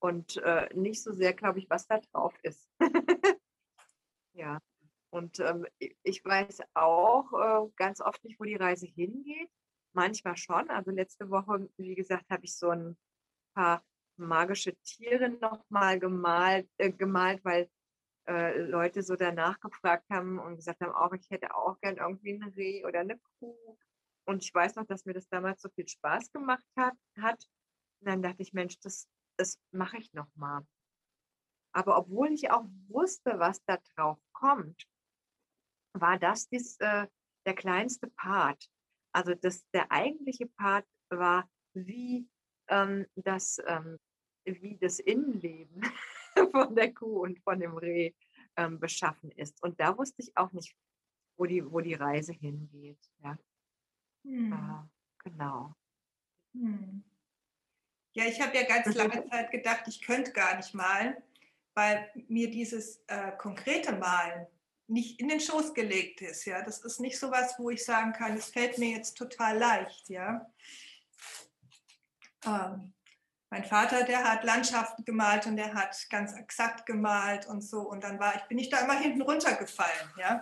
Und 0.00 0.36
äh, 0.38 0.68
nicht 0.74 1.02
so 1.02 1.12
sehr, 1.12 1.34
glaube 1.34 1.58
ich, 1.58 1.68
was 1.68 1.86
da 1.86 1.98
drauf 1.98 2.34
ist. 2.42 2.68
ja. 4.32 4.60
Und 5.10 5.40
ähm, 5.40 5.66
ich 5.78 6.24
weiß 6.24 6.60
auch 6.74 7.32
äh, 7.32 7.70
ganz 7.76 8.00
oft 8.00 8.22
nicht, 8.24 8.38
wo 8.38 8.44
die 8.44 8.56
Reise 8.56 8.86
hingeht. 8.86 9.50
Manchmal 9.94 10.36
schon. 10.36 10.68
Also 10.70 10.90
letzte 10.90 11.30
Woche, 11.30 11.68
wie 11.76 11.94
gesagt, 11.94 12.28
habe 12.30 12.44
ich 12.44 12.54
so 12.56 12.70
ein 12.70 12.96
paar 13.54 13.82
magische 14.16 14.74
Tiere 14.82 15.30
nochmal 15.30 15.98
gemalt, 15.98 16.68
äh, 16.76 16.92
gemalt, 16.92 17.44
weil 17.44 17.70
äh, 18.28 18.60
Leute 18.60 19.02
so 19.02 19.16
danach 19.16 19.58
gefragt 19.60 20.04
haben 20.10 20.38
und 20.38 20.56
gesagt 20.56 20.80
haben, 20.80 20.92
auch 20.92 21.12
ich 21.12 21.28
hätte 21.30 21.54
auch 21.54 21.80
gern 21.80 21.96
irgendwie 21.96 22.34
ein 22.34 22.42
Reh 22.42 22.84
oder 22.84 23.00
eine 23.00 23.18
Kuh. 23.38 23.78
Und 24.26 24.44
ich 24.44 24.54
weiß 24.54 24.76
noch, 24.76 24.86
dass 24.86 25.06
mir 25.06 25.14
das 25.14 25.28
damals 25.28 25.62
so 25.62 25.70
viel 25.70 25.88
Spaß 25.88 26.30
gemacht 26.32 26.66
hat. 26.76 26.94
hat. 27.18 27.42
Und 28.00 28.08
dann 28.10 28.22
dachte 28.22 28.42
ich, 28.42 28.52
Mensch, 28.52 28.78
das, 28.80 29.08
das 29.38 29.58
mache 29.72 29.96
ich 29.96 30.12
nochmal. 30.12 30.66
Aber 31.72 31.96
obwohl 31.96 32.32
ich 32.32 32.50
auch 32.50 32.66
wusste, 32.88 33.38
was 33.38 33.64
da 33.64 33.78
drauf 33.94 34.18
kommt, 34.32 34.86
war 35.94 36.18
das 36.18 36.48
dies, 36.48 36.76
äh, 36.80 37.06
der 37.46 37.54
kleinste 37.54 38.08
Part. 38.10 38.68
Also 39.12 39.34
das, 39.34 39.66
der 39.70 39.90
eigentliche 39.90 40.46
Part 40.46 40.86
war, 41.08 41.48
wie 41.72 42.28
ähm, 42.68 43.06
das, 43.14 43.58
ähm, 43.66 43.98
wie 44.44 44.76
das 44.76 44.98
Innenleben 44.98 45.80
von 46.52 46.74
der 46.74 46.92
Kuh 46.92 47.22
und 47.22 47.38
von 47.40 47.58
dem 47.58 47.76
Reh 47.76 48.12
ähm, 48.56 48.78
beschaffen 48.78 49.30
ist. 49.32 49.62
Und 49.62 49.78
da 49.80 49.96
wusste 49.96 50.22
ich 50.22 50.36
auch 50.36 50.52
nicht, 50.52 50.74
wo 51.36 51.46
die, 51.46 51.64
wo 51.70 51.80
die 51.80 51.94
Reise 51.94 52.32
hingeht. 52.32 52.98
Ja. 53.22 53.38
Hm. 54.24 54.52
Äh, 54.52 55.28
genau. 55.30 55.74
Hm. 56.52 57.04
Ja, 58.14 58.24
ich 58.24 58.40
habe 58.40 58.56
ja 58.56 58.64
ganz 58.64 58.94
lange 58.96 59.28
Zeit 59.28 59.50
gedacht, 59.50 59.84
ich 59.86 60.00
könnte 60.02 60.32
gar 60.32 60.56
nicht 60.56 60.74
malen, 60.74 61.16
weil 61.74 62.10
mir 62.28 62.50
dieses 62.50 63.04
äh, 63.06 63.32
konkrete 63.38 63.92
Malen 63.92 64.46
nicht 64.88 65.20
in 65.20 65.28
den 65.28 65.38
Schoß 65.38 65.74
gelegt 65.74 66.22
ist. 66.22 66.44
Ja, 66.46 66.62
das 66.62 66.82
ist 66.84 66.98
nicht 66.98 67.18
so 67.18 67.30
was, 67.30 67.58
wo 67.58 67.70
ich 67.70 67.84
sagen 67.84 68.12
kann, 68.12 68.36
es 68.36 68.46
fällt 68.46 68.78
mir 68.78 68.90
jetzt 68.90 69.16
total 69.16 69.58
leicht. 69.58 70.08
Ja, 70.08 70.50
ähm, 72.44 72.92
mein 73.50 73.64
Vater, 73.64 74.04
der 74.04 74.24
hat 74.24 74.44
Landschaften 74.44 75.04
gemalt 75.04 75.46
und 75.46 75.56
der 75.56 75.72
hat 75.72 75.96
ganz 76.10 76.34
exakt 76.34 76.84
gemalt 76.84 77.46
und 77.46 77.62
so. 77.62 77.80
Und 77.80 78.04
dann 78.04 78.18
war 78.18 78.36
ich, 78.36 78.42
bin 78.42 78.58
ich 78.58 78.68
da 78.68 78.80
immer 78.80 78.98
hinten 78.98 79.22
runtergefallen, 79.22 80.12
ja, 80.18 80.40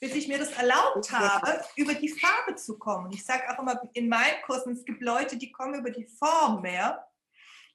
bis 0.00 0.14
ich 0.14 0.28
mir 0.28 0.38
das 0.38 0.52
erlaubt 0.52 1.12
habe, 1.12 1.62
über 1.76 1.94
die 1.94 2.08
Farbe 2.08 2.56
zu 2.56 2.78
kommen. 2.78 3.12
Ich 3.12 3.24
sage 3.24 3.42
auch 3.50 3.58
immer 3.60 3.80
in 3.92 4.08
meinen 4.08 4.40
Kursen, 4.46 4.72
es 4.72 4.84
gibt 4.84 5.02
Leute, 5.02 5.36
die 5.36 5.52
kommen 5.52 5.74
über 5.74 5.90
die 5.90 6.06
Form 6.06 6.62
mehr 6.62 7.06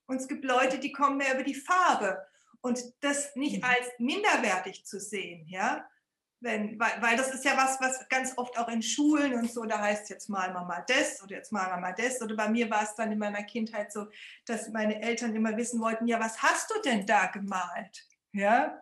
und 0.07 0.17
es 0.17 0.27
gibt 0.27 0.43
Leute, 0.43 0.79
die 0.79 0.91
kommen 0.91 1.17
mehr 1.17 1.35
über 1.35 1.43
die 1.43 1.55
Farbe. 1.55 2.25
Und 2.61 2.81
das 3.01 3.35
nicht 3.35 3.57
mhm. 3.57 3.69
als 3.69 3.87
minderwertig 3.99 4.85
zu 4.85 4.99
sehen, 4.99 5.45
ja, 5.47 5.85
wenn, 6.43 6.79
weil, 6.79 7.01
weil 7.01 7.17
das 7.17 7.33
ist 7.33 7.45
ja 7.45 7.55
was, 7.55 7.79
was 7.79 8.07
ganz 8.09 8.33
oft 8.37 8.57
auch 8.59 8.67
in 8.67 8.83
Schulen 8.83 9.33
und 9.33 9.51
so, 9.51 9.63
da 9.63 9.79
heißt 9.79 10.09
jetzt 10.09 10.29
mal 10.29 10.51
mal 10.51 10.83
das 10.87 11.23
oder 11.23 11.37
jetzt 11.37 11.51
mal 11.51 11.79
mal 11.79 11.93
das. 11.93 12.21
Oder 12.21 12.35
bei 12.35 12.49
mir 12.49 12.69
war 12.69 12.83
es 12.83 12.95
dann 12.95 13.11
in 13.11 13.17
meiner 13.17 13.43
Kindheit 13.43 13.91
so, 13.91 14.07
dass 14.45 14.69
meine 14.69 15.01
Eltern 15.01 15.35
immer 15.35 15.55
wissen 15.55 15.79
wollten, 15.79 16.05
ja, 16.05 16.19
was 16.19 16.41
hast 16.41 16.69
du 16.69 16.81
denn 16.81 17.05
da 17.05 17.27
gemalt? 17.27 18.05
Ja. 18.33 18.81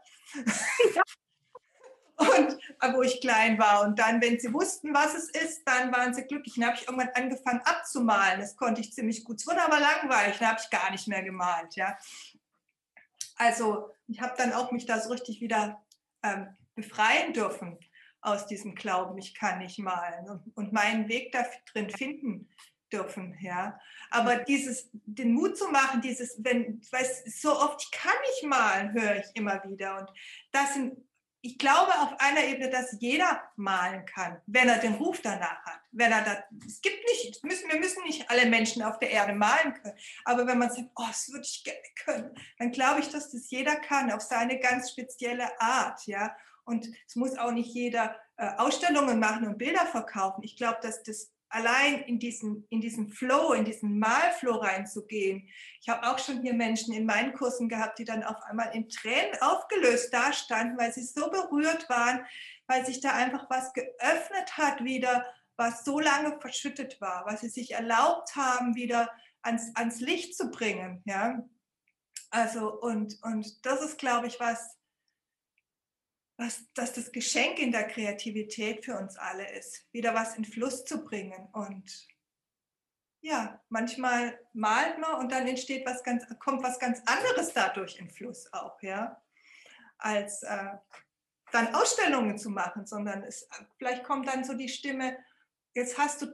und 2.18 2.58
wo 2.94 3.02
ich 3.04 3.22
klein 3.22 3.60
war. 3.60 3.84
Und 3.84 4.00
dann, 4.00 4.22
wenn 4.22 4.40
sie 4.40 4.54
wussten, 4.54 4.94
was 4.94 5.14
es 5.14 5.30
ist, 5.30 5.64
dann 5.66 5.92
waren 5.92 6.14
sie 6.14 6.24
glücklich. 6.24 6.56
Dann 6.56 6.66
habe 6.66 6.78
ich 6.78 6.88
irgendwann 6.88 7.10
angefangen 7.16 7.62
abzumalen. 7.64 8.40
Das 8.40 8.56
konnte 8.56 8.82
ich 8.82 8.94
ziemlich 8.94 9.24
gut. 9.24 9.40
Es 9.40 9.48
wurde 9.48 9.62
aber 9.64 9.80
langweilig, 9.80 10.40
dann 10.40 10.50
habe 10.50 10.60
ich 10.62 10.70
gar 10.70 10.92
nicht 10.92 11.08
mehr 11.08 11.24
gemalt. 11.24 11.76
Ja. 11.76 11.98
Also 13.36 13.92
ich 14.08 14.22
habe 14.22 14.34
dann 14.38 14.54
auch 14.54 14.72
mich 14.72 14.86
da 14.86 15.00
so 15.00 15.10
richtig 15.10 15.42
wieder 15.42 15.82
ähm, 16.24 16.56
befreien 16.76 17.34
dürfen 17.34 17.78
aus 18.22 18.46
diesem 18.46 18.76
Glauben, 18.76 19.18
ich 19.18 19.34
kann 19.34 19.60
nicht 19.60 19.80
malen 19.80 20.44
und, 20.54 20.74
meinen 20.74 21.10
Weg 21.10 21.32
da 21.32 21.46
drin 21.72 21.90
finden 21.90 22.50
dürfen, 22.92 23.38
ja. 23.42 23.80
Aber 24.12 24.38
dieses, 24.38 24.90
den 24.94 25.34
Mut 25.34 25.58
zu 25.58 25.70
machen, 25.70 26.02
dieses, 26.02 26.36
wenn, 26.44 26.82
weiß, 26.92 27.24
so 27.42 27.58
oft, 27.58 27.82
ich 27.82 27.92
kann 27.92 28.14
nicht 28.30 28.44
malen, 28.44 28.94
höre 28.94 29.18
ich 29.18 29.26
immer 29.34 29.64
wieder. 29.64 30.00
Und 30.00 30.10
das 30.52 30.74
sind, 30.74 30.98
ich 31.44 31.58
glaube 31.58 31.92
auf 32.00 32.20
einer 32.20 32.44
Ebene, 32.46 32.70
dass 32.70 32.96
jeder 33.00 33.42
malen 33.56 34.06
kann, 34.06 34.40
wenn 34.46 34.70
er 34.70 34.78
den 34.78 34.96
Ruf 34.96 35.22
danach 35.22 35.66
hat. 35.66 35.82
Wenn 35.92 36.12
er 36.12 36.24
da, 36.24 36.44
es 36.66 36.82
gibt 36.82 37.04
nicht, 37.10 37.44
müssen, 37.44 37.72
wir 37.72 37.80
müssen 37.80 38.04
nicht 38.04 38.30
alle 38.30 38.46
Menschen 38.46 38.84
auf 38.84 39.00
der 39.00 39.10
Erde 39.10 39.34
malen 39.34 39.74
können. 39.74 39.98
Aber 40.26 40.46
wenn 40.46 40.60
man 40.60 40.70
sagt, 40.70 40.90
oh, 40.96 41.08
das 41.08 41.32
würde 41.32 41.46
ich 41.46 41.64
gerne 41.64 41.80
können, 42.06 42.36
dann 42.60 42.72
glaube 42.72 43.00
ich, 43.00 43.10
dass 43.10 43.32
das 43.32 43.50
jeder 43.50 43.76
kann, 43.78 44.12
auf 44.12 44.22
seine 44.22 44.60
ganz 44.60 44.92
spezielle 44.92 45.60
Art, 45.60 46.06
ja. 46.06 46.36
Und 46.72 46.90
es 47.06 47.16
muss 47.16 47.38
auch 47.38 47.52
nicht 47.52 47.74
jeder 47.74 48.16
äh, 48.38 48.50
Ausstellungen 48.58 49.20
machen 49.20 49.46
und 49.46 49.58
Bilder 49.58 49.86
verkaufen. 49.86 50.42
Ich 50.44 50.56
glaube, 50.56 50.80
dass 50.82 51.04
das 51.04 51.32
allein 51.50 52.02
in 52.04 52.18
diesen, 52.18 52.66
in 52.70 52.80
diesen 52.80 53.10
Flow, 53.10 53.52
in 53.52 53.66
diesen 53.66 54.00
Malflow 54.00 54.56
reinzugehen. 54.56 55.50
Ich 55.82 55.90
habe 55.90 56.08
auch 56.08 56.18
schon 56.18 56.42
hier 56.42 56.54
Menschen 56.54 56.94
in 56.94 57.06
meinen 57.06 57.34
Kursen 57.34 57.68
gehabt, 57.68 58.00
die 58.00 58.06
dann 58.06 58.24
auf 58.24 58.42
einmal 58.44 58.74
in 58.74 58.88
Tränen 58.88 59.40
aufgelöst 59.42 60.14
dastanden, 60.14 60.78
weil 60.78 60.94
sie 60.94 61.04
so 61.04 61.30
berührt 61.30 61.90
waren, 61.90 62.26
weil 62.68 62.86
sich 62.86 63.02
da 63.02 63.12
einfach 63.12 63.50
was 63.50 63.74
geöffnet 63.74 64.58
hat 64.58 64.84
wieder, 64.84 65.26
was 65.58 65.84
so 65.84 66.00
lange 66.00 66.40
verschüttet 66.40 67.02
war, 67.02 67.26
was 67.26 67.42
sie 67.42 67.50
sich 67.50 67.72
erlaubt 67.72 68.36
haben, 68.38 68.76
wieder 68.76 69.10
ans, 69.42 69.76
ans 69.76 70.00
Licht 70.00 70.38
zu 70.38 70.50
bringen. 70.50 71.04
Ja? 71.06 71.44
Also, 72.30 72.80
und, 72.80 73.18
und 73.24 73.66
das 73.66 73.82
ist, 73.82 73.98
glaube 73.98 74.28
ich, 74.28 74.40
was, 74.40 74.78
was, 76.42 76.66
dass 76.74 76.94
das 76.94 77.12
Geschenk 77.12 77.60
in 77.60 77.72
der 77.72 77.88
Kreativität 77.88 78.84
für 78.84 78.98
uns 78.98 79.16
alle 79.16 79.50
ist, 79.58 79.88
wieder 79.94 80.14
was 80.14 80.36
in 80.36 80.44
Fluss 80.44 80.84
zu 80.84 81.04
bringen. 81.04 81.48
Und 81.54 82.08
ja, 83.22 83.62
manchmal 83.70 84.40
malt 84.54 84.98
man 84.98 85.20
und 85.20 85.32
dann 85.32 85.48
entsteht 85.48 85.86
was 85.86 86.04
ganz, 86.04 86.26
kommt 86.40 86.64
was 86.64 86.80
ganz 86.80 87.02
anderes 87.06 87.54
dadurch 87.54 87.98
in 88.00 88.10
Fluss 88.10 88.52
auch, 88.52 88.82
ja, 88.82 89.22
als 90.00 90.42
äh, 90.42 90.72
dann 91.52 91.76
Ausstellungen 91.76 92.38
zu 92.40 92.50
machen, 92.50 92.88
sondern 92.88 93.24
es, 93.24 93.48
vielleicht 93.78 94.04
kommt 94.04 94.28
dann 94.28 94.44
so 94.44 94.56
die 94.56 94.70
Stimme, 94.70 95.18
jetzt 95.76 95.98
hast 95.98 96.24
du 96.24 96.34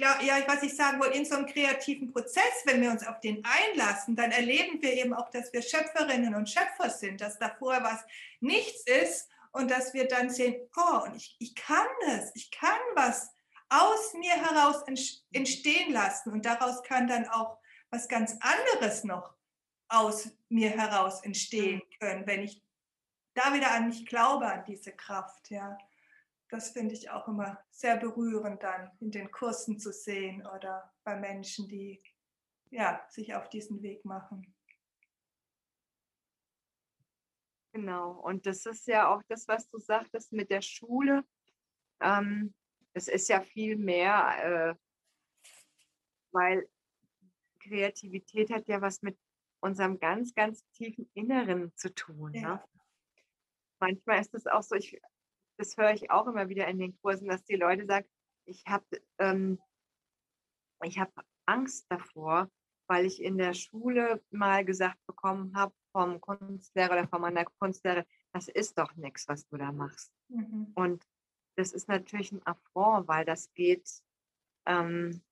ich 0.00 0.06
glaube, 0.06 0.24
ja, 0.24 0.42
was 0.46 0.62
ich 0.62 0.74
sagen 0.74 0.98
wollte, 0.98 1.18
in 1.18 1.26
so 1.26 1.36
einem 1.36 1.44
kreativen 1.44 2.10
Prozess, 2.10 2.62
wenn 2.64 2.80
wir 2.80 2.90
uns 2.90 3.06
auf 3.06 3.20
den 3.20 3.44
einlassen, 3.44 4.16
dann 4.16 4.30
erleben 4.30 4.80
wir 4.80 4.94
eben 4.94 5.12
auch, 5.12 5.28
dass 5.28 5.52
wir 5.52 5.60
Schöpferinnen 5.60 6.34
und 6.34 6.48
Schöpfer 6.48 6.88
sind, 6.88 7.20
dass 7.20 7.38
da 7.38 7.54
vorher 7.58 7.84
was 7.84 8.02
nichts 8.40 8.82
ist 8.86 9.28
und 9.52 9.70
dass 9.70 9.92
wir 9.92 10.08
dann 10.08 10.30
sehen, 10.30 10.56
oh, 10.74 11.04
und 11.04 11.16
ich, 11.16 11.36
ich 11.38 11.54
kann 11.54 11.86
das, 12.06 12.30
ich 12.34 12.50
kann 12.50 12.78
was 12.94 13.30
aus 13.68 14.14
mir 14.14 14.32
heraus 14.32 14.82
entstehen 15.32 15.92
lassen 15.92 16.32
und 16.32 16.46
daraus 16.46 16.82
kann 16.82 17.06
dann 17.06 17.28
auch 17.28 17.58
was 17.90 18.08
ganz 18.08 18.38
anderes 18.40 19.04
noch 19.04 19.34
aus 19.88 20.30
mir 20.48 20.70
heraus 20.70 21.22
entstehen 21.24 21.82
können, 22.00 22.26
wenn 22.26 22.42
ich 22.42 22.62
da 23.34 23.52
wieder 23.52 23.72
an 23.72 23.88
mich 23.88 24.06
glaube, 24.06 24.46
an 24.46 24.64
diese 24.64 24.92
Kraft, 24.92 25.50
ja 25.50 25.76
das 26.50 26.70
finde 26.70 26.94
ich 26.94 27.10
auch 27.10 27.28
immer 27.28 27.58
sehr 27.70 27.96
berührend 27.96 28.62
dann 28.62 28.90
in 29.00 29.10
den 29.10 29.30
Kursen 29.30 29.78
zu 29.78 29.92
sehen 29.92 30.46
oder 30.46 30.92
bei 31.04 31.16
Menschen, 31.16 31.68
die 31.68 32.02
ja, 32.70 33.04
sich 33.08 33.34
auf 33.34 33.48
diesen 33.48 33.82
Weg 33.82 34.04
machen. 34.04 34.54
Genau, 37.72 38.12
und 38.12 38.46
das 38.46 38.66
ist 38.66 38.86
ja 38.88 39.14
auch 39.14 39.22
das, 39.28 39.46
was 39.46 39.68
du 39.70 39.78
sagtest 39.78 40.32
mit 40.32 40.50
der 40.50 40.60
Schule. 40.60 41.24
Ähm, 42.00 42.52
es 42.94 43.06
ist 43.06 43.28
ja 43.28 43.40
viel 43.40 43.76
mehr, 43.76 44.74
äh, 44.74 44.74
weil 46.32 46.68
Kreativität 47.60 48.50
hat 48.50 48.66
ja 48.66 48.80
was 48.80 49.02
mit 49.02 49.16
unserem 49.60 50.00
ganz, 50.00 50.34
ganz 50.34 50.64
tiefen 50.72 51.08
Inneren 51.14 51.72
zu 51.76 51.94
tun. 51.94 52.32
Ne? 52.32 52.40
Ja. 52.40 52.54
Ne? 52.54 52.64
Manchmal 53.78 54.20
ist 54.20 54.34
es 54.34 54.46
auch 54.46 54.62
so, 54.62 54.74
ich 54.74 55.00
das 55.60 55.76
höre 55.76 55.92
ich 55.92 56.10
auch 56.10 56.26
immer 56.26 56.48
wieder 56.48 56.66
in 56.68 56.78
den 56.78 56.98
Kursen, 57.02 57.28
dass 57.28 57.44
die 57.44 57.56
Leute 57.56 57.84
sagen, 57.84 58.08
ich 58.46 58.64
habe 58.66 58.84
ähm, 59.18 59.60
ich 60.82 60.98
hab 60.98 61.12
Angst 61.44 61.84
davor, 61.90 62.50
weil 62.88 63.04
ich 63.04 63.22
in 63.22 63.36
der 63.36 63.52
Schule 63.52 64.24
mal 64.30 64.64
gesagt 64.64 64.98
bekommen 65.06 65.54
habe 65.54 65.74
vom 65.92 66.18
Kunstlehrer 66.20 66.92
oder 66.92 67.08
von 67.08 67.20
meiner 67.20 67.44
Kunstlehrerin, 67.44 68.06
das 68.32 68.48
ist 68.48 68.78
doch 68.78 68.94
nichts, 68.96 69.28
was 69.28 69.46
du 69.48 69.58
da 69.58 69.70
machst. 69.70 70.10
Mhm. 70.28 70.72
Und 70.74 71.04
das 71.56 71.72
ist 71.72 71.88
natürlich 71.88 72.32
ein 72.32 72.46
Affront, 72.46 73.06
weil 73.06 73.26
das 73.26 73.52
geht, 73.52 73.86
ähm, 74.66 75.22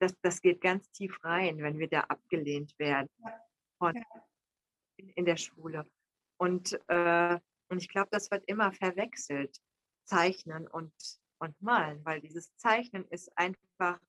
das, 0.00 0.18
das 0.20 0.40
geht 0.40 0.60
ganz 0.60 0.90
tief 0.90 1.22
rein, 1.22 1.58
wenn 1.58 1.78
wir 1.78 1.88
da 1.88 2.00
abgelehnt 2.00 2.76
werden 2.80 3.08
von, 3.78 3.94
in, 4.96 5.10
in 5.10 5.24
der 5.26 5.36
Schule. 5.36 5.88
Und 6.38 6.72
äh, 6.88 7.38
und 7.68 7.78
ich 7.78 7.88
glaube, 7.88 8.08
das 8.10 8.30
wird 8.30 8.44
immer 8.46 8.72
verwechselt, 8.72 9.60
Zeichnen 10.04 10.66
und, 10.68 10.92
und 11.38 11.60
Malen, 11.60 12.04
weil 12.04 12.20
dieses 12.20 12.54
Zeichnen 12.56 13.06
ist 13.08 13.30
einfach, 13.36 14.00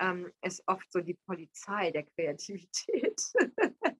ähm, 0.00 0.32
ist 0.42 0.62
oft 0.66 0.90
so 0.92 1.00
die 1.00 1.18
Polizei 1.26 1.90
der 1.90 2.04
Kreativität. 2.04 3.20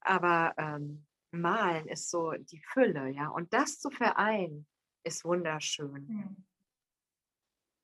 Aber 0.00 0.54
ähm, 0.56 1.06
Malen 1.32 1.86
ist 1.88 2.10
so 2.10 2.32
die 2.32 2.62
Fülle, 2.72 3.10
ja. 3.10 3.28
Und 3.28 3.52
das 3.52 3.78
zu 3.78 3.90
vereinen, 3.90 4.66
ist 5.04 5.24
wunderschön. 5.24 6.06
Mhm. 6.06 6.46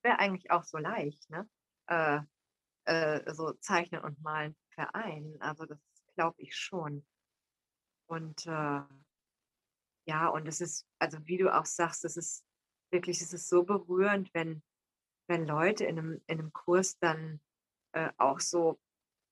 Wäre 0.03 0.19
eigentlich 0.19 0.51
auch 0.51 0.65
so 0.65 0.79
leicht, 0.79 1.29
ne? 1.31 1.49
Äh, 1.87 2.21
äh, 2.87 3.35
so 3.35 3.53
Zeichnen 3.55 4.03
und 4.03 4.21
Malen 4.23 4.57
vereinen. 4.71 5.41
Also 5.41 5.67
das 5.67 5.79
glaube 6.15 6.41
ich 6.41 6.57
schon. 6.57 7.07
Und 8.07 8.47
äh, 8.47 8.83
ja, 10.07 10.29
und 10.29 10.47
es 10.47 10.61
ist, 10.61 10.87
also 10.99 11.19
wie 11.27 11.39
du 11.39 11.55
auch 11.55 11.67
sagst, 11.67 12.05
es 12.05 12.17
ist 12.17 12.45
wirklich, 12.91 13.21
es 13.21 13.33
ist 13.33 13.49
so 13.49 13.63
berührend, 13.65 14.33
wenn, 14.35 14.63
wenn 15.27 15.47
Leute 15.47 15.85
in 15.85 15.99
einem, 15.99 16.23
in 16.27 16.39
einem 16.39 16.53
Kurs 16.53 16.99
dann 16.99 17.41
äh, 17.93 18.11
auch 18.19 18.41
so, 18.41 18.79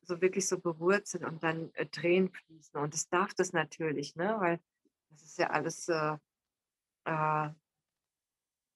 so 0.02 0.20
wirklich 0.20 0.48
so 0.48 0.58
berührt 0.58 1.06
sind 1.06 1.24
und 1.24 1.42
dann 1.42 1.72
äh, 1.74 1.86
Tränen 1.86 2.30
fließen. 2.30 2.80
Und 2.80 2.94
es 2.94 3.08
darf 3.08 3.34
das 3.34 3.52
natürlich, 3.52 4.16
ne? 4.16 4.36
Weil 4.38 4.60
das 5.10 5.22
ist 5.22 5.38
ja 5.38 5.50
alles, 5.50 5.88
äh, 5.88 6.16
äh, 7.04 7.50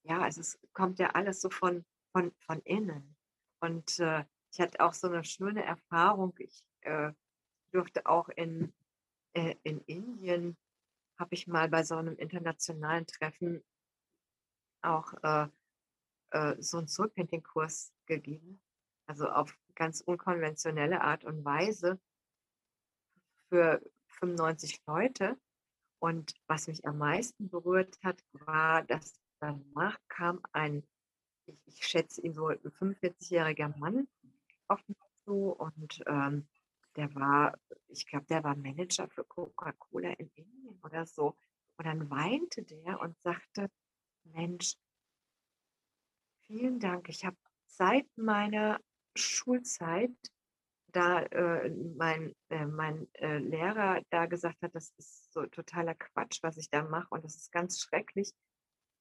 ja, 0.02 0.26
es 0.28 0.38
ist, 0.38 0.58
kommt 0.72 0.98
ja 0.98 1.10
alles 1.10 1.40
so 1.40 1.50
von, 1.50 1.84
von, 2.12 2.32
von 2.40 2.60
innen. 2.60 3.16
Und 3.60 3.98
äh, 3.98 4.24
ich 4.52 4.60
hatte 4.60 4.80
auch 4.80 4.92
so 4.92 5.08
eine 5.08 5.24
schöne 5.24 5.64
Erfahrung. 5.64 6.34
Ich 6.38 6.62
äh, 6.82 7.12
durfte 7.72 8.06
auch 8.06 8.28
in, 8.28 8.72
in 9.34 9.80
Indien, 9.82 10.56
habe 11.18 11.34
ich 11.34 11.46
mal 11.46 11.68
bei 11.68 11.82
so 11.82 11.96
einem 11.96 12.16
internationalen 12.16 13.06
Treffen 13.06 13.64
auch 14.82 15.12
äh, 15.22 15.48
äh, 16.30 16.56
so 16.60 16.78
einen 16.78 16.88
Soulpainting-Kurs 16.88 17.92
gegeben. 18.06 18.60
Also 19.06 19.28
auf 19.28 19.56
ganz 19.74 20.00
unkonventionelle 20.00 21.00
Art 21.00 21.24
und 21.24 21.44
Weise 21.44 22.00
für 23.48 23.80
95 24.08 24.82
Leute. 24.86 25.38
Und 25.98 26.34
was 26.46 26.68
mich 26.68 26.84
am 26.84 26.98
meisten 26.98 27.48
berührt 27.48 27.98
hat, 28.02 28.22
war, 28.32 28.82
dass 28.82 29.14
danach 29.40 29.98
kam 30.08 30.40
ein, 30.52 30.82
ich, 31.46 31.58
ich 31.66 31.86
schätze 31.86 32.20
ihn 32.20 32.34
so, 32.34 32.48
ein 32.48 32.58
45-jähriger 32.58 33.76
Mann 33.78 34.08
auf 34.68 34.86
mich 34.88 34.98
zu 35.24 35.52
und 35.52 36.02
ähm, 36.06 36.46
der 36.96 37.14
war, 37.14 37.58
ich 37.88 38.06
glaube, 38.06 38.26
der 38.26 38.42
war 38.42 38.56
Manager 38.56 39.08
für 39.08 39.24
Coca-Cola 39.24 40.10
in 40.10 40.30
Indien 40.34 40.80
oder 40.82 41.06
so. 41.06 41.36
Und 41.76 41.86
dann 41.86 42.10
weinte 42.10 42.62
der 42.62 43.00
und 43.00 43.18
sagte, 43.20 43.70
Mensch, 44.24 44.76
vielen 46.46 46.80
Dank. 46.80 47.08
Ich 47.08 47.24
habe 47.24 47.36
seit 47.66 48.06
meiner 48.16 48.80
Schulzeit, 49.14 50.14
da 50.88 51.22
äh, 51.24 51.68
mein, 51.68 52.34
äh, 52.48 52.64
mein 52.64 53.06
äh, 53.14 53.38
Lehrer 53.38 54.00
da 54.10 54.26
gesagt 54.26 54.62
hat, 54.62 54.74
das 54.74 54.94
ist 54.96 55.32
so 55.32 55.44
totaler 55.46 55.94
Quatsch, 55.94 56.42
was 56.42 56.56
ich 56.56 56.70
da 56.70 56.82
mache 56.84 57.08
und 57.10 57.24
das 57.24 57.36
ist 57.36 57.52
ganz 57.52 57.80
schrecklich, 57.80 58.32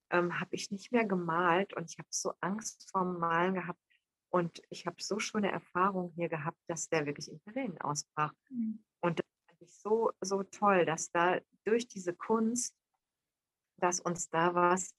ähm, 0.09 0.39
habe 0.39 0.55
ich 0.55 0.71
nicht 0.71 0.91
mehr 0.91 1.05
gemalt 1.05 1.73
und 1.73 1.89
ich 1.89 1.97
habe 1.97 2.09
so 2.11 2.33
Angst 2.41 2.89
vorm 2.91 3.17
Malen 3.19 3.53
gehabt. 3.53 3.79
Und 4.35 4.61
ich 4.69 4.85
habe 4.85 5.01
so 5.01 5.17
schöne 5.17 5.49
Erfahrungen 5.49 6.11
hier 6.11 6.27
gehabt, 6.27 6.59
dass 6.67 6.89
der 6.89 7.05
wirklich 7.05 7.31
in 7.31 7.39
Tränen 7.39 7.79
ausbrach. 7.79 8.33
Mhm. 8.49 8.83
Und 8.99 9.19
das 9.19 9.25
fand 9.47 9.61
ich 9.61 9.73
so, 9.77 10.11
so 10.19 10.43
toll, 10.43 10.85
dass 10.85 11.09
da 11.09 11.39
durch 11.63 11.87
diese 11.87 12.13
Kunst, 12.13 12.75
dass 13.77 14.01
uns 14.01 14.29
da 14.29 14.53
was 14.53 14.93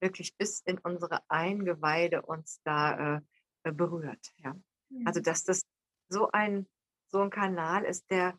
wirklich 0.00 0.36
bis 0.36 0.60
in 0.60 0.78
unsere 0.78 1.28
Eingeweide 1.28 2.22
uns 2.22 2.60
da 2.62 3.16
äh, 3.64 3.72
berührt. 3.72 4.32
Ja? 4.36 4.54
Mhm. 4.90 5.08
Also 5.08 5.20
dass 5.22 5.42
das 5.42 5.62
so 6.08 6.30
ein, 6.30 6.68
so 7.08 7.20
ein 7.20 7.30
Kanal 7.30 7.84
ist, 7.84 8.08
der, 8.12 8.38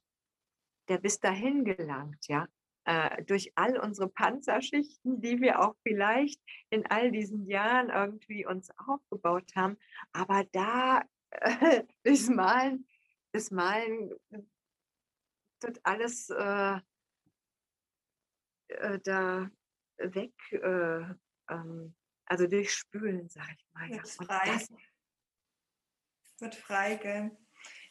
der 0.87 0.99
bis 0.99 1.19
dahin 1.19 1.65
gelangt, 1.65 2.29
ja 2.29 2.47
äh, 2.89 3.23
durch 3.23 3.51
all 3.53 3.77
unsere 3.77 4.09
Panzerschichten, 4.09 5.21
die 5.21 5.41
wir 5.41 5.59
auch 5.59 5.75
vielleicht 5.83 6.41
in 6.71 6.87
all 6.87 7.11
diesen 7.11 7.45
Jahren 7.45 7.91
irgendwie 7.91 8.47
uns 8.47 8.71
aufgebaut 8.79 9.51
haben. 9.55 9.77
Aber 10.11 10.43
da 10.53 11.03
äh, 11.29 11.83
das 12.03 12.29
Malen, 12.29 12.87
das 13.31 13.51
Malen 13.51 14.11
tut 15.59 15.79
alles 15.83 16.31
äh, 16.31 16.79
äh 18.69 18.99
da 19.03 19.51
weg, 19.97 20.33
äh, 20.51 21.03
ähm, 21.51 21.93
also 22.25 22.47
durchspülen, 22.47 23.29
sage 23.29 23.53
ich 23.55 23.67
mal. 23.71 23.89
Wird 23.91 24.09
frei. 24.09 24.45
Das, 24.45 24.69
wird 26.39 26.55
frei, 26.55 26.95
gell? 26.95 27.37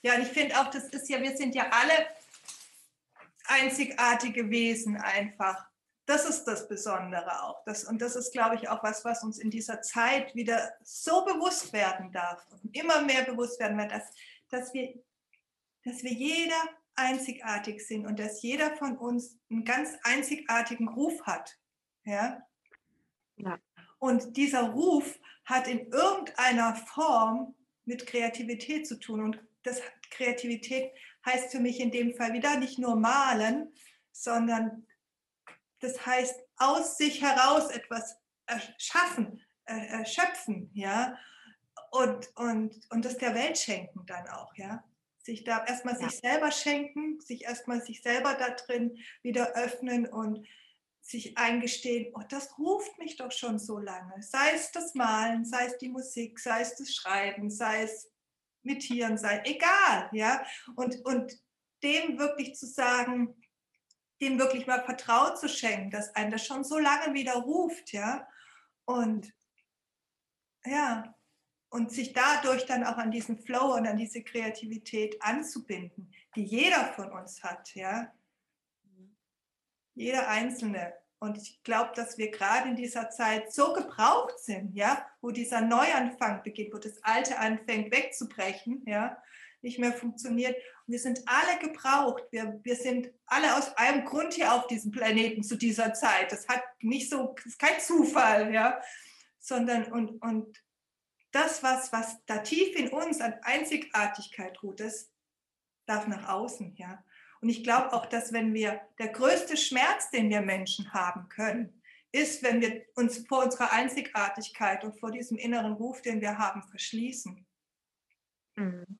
Ja, 0.02 0.16
und 0.16 0.22
ich 0.22 0.28
finde 0.28 0.58
auch, 0.58 0.70
das 0.70 0.88
ist 0.88 1.08
ja, 1.08 1.22
wir 1.22 1.36
sind 1.36 1.54
ja 1.54 1.68
alle 1.70 2.08
einzigartige 3.48 4.50
Wesen 4.50 4.96
einfach. 4.96 5.66
Das 6.06 6.28
ist 6.28 6.44
das 6.44 6.68
Besondere 6.68 7.42
auch. 7.42 7.62
Das, 7.64 7.84
und 7.84 8.00
das 8.00 8.16
ist, 8.16 8.32
glaube 8.32 8.54
ich, 8.54 8.68
auch 8.68 8.82
was, 8.82 9.04
was 9.04 9.22
uns 9.22 9.38
in 9.38 9.50
dieser 9.50 9.82
Zeit 9.82 10.34
wieder 10.34 10.72
so 10.82 11.24
bewusst 11.24 11.72
werden 11.72 12.12
darf 12.12 12.46
und 12.50 12.74
immer 12.74 13.02
mehr 13.02 13.24
bewusst 13.24 13.60
werden 13.60 13.76
wird, 13.76 13.92
dass, 13.92 14.10
dass, 14.48 14.72
wir, 14.72 14.94
dass 15.84 16.02
wir 16.02 16.12
jeder 16.12 16.62
einzigartig 16.94 17.86
sind 17.86 18.06
und 18.06 18.18
dass 18.18 18.42
jeder 18.42 18.76
von 18.76 18.96
uns 18.96 19.38
einen 19.50 19.64
ganz 19.64 19.96
einzigartigen 20.02 20.88
Ruf 20.88 21.22
hat. 21.22 21.58
Ja? 22.04 22.42
ja. 23.36 23.58
Und 23.98 24.36
dieser 24.36 24.70
Ruf 24.70 25.18
hat 25.44 25.68
in 25.68 25.90
irgendeiner 25.90 26.74
Form 26.74 27.54
mit 27.84 28.06
Kreativität 28.06 28.86
zu 28.86 28.98
tun. 28.98 29.22
Und 29.22 29.42
das 29.62 29.80
Kreativität 30.10 30.92
heißt 31.26 31.50
für 31.50 31.60
mich 31.60 31.80
in 31.80 31.90
dem 31.90 32.14
Fall 32.14 32.32
wieder 32.32 32.58
nicht 32.58 32.78
nur 32.78 32.96
malen, 32.96 33.72
sondern 34.12 34.86
das 35.80 36.04
heißt 36.04 36.40
aus 36.56 36.96
sich 36.96 37.22
heraus 37.22 37.70
etwas 37.70 38.16
erschaffen, 38.46 39.40
erschöpfen, 39.64 40.70
ja, 40.74 41.18
und, 41.90 42.30
und, 42.36 42.80
und 42.90 43.04
das 43.04 43.18
der 43.18 43.34
Welt 43.34 43.58
schenken 43.58 44.04
dann 44.06 44.26
auch, 44.28 44.54
ja. 44.56 44.84
Sich 45.18 45.44
da 45.44 45.64
erstmal 45.64 46.00
ja. 46.00 46.08
sich 46.08 46.20
selber 46.20 46.50
schenken, 46.50 47.20
sich 47.20 47.44
erstmal 47.44 47.82
sich 47.82 48.02
selber 48.02 48.34
da 48.34 48.50
drin 48.50 48.98
wieder 49.22 49.54
öffnen 49.54 50.06
und 50.06 50.46
sich 51.00 51.38
eingestehen, 51.38 52.12
oh, 52.14 52.22
das 52.28 52.58
ruft 52.58 52.98
mich 52.98 53.16
doch 53.16 53.32
schon 53.32 53.58
so 53.58 53.78
lange. 53.78 54.22
Sei 54.22 54.52
es 54.54 54.72
das 54.72 54.94
Malen, 54.94 55.44
sei 55.44 55.66
es 55.66 55.78
die 55.78 55.88
Musik, 55.88 56.38
sei 56.38 56.60
es 56.60 56.76
das 56.76 56.94
Schreiben, 56.94 57.50
sei 57.50 57.82
es 57.82 58.10
mit 58.62 58.80
Tieren 58.80 59.18
sein, 59.18 59.44
egal, 59.44 60.08
ja. 60.12 60.44
Und, 60.76 61.04
und 61.04 61.32
dem 61.82 62.18
wirklich 62.18 62.54
zu 62.54 62.66
sagen, 62.66 63.34
dem 64.20 64.38
wirklich 64.38 64.66
mal 64.66 64.82
Vertrauen 64.84 65.36
zu 65.36 65.48
schenken, 65.48 65.90
dass 65.90 66.14
einen 66.14 66.30
das 66.30 66.44
schon 66.44 66.64
so 66.64 66.78
lange 66.78 67.14
wieder 67.14 67.34
ruft, 67.34 67.92
ja. 67.92 68.26
Und 68.84 69.32
ja, 70.64 71.14
und 71.70 71.92
sich 71.92 72.12
dadurch 72.12 72.66
dann 72.66 72.84
auch 72.84 72.96
an 72.96 73.10
diesen 73.10 73.38
Flow 73.38 73.74
und 73.74 73.86
an 73.86 73.96
diese 73.96 74.22
Kreativität 74.22 75.22
anzubinden, 75.22 76.12
die 76.34 76.42
jeder 76.42 76.92
von 76.94 77.12
uns 77.12 77.42
hat, 77.42 77.74
ja. 77.74 78.12
Jeder 79.94 80.28
Einzelne. 80.28 80.94
Und 81.20 81.36
ich 81.36 81.60
glaube, 81.64 81.90
dass 81.96 82.16
wir 82.16 82.30
gerade 82.30 82.68
in 82.68 82.76
dieser 82.76 83.10
Zeit 83.10 83.52
so 83.52 83.72
gebraucht 83.72 84.38
sind, 84.38 84.74
ja, 84.74 85.04
wo 85.20 85.30
dieser 85.30 85.60
Neuanfang 85.60 86.42
beginnt, 86.42 86.72
wo 86.72 86.78
das 86.78 87.02
Alte 87.02 87.38
anfängt 87.38 87.92
wegzubrechen, 87.92 88.82
ja, 88.86 89.20
nicht 89.60 89.80
mehr 89.80 89.92
funktioniert. 89.92 90.54
Und 90.54 90.92
wir 90.92 91.00
sind 91.00 91.20
alle 91.26 91.58
gebraucht. 91.58 92.22
Wir, 92.30 92.60
wir 92.62 92.76
sind 92.76 93.10
alle 93.26 93.56
aus 93.56 93.76
einem 93.76 94.04
Grund 94.04 94.34
hier 94.34 94.52
auf 94.52 94.68
diesem 94.68 94.92
Planeten 94.92 95.42
zu 95.42 95.56
dieser 95.56 95.92
Zeit. 95.92 96.30
Das 96.30 96.46
hat 96.46 96.62
nicht 96.80 97.10
so, 97.10 97.34
ist 97.44 97.58
kein 97.58 97.80
Zufall, 97.80 98.52
ja, 98.54 98.80
sondern 99.40 99.90
und, 99.92 100.22
und 100.22 100.56
das, 101.32 101.62
was, 101.62 101.92
was 101.92 102.16
da 102.26 102.38
tief 102.38 102.76
in 102.76 102.88
uns 102.88 103.20
an 103.20 103.34
Einzigartigkeit 103.42 104.62
ruht, 104.62 104.80
das 104.80 105.10
darf 105.86 106.06
nach 106.06 106.28
außen, 106.28 106.74
ja. 106.76 107.02
Und 107.40 107.48
ich 107.48 107.62
glaube 107.62 107.92
auch, 107.92 108.06
dass 108.06 108.32
wenn 108.32 108.54
wir, 108.54 108.80
der 108.98 109.08
größte 109.08 109.56
Schmerz, 109.56 110.10
den 110.10 110.28
wir 110.30 110.40
Menschen 110.40 110.92
haben 110.92 111.28
können, 111.28 111.82
ist, 112.12 112.42
wenn 112.42 112.60
wir 112.60 112.84
uns 112.96 113.26
vor 113.26 113.44
unserer 113.44 113.72
Einzigartigkeit 113.72 114.82
und 114.84 114.98
vor 114.98 115.10
diesem 115.10 115.36
inneren 115.36 115.72
Ruf, 115.72 116.02
den 116.02 116.20
wir 116.20 116.38
haben, 116.38 116.62
verschließen. 116.62 117.46
Mhm. 118.56 118.98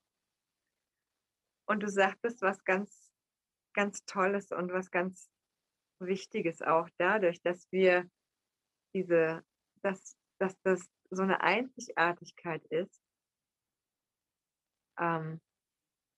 Und 1.67 1.83
du 1.83 1.89
sagtest 1.89 2.41
was 2.41 2.63
ganz, 2.63 3.11
ganz 3.73 4.05
Tolles 4.05 4.51
und 4.51 4.71
was 4.71 4.89
ganz 4.89 5.29
Wichtiges 5.99 6.61
auch 6.61 6.89
dadurch, 6.97 7.41
dass 7.41 7.69
wir 7.71 8.09
diese, 8.93 9.43
dass, 9.81 10.15
dass 10.39 10.59
das 10.61 10.89
so 11.09 11.23
eine 11.23 11.41
Einzigartigkeit 11.41 12.65
ist. 12.67 13.01
Ähm, 14.97 15.41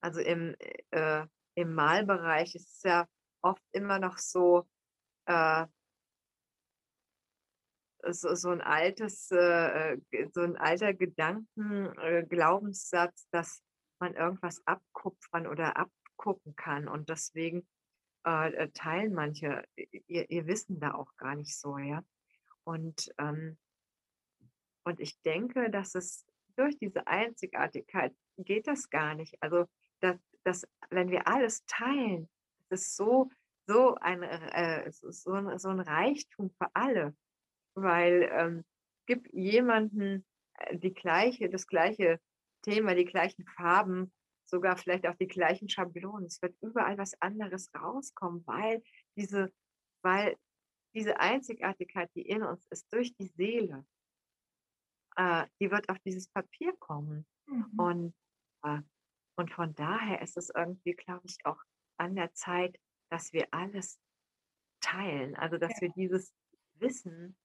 also 0.00 0.20
im, 0.20 0.56
äh, 0.90 1.26
im 1.54 1.74
Malbereich 1.74 2.54
ist 2.54 2.76
es 2.76 2.82
ja 2.82 3.06
oft 3.42 3.62
immer 3.72 3.98
noch 3.98 4.18
so, 4.18 4.66
äh, 5.26 5.66
so, 8.10 8.34
so, 8.34 8.50
ein 8.50 8.60
altes, 8.60 9.30
äh, 9.30 9.98
so 10.32 10.40
ein 10.40 10.56
alter 10.56 10.94
Gedanken, 10.94 11.86
äh, 11.98 12.24
Glaubenssatz, 12.28 13.28
dass 13.30 13.62
man 14.00 14.14
irgendwas 14.14 14.60
abkupfern 14.66 15.46
oder 15.46 15.76
abgucken 15.76 16.56
kann. 16.56 16.88
Und 16.88 17.08
deswegen 17.08 17.66
äh, 18.26 18.52
äh, 18.54 18.68
teilen 18.70 19.14
manche 19.14 19.64
ihr, 19.76 20.30
ihr, 20.30 20.46
Wissen 20.46 20.80
da 20.80 20.94
auch 20.94 21.16
gar 21.16 21.34
nicht 21.34 21.56
so, 21.56 21.78
ja. 21.78 22.04
Und, 22.64 23.12
ähm, 23.18 23.58
und 24.84 25.00
ich 25.00 25.20
denke, 25.22 25.70
dass 25.70 25.94
es 25.94 26.24
durch 26.56 26.78
diese 26.78 27.06
Einzigartigkeit 27.06 28.14
geht 28.36 28.66
das 28.66 28.90
gar 28.90 29.14
nicht. 29.14 29.36
Also 29.40 29.66
dass, 30.00 30.16
dass 30.44 30.66
wenn 30.90 31.10
wir 31.10 31.26
alles 31.28 31.64
teilen, 31.66 32.28
das 32.68 32.82
ist 32.82 32.96
so, 32.96 33.30
so 33.66 33.94
ein, 33.96 34.22
äh, 34.22 34.90
so, 34.90 35.32
ein, 35.32 35.58
so 35.58 35.68
ein 35.68 35.80
Reichtum 35.80 36.50
für 36.50 36.68
alle, 36.74 37.16
weil 37.74 38.28
ähm, 38.32 38.64
gibt 39.06 39.32
jemanden 39.32 40.24
äh, 40.54 40.78
die 40.78 40.94
gleiche, 40.94 41.48
das 41.48 41.66
gleiche 41.66 42.20
Thema, 42.62 42.94
die 42.94 43.04
gleichen 43.04 43.44
Farben, 43.56 44.12
sogar 44.44 44.76
vielleicht 44.76 45.06
auch 45.06 45.16
die 45.16 45.28
gleichen 45.28 45.68
Schablonen. 45.68 46.26
Es 46.26 46.42
wird 46.42 46.56
überall 46.60 46.98
was 46.98 47.20
anderes 47.20 47.70
rauskommen, 47.74 48.46
weil 48.46 48.82
diese, 49.16 49.52
weil 50.02 50.36
diese 50.94 51.18
Einzigartigkeit, 51.18 52.10
die 52.14 52.22
in 52.22 52.42
uns 52.42 52.66
ist, 52.70 52.92
durch 52.92 53.14
die 53.16 53.28
Seele, 53.28 53.86
äh, 55.16 55.46
die 55.60 55.70
wird 55.70 55.88
auf 55.88 55.98
dieses 56.00 56.28
Papier 56.28 56.74
kommen. 56.78 57.26
Mhm. 57.46 57.78
Und, 57.78 58.14
äh, 58.64 58.80
und 59.36 59.50
von 59.50 59.74
daher 59.74 60.22
ist 60.22 60.36
es 60.36 60.50
irgendwie, 60.54 60.92
glaube 60.92 61.22
ich, 61.24 61.38
auch 61.44 61.60
an 61.96 62.14
der 62.14 62.32
Zeit, 62.34 62.78
dass 63.10 63.32
wir 63.32 63.48
alles 63.52 63.98
teilen. 64.80 65.36
Also 65.36 65.58
dass 65.58 65.72
ja. 65.74 65.82
wir 65.82 65.88
dieses 65.90 66.34
Wissen, 66.74 67.36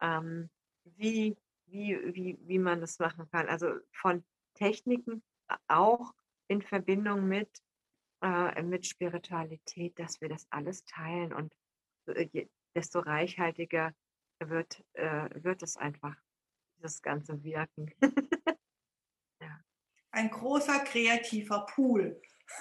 ähm, 0.00 0.50
wie, 0.84 1.36
wie, 1.66 1.98
wie, 2.14 2.38
wie 2.42 2.58
man 2.58 2.80
das 2.80 2.98
machen 2.98 3.28
kann. 3.30 3.48
Also 3.48 3.72
von 3.92 4.24
Techniken 4.54 5.22
auch 5.68 6.12
in 6.48 6.62
Verbindung 6.62 7.28
mit, 7.28 7.50
äh, 8.22 8.62
mit 8.62 8.86
Spiritualität, 8.86 9.98
dass 9.98 10.20
wir 10.20 10.28
das 10.28 10.46
alles 10.50 10.84
teilen 10.84 11.32
und 11.32 11.54
äh, 12.06 12.46
desto 12.74 13.00
reichhaltiger 13.00 13.94
wird, 14.40 14.82
äh, 14.94 15.28
wird 15.42 15.62
es 15.62 15.76
einfach, 15.76 16.16
das 16.78 17.02
ganze 17.02 17.42
Wirken. 17.44 17.92
Ein 20.12 20.30
großer 20.30 20.80
kreativer 20.80 21.66
Pool. 21.66 22.20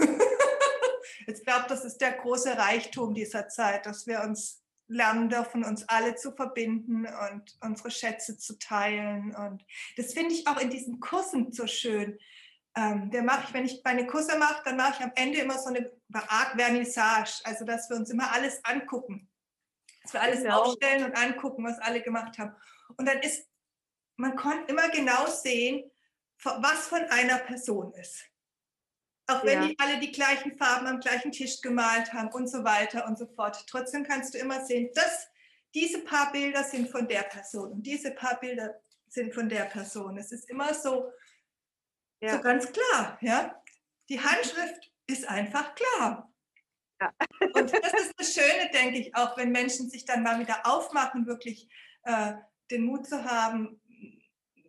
ich 1.28 1.44
glaube, 1.44 1.66
das 1.68 1.84
ist 1.86 1.98
der 1.98 2.14
große 2.14 2.58
Reichtum 2.58 3.14
dieser 3.14 3.48
Zeit, 3.48 3.86
dass 3.86 4.08
wir 4.08 4.22
uns 4.22 4.64
lernen 4.88 5.30
dürfen, 5.30 5.64
uns 5.64 5.88
alle 5.88 6.16
zu 6.16 6.32
verbinden 6.32 7.06
und 7.06 7.58
unsere 7.62 7.92
Schätze 7.92 8.38
zu 8.38 8.58
teilen. 8.58 9.36
Und 9.36 9.64
das 9.98 10.14
finde 10.14 10.34
ich 10.34 10.48
auch 10.48 10.60
in 10.60 10.70
diesen 10.70 11.00
Kursen 11.00 11.52
so 11.52 11.68
schön 11.68 12.18
ähm, 12.76 13.10
der 13.12 13.24
mache 13.24 13.46
ich, 13.48 13.54
wenn 13.54 13.66
ich 13.66 13.82
meine 13.84 14.06
Kurse 14.06 14.38
mache, 14.38 14.62
dann 14.64 14.78
mache 14.78 14.96
ich 14.98 15.04
am 15.04 15.12
Ende 15.16 15.40
immer 15.40 15.58
so 15.58 15.70
eine 15.70 15.92
Art 16.14 16.60
Vernissage, 16.60 17.42
also 17.44 17.66
dass 17.66 17.90
wir 17.90 17.98
uns 17.98 18.10
immer 18.10 18.32
alles 18.32 18.64
angucken, 18.64 19.30
dass 20.04 20.14
wir 20.14 20.22
alles 20.22 20.42
genau. 20.42 20.62
aufstellen 20.62 21.06
und 21.06 21.16
angucken, 21.18 21.64
was 21.64 21.80
alle 21.80 22.02
gemacht 22.02 22.38
haben. 22.38 22.56
Und 22.98 23.08
dann 23.08 23.20
ist, 23.20 23.48
man 24.18 24.36
kann 24.36 24.66
immer 24.68 24.90
genau 24.90 25.28
sehen, 25.28 25.90
was 26.44 26.88
von 26.88 27.04
einer 27.06 27.40
Person 27.40 27.94
ist. 27.94 28.26
Auch 29.28 29.44
wenn 29.44 29.62
ja. 29.62 29.68
die 29.68 29.80
alle 29.80 30.00
die 30.00 30.12
gleichen 30.12 30.58
Farben 30.58 30.88
am 30.88 31.00
gleichen 31.00 31.32
Tisch 31.32 31.62
gemalt 31.62 32.14
haben 32.14 32.30
und 32.30 32.48
so 32.48 32.64
weiter 32.64 33.06
und 33.06 33.18
so 33.18 33.28
fort. 33.28 33.64
Trotzdem 33.68 34.04
kannst 34.04 34.34
du 34.34 34.40
immer 34.40 34.66
sehen, 34.66 34.90
dass 34.96 35.28
diese 35.76 36.00
paar 36.04 36.32
Bilder 36.32 36.64
sind 36.64 36.90
von 36.90 37.08
der 37.08 37.24
Person 37.24 37.72
und 37.72 37.84
diese 37.84 38.12
paar 38.12 38.40
Bilder 38.40 38.74
sind 39.08 39.34
von 39.34 39.48
der 39.48 39.66
Person. 39.66 40.18
Es 40.18 40.32
ist 40.32 40.50
immer 40.50 40.74
so, 40.74 41.12
ja. 42.22 42.36
So 42.36 42.42
ganz 42.42 42.72
klar, 42.72 43.18
ja. 43.22 43.62
Die 44.10 44.20
Handschrift 44.20 44.92
ist 45.08 45.28
einfach 45.28 45.74
klar. 45.76 46.32
Ja. 47.00 47.14
Und 47.54 47.72
das 47.72 47.94
ist 47.94 48.14
das 48.18 48.34
Schöne, 48.34 48.70
denke 48.74 49.00
ich, 49.00 49.16
auch 49.16 49.38
wenn 49.38 49.52
Menschen 49.52 49.90
sich 49.90 50.06
dann 50.06 50.24
mal 50.24 50.40
wieder 50.40 50.66
aufmachen, 50.66 51.28
wirklich 51.28 51.70
äh, 52.04 52.34
den 52.72 52.84
Mut 52.84 53.08
zu 53.08 53.24
haben, 53.24 53.82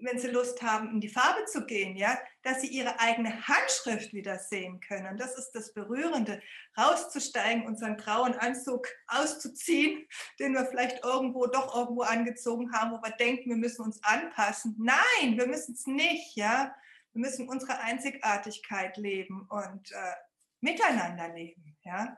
wenn 0.03 0.18
sie 0.18 0.28
Lust 0.28 0.62
haben, 0.62 0.90
in 0.90 1.01
die 1.01 1.09
Farbe 1.09 1.44
zu 1.46 1.66
gehen, 1.66 1.96
ja, 1.96 2.18
dass 2.42 2.61
sie 2.61 2.68
ihre 2.68 2.98
eigene 3.01 3.46
Handschrift 3.46 4.12
wieder 4.12 4.38
sehen 4.38 4.80
können. 4.80 5.16
Das 5.16 5.36
ist 5.36 5.53
das 5.53 5.72
Berührende, 5.72 6.40
rauszusteigen, 6.78 7.66
unseren 7.66 7.96
grauen 7.96 8.34
Anzug 8.34 8.88
auszuziehen, 9.07 10.07
den 10.38 10.55
wir 10.55 10.66
vielleicht 10.66 11.05
irgendwo 11.05 11.46
doch 11.46 11.74
irgendwo 11.74 12.03
angezogen 12.03 12.72
haben, 12.72 12.92
wo 12.92 13.03
wir 13.03 13.16
denken, 13.16 13.51
wir 13.51 13.57
müssen 13.57 13.82
uns 13.82 14.03
anpassen. 14.03 14.76
Nein, 14.78 15.36
wir 15.36 15.46
müssen 15.46 15.74
es 15.74 15.86
nicht, 15.86 16.36
ja. 16.36 16.74
Wir 17.12 17.22
müssen 17.22 17.48
unsere 17.48 17.80
Einzigartigkeit 17.80 18.96
leben 18.96 19.46
und 19.48 19.90
äh, 19.90 20.14
miteinander 20.61 21.28
leben. 21.28 21.76
Ja? 21.84 22.16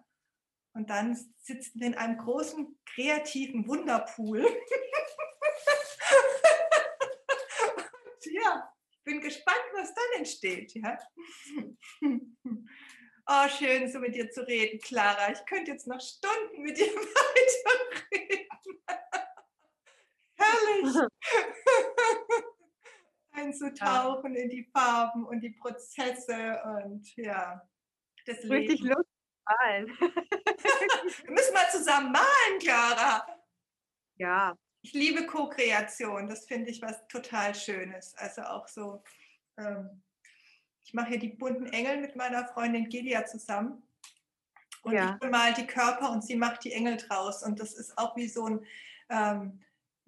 Und 0.74 0.91
dann 0.91 1.16
sitzen 1.39 1.80
wir 1.80 1.89
in 1.89 1.95
einem 1.95 2.18
großen 2.18 2.78
kreativen 2.95 3.66
Wunderpool. 3.66 4.47
ja, 8.27 8.73
ich 8.91 9.03
bin 9.05 9.20
gespannt, 9.20 9.64
was 9.75 9.95
dann 9.95 10.18
entsteht. 10.18 10.75
Ja? 10.75 10.99
Oh, 13.25 13.49
schön, 13.49 13.89
so 13.91 14.01
mit 14.01 14.16
dir 14.16 14.29
zu 14.33 14.45
reden, 14.45 14.81
Clara. 14.81 15.31
Ich 15.31 15.45
könnte 15.47 15.70
jetzt 15.70 15.87
noch 15.87 16.01
Stunden 16.01 16.61
mit 16.61 16.77
dir 16.77 16.87
weiterreden. 16.93 18.49
Herrlich 20.35 21.09
einzutauchen 23.33 24.35
in 24.35 24.51
die 24.51 24.64
Farben 24.64 25.25
und 25.25 25.41
die 25.41 25.51
Prozesse 25.51 26.61
und 26.64 27.16
ja, 27.16 27.62
das 28.27 28.39
Richtig 28.49 28.81
Leben. 28.81 28.95
Lust 28.95 29.11
malen. 29.45 29.87
Wir 29.87 31.31
müssen 31.31 31.55
mal 31.55 31.70
zusammen 31.70 32.12
malen, 32.12 32.59
Clara. 32.61 33.27
Ja. 34.16 34.57
Ich 34.83 34.93
liebe 34.93 35.26
Co-Kreation, 35.26 36.28
das 36.28 36.45
finde 36.47 36.70
ich 36.70 36.83
was 36.83 37.07
total 37.09 37.55
Schönes. 37.55 38.14
Also 38.16 38.43
auch 38.43 38.66
so, 38.66 39.03
ähm, 39.57 40.03
ich 40.85 40.93
mache 40.93 41.11
hier 41.11 41.18
die 41.18 41.28
bunten 41.28 41.66
Engel 41.66 41.99
mit 42.01 42.16
meiner 42.16 42.47
Freundin 42.49 42.89
Gilia 42.89 43.24
zusammen. 43.24 43.83
Und 44.83 44.95
ja. 44.95 45.12
ich 45.12 45.20
bemale 45.20 45.55
die 45.55 45.66
Körper 45.66 46.11
und 46.11 46.24
sie 46.24 46.35
macht 46.35 46.64
die 46.64 46.72
Engel 46.72 46.97
draus. 46.97 47.45
Und 47.45 47.61
das 47.61 47.74
ist 47.74 47.97
auch 47.97 48.16
wie 48.16 48.28
so 48.28 48.47
ein 48.47 48.66
ähm, 49.09 49.61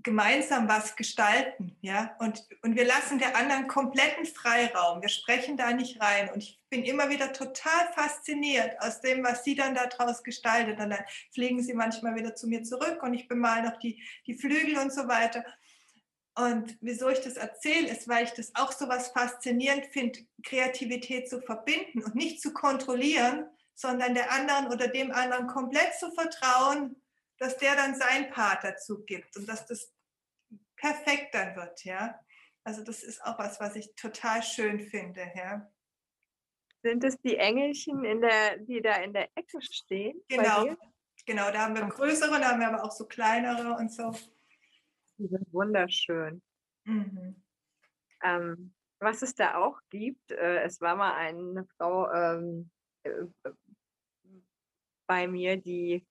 gemeinsam 0.05 0.68
was 0.68 0.96
gestalten, 0.96 1.76
ja, 1.80 2.14
und, 2.20 2.46
und 2.62 2.76
wir 2.76 2.84
lassen 2.84 3.18
der 3.18 3.36
anderen 3.36 3.66
kompletten 3.66 4.26
Freiraum. 4.26 5.00
Wir 5.00 5.09
sprechen 5.09 5.57
da 5.57 5.72
nicht 5.72 6.00
rein. 6.00 6.30
Und 6.30 6.42
ich 6.42 6.61
bin 6.68 6.84
immer 6.84 7.09
wieder 7.09 7.32
total 7.32 7.92
fasziniert 7.94 8.80
aus 8.80 9.00
dem, 9.00 9.24
was 9.24 9.44
sie 9.44 9.55
dann 9.55 9.74
daraus 9.74 10.22
gestaltet. 10.22 10.78
Und 10.78 10.90
dann 10.90 11.05
fliegen 11.32 11.62
sie 11.62 11.72
manchmal 11.72 12.14
wieder 12.14 12.34
zu 12.34 12.46
mir 12.46 12.62
zurück 12.62 13.02
und 13.02 13.14
ich 13.14 13.26
bemale 13.28 13.70
noch 13.70 13.78
die, 13.78 14.02
die 14.26 14.34
Flügel 14.34 14.78
und 14.78 14.92
so 14.92 15.09
weiter. 15.09 15.42
Und 16.36 16.76
wieso 16.80 17.09
ich 17.09 17.20
das 17.20 17.34
erzähle, 17.34 17.88
ist, 17.88 18.07
weil 18.07 18.24
ich 18.24 18.32
das 18.32 18.55
auch 18.55 18.72
so 18.72 18.88
was 18.88 19.09
faszinierend 19.09 19.86
finde, 19.86 20.20
Kreativität 20.42 21.30
zu 21.30 21.40
verbinden 21.40 22.02
und 22.02 22.14
nicht 22.14 22.42
zu 22.42 22.52
kontrollieren, 22.52 23.46
sondern 23.74 24.14
der 24.14 24.30
anderen 24.32 24.66
oder 24.66 24.88
dem 24.88 25.12
anderen 25.12 25.46
komplett 25.46 25.94
zu 25.98 26.11
vertrauen, 26.12 26.96
dass 27.38 27.57
der 27.57 27.74
dann 27.74 27.94
sein 27.94 28.30
Part 28.30 28.64
dazu 28.64 29.05
gibt 29.05 29.36
und 29.36 29.48
dass 29.48 29.66
das 29.66 29.93
perfekt 30.85 31.35
dann 31.35 31.57
wird, 31.57 31.85
ja. 31.85 32.20
Also 32.62 32.85
das 32.85 33.03
ist 33.03 33.22
auch 33.24 33.39
was, 33.39 33.59
was 33.59 33.74
ich 33.76 33.95
total 33.95 34.43
schön 34.43 34.80
finde, 34.80 35.32
ja. 35.35 35.70
Sind 36.82 37.03
es 37.05 37.18
die 37.22 37.37
Engelchen, 37.37 38.05
in 38.05 38.20
der, 38.20 38.59
die 38.59 38.82
da 38.82 38.97
in 38.97 39.14
der 39.14 39.30
Ecke 39.35 39.62
stehen? 39.62 40.20
Genau, 40.28 40.76
genau. 41.24 41.51
Da 41.51 41.61
haben 41.61 41.74
wir 41.74 41.87
größere, 41.87 42.39
da 42.39 42.51
haben 42.51 42.61
wir 42.61 42.68
aber 42.68 42.85
auch 42.85 42.93
so 42.93 43.07
kleinere 43.07 43.74
und 43.78 43.91
so. 43.91 44.14
Die 45.16 45.26
sind 45.26 45.51
wunderschön. 45.53 46.43
Mhm. 46.85 47.43
Ähm, 48.22 48.74
was 48.99 49.22
es 49.22 49.35
da 49.35 49.57
auch 49.57 49.80
gibt, 49.89 50.30
äh, 50.30 50.62
es 50.62 50.80
war 50.82 50.97
mal 50.97 51.14
eine 51.14 51.66
Frau 51.76 52.11
ähm, 52.12 52.70
äh, 53.05 53.24
bei 55.07 55.26
mir, 55.26 55.57
die 55.57 56.07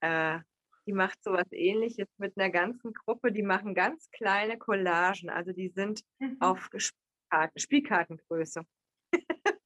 äh, 0.00 0.38
die 0.86 0.92
macht 0.92 1.22
sowas 1.22 1.46
ähnliches 1.50 2.08
mit 2.18 2.36
einer 2.36 2.50
ganzen 2.50 2.92
Gruppe, 2.92 3.32
die 3.32 3.42
machen 3.42 3.74
ganz 3.74 4.10
kleine 4.10 4.58
Collagen, 4.58 5.30
also 5.30 5.52
die 5.52 5.68
sind 5.68 6.02
mhm. 6.18 6.36
auf 6.40 6.70
Spielkarten, 6.76 7.58
Spielkartengröße. 7.58 8.62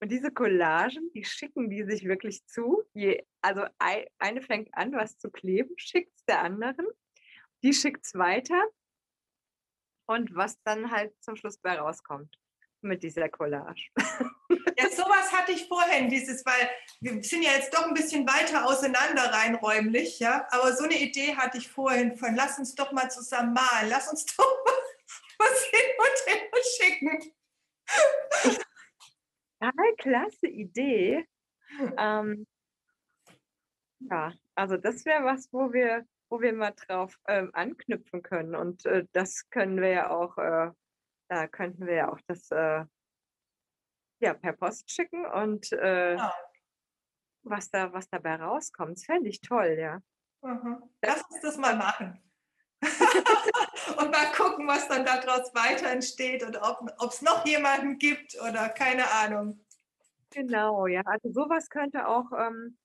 Und 0.00 0.12
diese 0.12 0.30
Collagen, 0.30 1.10
die 1.12 1.24
schicken 1.24 1.70
die 1.70 1.82
sich 1.84 2.04
wirklich 2.04 2.44
zu. 2.46 2.84
Je, 2.94 3.24
also 3.40 3.64
eine 3.78 4.42
fängt 4.42 4.68
an, 4.72 4.92
was 4.92 5.18
zu 5.18 5.30
kleben, 5.30 5.74
schickt 5.76 6.14
es 6.14 6.24
der 6.24 6.42
anderen. 6.42 6.86
Die 7.64 7.72
schickt 7.72 8.04
es 8.04 8.14
weiter. 8.14 8.62
Und 10.06 10.34
was 10.34 10.60
dann 10.62 10.92
halt 10.92 11.12
zum 11.20 11.34
Schluss 11.36 11.58
bei 11.58 11.78
rauskommt 11.78 12.38
mit 12.80 13.02
dieser 13.02 13.28
Collage. 13.28 13.90
Ja, 14.78 14.88
sowas 14.90 15.32
hatte 15.32 15.52
ich 15.52 15.66
vorhin, 15.66 16.08
dieses, 16.08 16.44
weil 16.46 16.70
wir 17.00 17.22
sind 17.22 17.42
ja 17.42 17.52
jetzt 17.52 17.74
doch 17.74 17.86
ein 17.86 17.94
bisschen 17.94 18.26
weiter 18.28 18.64
auseinander 18.66 19.32
rein 19.32 19.56
räumlich, 19.56 20.20
ja. 20.20 20.46
Aber 20.50 20.72
so 20.72 20.84
eine 20.84 20.98
Idee 20.98 21.36
hatte 21.36 21.58
ich 21.58 21.68
vorhin 21.68 22.16
von, 22.16 22.34
lass 22.34 22.58
uns 22.58 22.74
doch 22.74 22.92
mal 22.92 23.10
zusammen 23.10 23.54
malen, 23.54 23.88
lass 23.88 24.08
uns 24.08 24.24
doch 24.36 24.64
mal 24.64 24.74
was 25.38 25.64
hin 25.64 25.80
und 25.98 26.26
her 26.26 26.48
schicken. 26.76 27.32
Ja, 29.60 29.70
klasse 29.96 30.46
Idee. 30.46 31.26
Ähm, 31.96 32.46
ja, 34.00 34.32
also 34.54 34.76
das 34.76 35.04
wäre 35.04 35.24
was, 35.24 35.52
wo 35.52 35.72
wir, 35.72 36.06
wo 36.28 36.40
wir 36.40 36.52
mal 36.52 36.72
drauf 36.72 37.18
ähm, 37.26 37.50
anknüpfen 37.52 38.22
können. 38.22 38.54
Und 38.54 38.86
äh, 38.86 39.06
das 39.12 39.48
können 39.50 39.80
wir 39.80 39.88
ja 39.88 40.10
auch, 40.10 40.38
äh, 40.38 40.70
da 41.28 41.46
könnten 41.46 41.86
wir 41.86 41.94
ja 41.94 42.12
auch 42.12 42.20
das 42.26 42.50
äh, 42.50 42.84
ja, 44.20 44.34
per 44.34 44.52
Post 44.52 44.90
schicken 44.90 45.24
und 45.26 45.72
äh, 45.72 46.16
ja. 46.16 46.34
was, 47.42 47.70
da, 47.70 47.92
was 47.92 48.08
dabei 48.08 48.36
rauskommt. 48.36 48.96
Das 48.96 49.04
fände 49.04 49.28
ich 49.28 49.40
toll, 49.40 49.76
ja. 49.78 50.00
Mhm. 50.42 50.82
Lass 51.02 51.22
uns 51.30 51.40
das 51.40 51.56
mal 51.56 51.76
machen. 51.76 52.22
und 53.98 54.10
mal 54.10 54.32
gucken, 54.36 54.66
was 54.68 54.86
dann 54.88 55.04
daraus 55.04 55.52
weiter 55.54 55.90
entsteht 55.90 56.44
und 56.44 56.56
ob 56.56 57.10
es 57.10 57.22
noch 57.22 57.44
jemanden 57.44 57.98
gibt 57.98 58.36
oder 58.40 58.68
keine 58.68 59.10
Ahnung. 59.10 59.64
Genau, 60.30 60.86
ja. 60.86 61.02
Also 61.04 61.32
sowas 61.32 61.68
könnte 61.70 62.06
auch 62.06 62.30
ähm, 62.36 62.78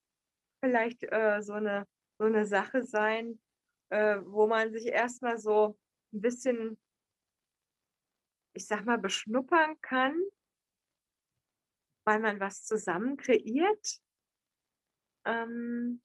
vielleicht 0.61 1.03
äh, 1.11 1.41
so, 1.41 1.53
eine, 1.53 1.85
so 2.17 2.25
eine 2.25 2.45
Sache 2.45 2.83
sein, 2.83 3.39
äh, 3.89 4.17
wo 4.23 4.47
man 4.47 4.71
sich 4.71 4.87
erstmal 4.87 5.37
so 5.37 5.77
ein 6.13 6.21
bisschen, 6.21 6.77
ich 8.54 8.68
sag 8.68 8.86
mal, 8.86 8.97
beschnuppern 8.97 9.80
kann, 9.82 10.16
weil 12.06 12.20
man 12.20 12.39
was 12.39 12.64
zusammen 12.64 13.18
kreiert. 13.18 14.01
Ähm, 15.26 16.01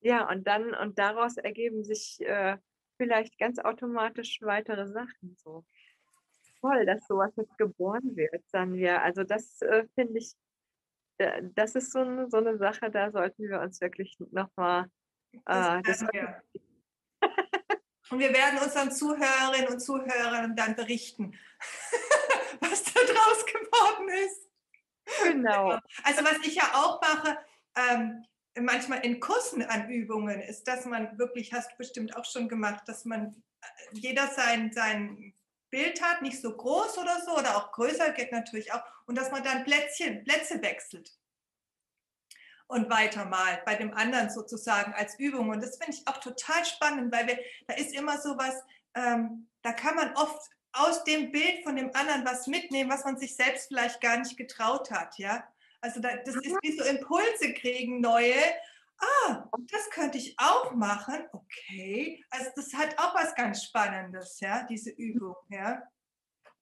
ja, 0.00 0.28
und 0.28 0.46
dann, 0.46 0.74
und 0.74 0.98
daraus 0.98 1.36
ergeben 1.36 1.84
sich 1.84 2.20
äh, 2.20 2.58
vielleicht 2.96 3.38
ganz 3.38 3.58
automatisch 3.58 4.40
weitere 4.42 4.88
Sachen. 4.88 5.36
So 5.42 5.64
toll, 6.60 6.86
dass 6.86 7.06
sowas 7.06 7.32
jetzt 7.36 7.58
geboren 7.58 8.16
wird, 8.16 8.48
sagen 8.48 8.74
wir. 8.74 9.02
Also 9.02 9.24
das 9.24 9.60
äh, 9.62 9.86
finde 9.94 10.18
ich, 10.18 10.34
äh, 11.18 11.42
das 11.54 11.74
ist 11.74 11.92
so, 11.92 12.00
eine, 12.00 12.30
so 12.30 12.38
eine 12.38 12.56
Sache, 12.56 12.90
da 12.90 13.10
sollten 13.10 13.48
wir 13.48 13.60
uns 13.60 13.80
wirklich 13.80 14.16
nochmal. 14.30 14.86
Äh, 15.46 15.82
das 15.82 16.02
wir. 16.12 16.42
Und 18.12 18.18
wir 18.18 18.32
werden 18.34 18.58
unseren 18.58 18.92
Zuhörerinnen 18.92 19.68
und 19.68 19.80
Zuhörern 19.80 20.54
dann 20.54 20.76
berichten, 20.76 21.38
was 22.60 22.84
da 22.84 23.00
draus 23.00 23.46
geworden 23.46 24.08
ist. 24.26 24.48
Genau. 25.24 25.78
Also 26.04 26.22
was 26.22 26.46
ich 26.46 26.56
ja 26.56 26.70
auch 26.74 27.00
mache, 27.00 27.38
ähm, 27.74 28.24
manchmal 28.60 29.00
in 29.00 29.18
Kursen 29.18 29.62
an 29.62 29.88
Übungen 29.88 30.40
ist, 30.40 30.68
dass 30.68 30.84
man 30.84 31.18
wirklich, 31.18 31.52
hast 31.54 31.72
du 31.72 31.76
bestimmt 31.78 32.14
auch 32.16 32.24
schon 32.24 32.48
gemacht, 32.48 32.82
dass 32.86 33.04
man 33.06 33.42
äh, 33.62 33.66
jeder 33.92 34.28
sein, 34.28 34.70
sein 34.72 35.34
Bild 35.70 36.02
hat, 36.02 36.20
nicht 36.20 36.40
so 36.40 36.54
groß 36.54 36.98
oder 36.98 37.18
so, 37.24 37.36
oder 37.36 37.56
auch 37.56 37.72
größer, 37.72 38.12
geht 38.12 38.30
natürlich 38.30 38.72
auch, 38.74 38.82
und 39.06 39.16
dass 39.16 39.30
man 39.30 39.42
dann 39.42 39.64
Plätzchen, 39.64 40.22
Plätze 40.22 40.60
wechselt 40.62 41.10
und 42.68 42.90
weitermalt, 42.90 43.64
bei 43.64 43.74
dem 43.74 43.92
anderen 43.94 44.30
sozusagen 44.30 44.94
als 44.94 45.18
Übung. 45.18 45.50
Und 45.50 45.62
das 45.62 45.76
finde 45.76 45.92
ich 45.92 46.06
auch 46.06 46.18
total 46.18 46.64
spannend, 46.64 47.12
weil 47.12 47.26
wir, 47.26 47.38
da 47.66 47.74
ist 47.74 47.94
immer 47.94 48.18
so 48.18 48.36
was, 48.38 48.54
ähm, 48.94 49.48
da 49.62 49.72
kann 49.72 49.94
man 49.94 50.14
oft 50.14 50.50
aus 50.72 51.04
dem 51.04 51.30
Bild 51.30 51.62
von 51.64 51.76
dem 51.76 51.94
anderen 51.94 52.24
was 52.24 52.46
mitnehmen, 52.46 52.90
was 52.90 53.04
man 53.04 53.18
sich 53.18 53.36
selbst 53.36 53.68
vielleicht 53.68 54.00
gar 54.00 54.18
nicht 54.18 54.36
getraut 54.36 54.90
hat, 54.90 55.18
ja. 55.18 55.46
Also 55.80 56.00
da, 56.00 56.16
das 56.16 56.36
ist 56.36 56.56
wie 56.62 56.78
so 56.78 56.84
Impulse 56.84 57.52
kriegen, 57.54 58.00
neue. 58.00 58.36
Ah, 58.98 59.48
das 59.70 59.90
könnte 59.90 60.16
ich 60.16 60.36
auch 60.38 60.72
machen. 60.72 61.24
Okay. 61.32 62.24
Also 62.30 62.50
das 62.54 62.72
hat 62.72 62.96
auch 62.98 63.14
was 63.14 63.34
ganz 63.34 63.64
Spannendes, 63.64 64.38
ja, 64.40 64.62
diese 64.62 64.90
Übung, 64.90 65.34
ja. 65.48 65.82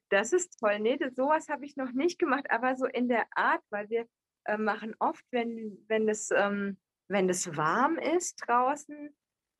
Das 0.09 0.33
ist 0.33 0.59
toll. 0.59 0.81
Nee, 0.81 0.97
das, 0.97 1.15
sowas 1.15 1.49
habe 1.49 1.65
ich 1.65 1.77
noch 1.77 1.93
nicht 1.93 2.19
gemacht, 2.19 2.51
aber 2.51 2.77
so 2.77 2.87
in 2.87 3.09
der 3.09 3.27
Art, 3.37 3.63
weil 3.71 3.89
wir 3.91 4.09
äh, 4.45 4.57
machen 4.57 4.95
oft, 4.99 5.25
wenn, 5.31 5.79
wenn, 5.89 6.09
es, 6.09 6.31
ähm, 6.31 6.79
wenn 7.09 7.29
es 7.29 7.57
warm 7.57 7.99
ist 7.99 8.37
draußen, 8.47 9.15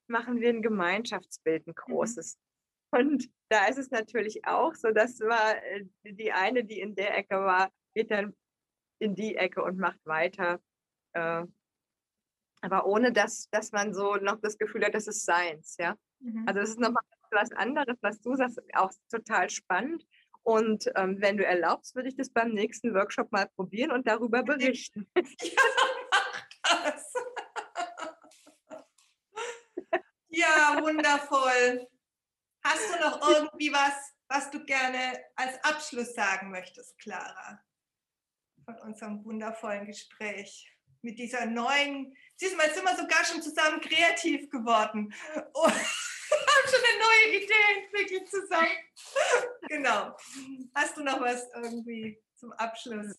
machen 0.09 0.41
wir 0.41 0.51
ein 0.51 0.63
Gemeinschaftsbild, 0.63 1.67
ein 1.67 1.71
mhm. 1.71 1.93
großes. 1.93 2.37
Mhm. 2.37 2.99
Und 2.99 3.31
da 3.49 3.67
ist 3.67 3.79
es 3.79 3.91
natürlich 3.91 4.45
auch 4.47 4.75
so, 4.75 4.91
dass 4.91 5.21
war 5.21 5.63
äh, 5.65 5.85
die 6.05 6.33
eine, 6.33 6.65
die 6.65 6.81
in 6.81 6.95
der 6.95 7.17
Ecke 7.17 7.37
war, 7.37 7.73
geht 7.95 8.11
dann 8.11 8.37
in 9.01 9.15
die 9.15 9.37
Ecke 9.37 9.63
und 9.63 9.79
macht 9.79 10.05
weiter. 10.05 10.61
Äh, 11.15 11.45
aber 12.63 12.87
ohne 12.87 13.13
dass, 13.13 13.49
dass 13.51 13.73
man 13.73 13.95
so 13.95 14.17
noch 14.17 14.41
das 14.41 14.59
Gefühl 14.59 14.85
hat, 14.85 14.95
das 14.95 15.07
ist 15.07 15.25
seins, 15.25 15.77
ja. 15.79 15.97
Mhm. 16.21 16.45
Also 16.47 16.61
das 16.61 16.71
ist 16.71 16.81
nochmal 16.81 17.03
was 17.31 17.53
anderes, 17.53 17.97
was 18.03 18.21
du 18.21 18.35
sagst, 18.35 18.61
auch 18.75 18.91
total 19.09 19.49
spannend. 19.51 20.05
Und 20.43 20.91
ähm, 20.97 21.21
wenn 21.21 21.37
du 21.37 21.45
erlaubst, 21.45 21.95
würde 21.95 22.09
ich 22.09 22.17
das 22.17 22.31
beim 22.31 22.51
nächsten 22.51 22.95
Workshop 22.95 23.31
mal 23.31 23.49
probieren 23.49 23.91
und 23.93 24.07
darüber 24.07 24.43
berichten. 24.43 25.11
Ja, 25.43 25.63
mach 26.63 26.85
das. 26.85 27.13
ja, 30.29 30.79
wundervoll. 30.81 31.89
Hast 32.63 32.95
du 32.95 33.01
noch 33.01 33.29
irgendwie 33.29 33.73
was, 33.73 34.15
was 34.29 34.51
du 34.51 34.65
gerne 34.65 35.25
als 35.35 35.63
Abschluss 35.65 36.15
sagen 36.15 36.51
möchtest, 36.51 36.99
Clara? 36.99 37.61
von 38.65 38.89
unserem 38.89 39.25
wundervollen 39.25 39.87
Gespräch. 39.87 40.71
Mit 41.03 41.19
dieser 41.19 41.47
neuen, 41.47 42.15
siehst 42.37 42.53
du 42.53 42.57
mal, 42.57 42.67
jetzt 42.67 42.77
sind 42.77 42.85
wir 42.85 42.97
sogar 42.97 43.25
schon 43.25 43.43
zusammen 43.43 43.81
kreativ 43.81 44.51
geworden. 44.51 45.15
Oh, 45.55 45.71
haben 46.47 46.69
schon 46.69 46.85
eine 46.85 46.99
neue 46.99 47.43
Idee 47.43 47.83
entwickelt 47.83 48.29
zusammen. 48.29 48.77
genau. 49.69 50.17
Hast 50.75 50.97
du 50.97 51.03
noch 51.03 51.21
was 51.21 51.49
irgendwie 51.55 52.21
zum 52.37 52.53
Abschluss? 52.53 53.19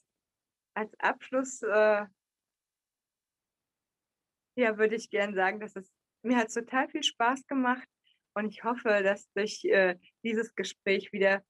Als 0.73 0.93
Abschluss, 0.99 1.61
äh, 1.63 2.05
ja, 4.55 4.77
würde 4.77 4.95
ich 4.95 5.09
gerne 5.09 5.35
sagen, 5.35 5.59
dass 5.59 5.75
es 5.75 5.91
mir 6.23 6.37
hat 6.37 6.53
total 6.53 6.87
viel 6.89 7.03
Spaß 7.03 7.47
gemacht 7.47 7.87
und 8.33 8.49
ich 8.49 8.63
hoffe, 8.63 9.01
dass 9.03 9.29
durch 9.33 9.63
äh, 9.65 9.95
dieses 10.23 10.53
Gespräch 10.55 11.11
wieder 11.11 11.43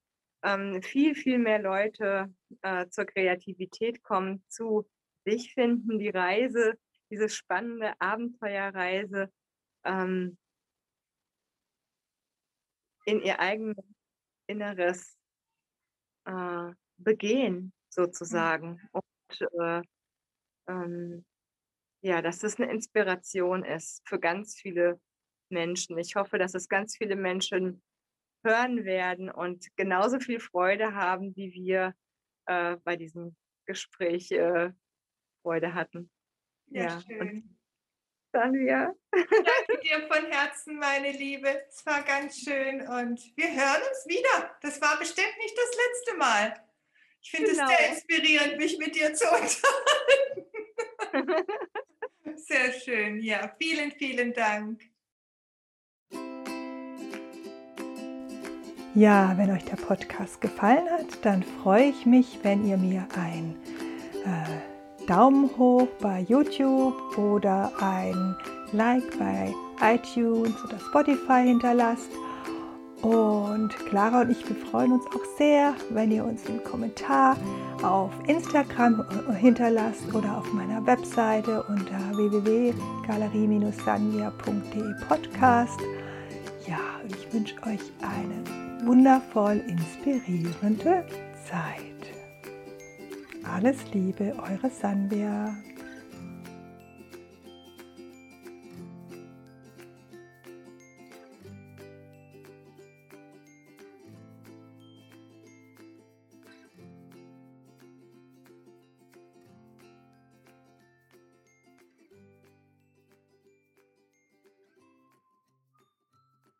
ähm, 0.43 0.81
viel, 0.81 1.15
viel 1.15 1.37
mehr 1.37 1.59
Leute 1.59 2.33
äh, 2.61 2.87
zur 2.87 3.05
Kreativität 3.05 4.01
kommen, 4.01 4.43
zu 4.47 4.89
sich 5.25 5.53
finden, 5.53 5.99
die 5.99 6.09
Reise, 6.09 6.73
diese 7.11 7.29
spannende 7.29 7.93
Abenteuerreise 7.99 9.31
ähm, 9.83 10.37
in 13.05 13.21
ihr 13.21 13.39
eigenes 13.39 13.77
Inneres 14.47 15.17
äh, 16.25 16.71
begehen, 16.97 17.73
sozusagen. 17.89 18.81
Und 18.91 19.41
äh, 19.59 19.81
ähm, 20.67 21.25
ja, 22.01 22.21
dass 22.21 22.43
es 22.43 22.59
eine 22.59 22.71
Inspiration 22.71 23.63
ist 23.63 24.01
für 24.07 24.19
ganz 24.19 24.55
viele 24.55 24.99
Menschen. 25.49 25.97
Ich 25.97 26.15
hoffe, 26.15 26.37
dass 26.37 26.55
es 26.55 26.67
ganz 26.67 26.97
viele 26.97 27.15
Menschen 27.15 27.83
hören 28.43 28.85
werden 28.85 29.29
und 29.29 29.67
genauso 29.75 30.19
viel 30.19 30.39
Freude 30.39 30.95
haben, 30.95 31.35
wie 31.35 31.53
wir 31.53 31.93
äh, 32.47 32.77
bei 32.83 32.95
diesem 32.95 33.35
Gespräch 33.65 34.31
äh, 34.31 34.71
Freude 35.43 35.73
hatten. 35.73 36.09
Ja, 36.67 36.83
ja. 36.83 37.01
schön. 37.01 37.19
dann 37.19 37.60
wir. 38.33 38.95
Danke 39.11 39.79
dir 39.83 40.07
von 40.07 40.25
Herzen, 40.31 40.77
meine 40.77 41.11
Liebe. 41.11 41.63
Es 41.69 41.85
war 41.85 42.01
ganz 42.03 42.39
schön 42.39 42.81
und 42.81 43.19
wir 43.35 43.49
hören 43.49 43.81
uns 43.89 44.07
wieder. 44.07 44.55
Das 44.61 44.81
war 44.81 44.97
bestimmt 44.97 45.37
nicht 45.37 45.57
das 45.57 45.71
letzte 45.75 46.15
Mal. 46.17 46.53
Ich 47.21 47.31
finde 47.31 47.51
genau. 47.51 47.69
es 47.69 47.77
sehr 47.77 47.89
inspirierend, 47.89 48.57
mich 48.57 48.77
mit 48.77 48.95
dir 48.95 49.13
zu 49.13 49.25
unterhalten. 49.31 49.61
sehr 52.35 52.71
schön. 52.73 53.19
Ja, 53.19 53.53
vielen, 53.59 53.91
vielen 53.91 54.33
Dank. 54.33 54.81
Ja, 58.93 59.37
wenn 59.37 59.51
euch 59.51 59.63
der 59.65 59.77
Podcast 59.77 60.41
gefallen 60.41 60.89
hat, 60.89 61.23
dann 61.23 61.43
freue 61.43 61.85
ich 61.85 62.05
mich, 62.05 62.39
wenn 62.43 62.65
ihr 62.65 62.75
mir 62.77 63.07
ein 63.15 63.55
äh, 64.25 64.70
Daumen 65.07 65.49
hoch 65.57 65.87
bei 65.99 66.21
YouTube 66.21 66.93
oder 67.17 67.71
ein 67.79 68.35
Like 68.71 69.17
bei 69.17 69.51
iTunes 69.81 70.53
oder 70.63 70.79
Spotify 70.79 71.41
hinterlasst. 71.45 72.11
Und 73.01 73.75
Clara 73.87 74.21
und 74.21 74.29
ich, 74.29 74.47
wir 74.47 74.55
freuen 74.67 74.91
uns 74.93 75.07
auch 75.07 75.25
sehr, 75.37 75.73
wenn 75.89 76.11
ihr 76.11 76.23
uns 76.23 76.45
einen 76.45 76.63
Kommentar 76.63 77.35
auf 77.81 78.11
Instagram 78.27 79.03
hinterlasst 79.39 80.13
oder 80.13 80.37
auf 80.37 80.53
meiner 80.53 80.85
Webseite 80.85 81.63
unter 81.63 81.97
www.galerie-sanvia.de 82.15 84.93
Podcast. 85.07 85.79
Ja, 86.67 86.77
ich 87.07 87.33
wünsche 87.33 87.55
euch 87.63 87.91
eine 88.01 88.43
wundervoll 88.85 89.63
inspirierende 89.67 91.03
Zeit. 91.49 91.90
Alles 93.43 93.77
Liebe, 93.93 94.33
eure 94.37 94.69
Sanbia. 94.69 95.55